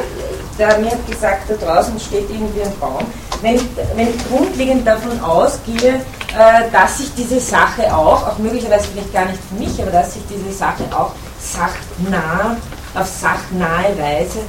[0.58, 3.06] der mir hat gesagt, da draußen steht irgendwie ein Baum.
[3.42, 3.62] Wenn ich,
[3.96, 5.96] wenn ich grundlegend davon ausgehe,
[6.38, 10.14] äh, dass sich diese Sache auch, auch möglicherweise vielleicht gar nicht für mich, aber dass
[10.14, 12.58] sich diese Sache auch sachnah,
[12.96, 14.40] auf sachnahe Weise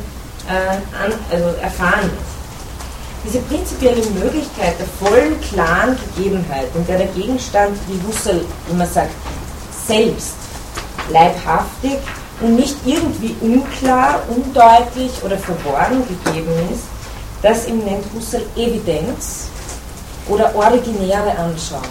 [0.49, 2.41] äh, an, also erfahren wird.
[3.25, 9.13] Diese prinzipielle Möglichkeit der vollen, klaren Gegebenheit, in der der Gegenstand, wie Husserl immer sagt,
[9.87, 10.35] selbst
[11.11, 11.99] leibhaftig
[12.41, 16.85] und nicht irgendwie unklar, undeutlich oder verborgen gegeben ist,
[17.43, 19.49] das ihm nennt Husserl Evidenz
[20.29, 21.83] oder originäre Anschauung.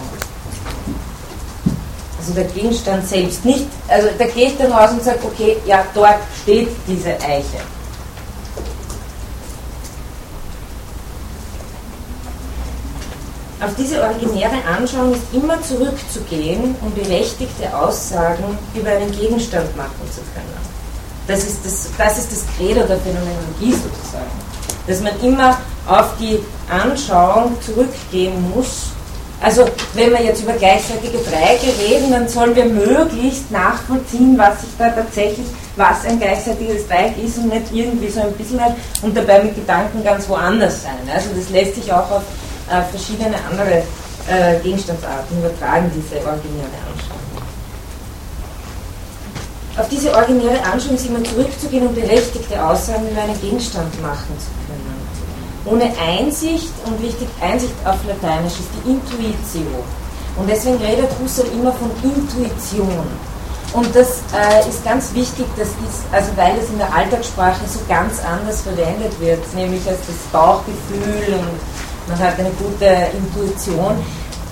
[2.18, 5.84] Also der Gegenstand selbst nicht, also da gehe ich dann raus und sage, okay, ja,
[5.94, 7.60] dort steht diese Eiche.
[13.62, 20.20] Auf diese originäre Anschauung ist immer zurückzugehen, um berechtigte Aussagen über einen Gegenstand machen zu
[20.32, 20.60] können.
[21.26, 24.49] Das ist das, das, ist das Credo der Phänomenologie sozusagen.
[24.90, 25.56] Dass man immer
[25.86, 28.88] auf die Anschauung zurückgehen muss.
[29.40, 29.64] Also
[29.94, 34.90] wenn wir jetzt über gleichzeitige Dreiecke reden, dann sollen wir möglichst nachvollziehen, was sich da
[34.90, 35.46] tatsächlich,
[35.76, 38.60] was ein gleichzeitiges Dreieck ist und nicht irgendwie so ein bisschen
[39.02, 41.08] und dabei mit Gedanken ganz woanders sein.
[41.14, 42.22] Also das lässt sich auch auf
[42.68, 43.82] äh, verschiedene andere
[44.28, 47.29] äh, Gegenstandsarten übertragen, diese originäre Anschauung.
[49.80, 54.52] Auf diese originäre Anschauung ist immer zurückzugehen, um berechtigte Aussagen über einen Gegenstand machen zu
[54.68, 55.00] können.
[55.64, 59.82] Ohne Einsicht, und wichtig, Einsicht auf Lateinisch ist die Intuitio.
[60.36, 63.06] Und deswegen redet Husserl immer von Intuition.
[63.72, 67.78] Und das äh, ist ganz wichtig, das ist, also weil es in der Alltagssprache so
[67.88, 73.96] ganz anders verwendet wird, nämlich als das Bauchgefühl und man hat eine gute Intuition.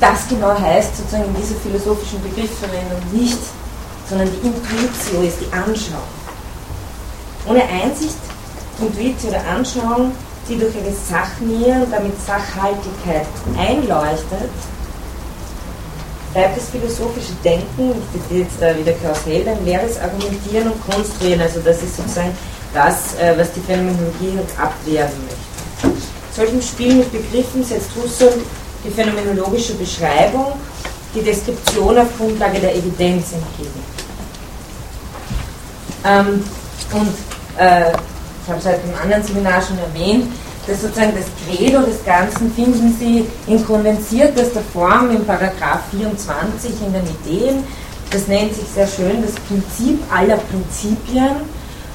[0.00, 3.38] Das genau heißt sozusagen in dieser philosophischen Begriffsverwendung nicht,
[4.08, 6.02] sondern die Intuitio ist die Anschauung.
[7.46, 8.16] Ohne Einsicht,
[8.80, 10.12] Intuitio oder Anschauung,
[10.48, 13.26] die durch eine Sachnähe und damit Sachhaltigkeit
[13.56, 14.50] einleuchtet,
[16.32, 20.90] bleibt das philosophische Denken, ich zitiere jetzt da wieder Klaus Held, ein leeres Argumentieren und
[20.90, 21.40] Konstruieren.
[21.40, 22.36] Also das ist sozusagen
[22.74, 25.48] das, äh, was die Phänomenologie abwehren möchte
[26.38, 28.32] solchen Spielen mit Begriffen setzt Husserl
[28.84, 30.52] die phänomenologische Beschreibung,
[31.14, 33.97] die Deskription auf Grundlage der Evidenz entgegen.
[36.08, 36.42] Ähm,
[36.92, 37.14] und
[37.58, 40.32] äh, ich habe es halt im anderen Seminar schon erwähnt,
[40.66, 46.92] das sozusagen das Credo des Ganzen finden Sie in kondensiertester Form im Paragraph 24 in
[46.92, 47.64] den Ideen.
[48.10, 51.36] Das nennt sich sehr schön das Prinzip aller Prinzipien.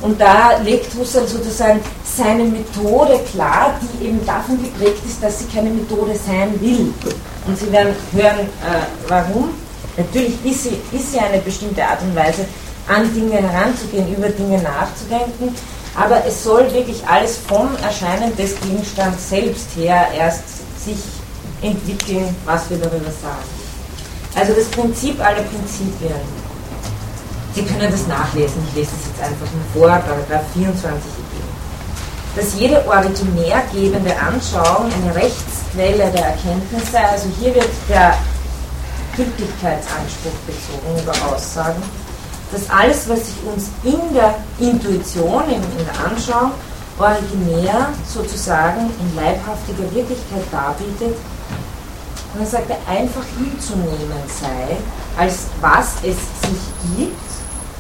[0.01, 5.45] Und da legt Husserl sozusagen seine Methode klar, die eben davon geprägt ist, dass sie
[5.45, 6.93] keine Methode sein will.
[7.47, 9.49] Und Sie werden hören, äh, warum.
[9.95, 12.45] Natürlich ist sie, ist sie eine bestimmte Art und Weise,
[12.87, 15.55] an Dinge heranzugehen, über Dinge nachzudenken,
[15.95, 20.43] aber es soll wirklich alles vom Erscheinen des Gegenstands selbst her erst
[20.83, 20.97] sich
[21.61, 23.47] entwickeln, was wir darüber sagen.
[24.35, 26.19] Also das Prinzip aller Prinzipien.
[27.53, 31.11] Sie können das nachlesen, ich lese es jetzt einfach nur vor, Paragraph 24
[32.35, 37.03] dass jede originär gebende Anschauung eine Rechtsquelle der Erkenntnis sei.
[37.03, 38.15] Also hier wird der
[39.15, 41.83] Gültigkeitsanspruch bezogen über Aussagen
[42.53, 46.51] dass alles, was sich uns in der Intuition, in, in der Anschauung,
[46.99, 51.17] originär sozusagen in leibhaftiger Wirklichkeit darbietet,
[52.35, 54.77] und er, einfach hinzunehmen sei,
[55.17, 57.21] als was es sich gibt,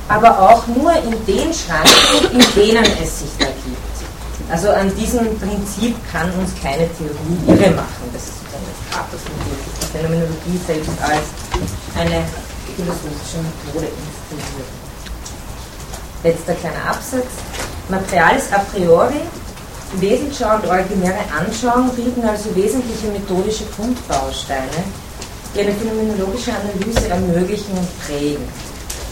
[0.07, 4.51] aber auch nur in den Schranken, in denen es sich da gibt.
[4.51, 8.05] Also an diesem Prinzip kann uns keine Theorie irre machen.
[8.13, 11.25] Das ist sozusagen das Pathos die Phänomenologie selbst als
[11.97, 12.21] eine
[12.75, 13.87] philosophische Methode
[14.35, 14.83] installiert.
[16.23, 17.31] Letzter kleiner Absatz.
[17.89, 19.21] Material ist a priori,
[19.99, 24.83] Wesensschau und originäre Anschauung bilden also wesentliche methodische Grundbausteine,
[25.53, 28.47] die eine phänomenologische Analyse ermöglichen und prägen.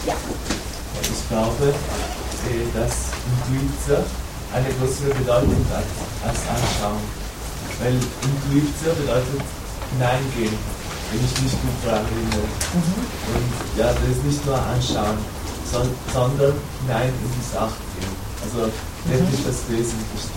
[0.06, 0.14] Ja.
[1.02, 4.04] Ich glaube, äh, dass Intuition
[4.52, 5.86] eine größere Bedeutung hat
[6.26, 7.00] als Anschauung.
[7.80, 9.40] Weil Intuition bedeutet
[9.92, 10.58] hineingehen
[11.12, 12.48] wenn ich mich gut daran erinnere.
[12.72, 13.04] Mhm.
[13.28, 15.18] Und ja, das ist nicht nur anschauen,
[15.68, 18.16] sondern hinein in die Sache gehen.
[18.42, 18.72] Also
[19.04, 19.46] wirklich mhm.
[19.46, 20.32] das Wesentliche.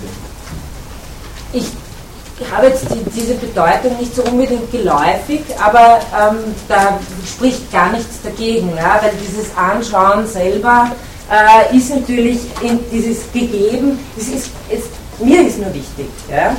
[1.54, 6.38] Ich habe jetzt die, diese Bedeutung nicht so unbedingt geläufig, aber ähm,
[6.68, 10.92] da spricht gar nichts dagegen, ja, weil dieses Anschauen selber
[11.32, 14.84] äh, ist natürlich in dieses gegeben, es ist, es,
[15.24, 16.56] mir ist nur wichtig, ja,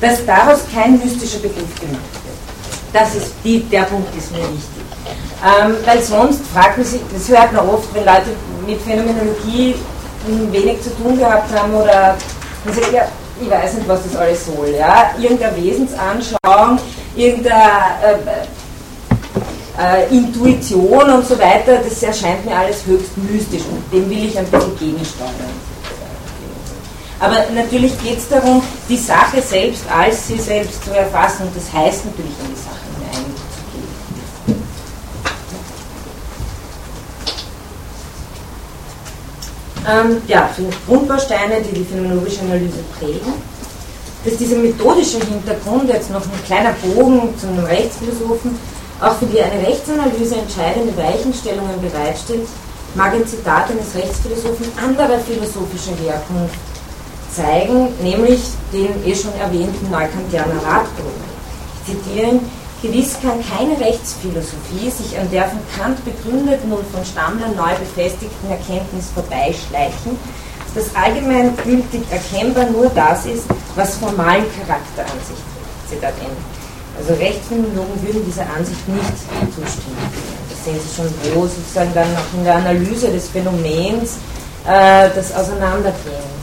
[0.00, 2.25] dass daraus kein mystischer Begriff gemacht wird.
[2.98, 4.82] Das ist die, der Punkt ist mir wichtig.
[5.44, 8.30] Ähm, weil sonst fragt man sich, das hört man oft, wenn Leute
[8.66, 9.74] mit Phänomenologie
[10.50, 12.16] wenig zu tun gehabt haben oder
[12.64, 13.06] man sagt, ja,
[13.38, 14.74] ich weiß nicht, was das alles soll.
[14.78, 15.10] Ja?
[15.20, 16.78] Irgendeine Wesensanschauung,
[17.14, 17.70] irgendeine
[18.02, 18.16] äh,
[19.78, 24.38] äh, Intuition und so weiter, das erscheint mir alles höchst mystisch und dem will ich
[24.38, 25.52] ein bisschen gegensteuern.
[27.20, 31.70] Aber natürlich geht es darum, die Sache selbst als sie selbst zu erfassen und das
[31.70, 32.75] heißt natürlich in die Sache.
[39.88, 40.50] Ähm, ja,
[40.86, 43.32] Grundbausteine, die die phänomenologische Analyse prägen.
[44.24, 48.58] Dass dieser methodische Hintergrund, jetzt noch ein kleiner Bogen zu einem Rechtsphilosophen,
[49.00, 52.48] auch für die eine Rechtsanalyse entscheidende Weichenstellungen bereitstellt,
[52.96, 56.58] mag ein Zitat eines Rechtsphilosophen anderer philosophischer Herkunft
[57.32, 58.40] zeigen, nämlich
[58.72, 61.12] den eh schon erwähnten Neukantianer Radbruch.
[61.86, 62.40] Ich zitiere ihn,
[62.86, 68.50] Gewiss kann keine Rechtsphilosophie sich an der von Kant begründeten und von Stammler neu befestigten
[68.50, 70.16] Erkenntnis vorbeischleichen,
[70.74, 73.44] dass allgemein gültig erkennbar nur das ist,
[73.74, 76.14] was formalen Charakter an sich trägt.
[76.98, 79.18] Also Rechtsphilologen würden dieser Ansicht nicht
[79.54, 79.98] zustimmen.
[80.48, 84.18] Das sehen Sie schon, wo sozusagen dann auch in der Analyse des Phänomens
[84.66, 86.35] äh, das Auseinandergehen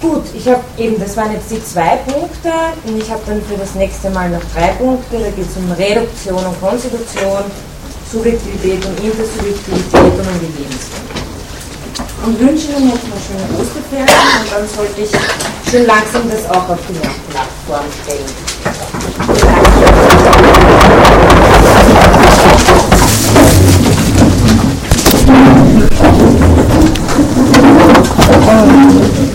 [0.00, 2.50] Gut, ich habe eben, das waren jetzt die zwei Punkte
[2.86, 5.18] und ich habe dann für das nächste Mal noch drei Punkte.
[5.18, 7.44] Da geht es um Reduktion und Konstitution,
[8.10, 11.10] Subjektivität und Intersubjektivität und um die Lebenswelt.
[12.24, 15.10] Und wünsche Ihnen jetzt mal schöne Osterferien und dann sollte ich
[15.70, 16.94] schön langsam das auch auf die
[17.30, 18.24] Plattform stellen.
[28.46, 29.29] Danke.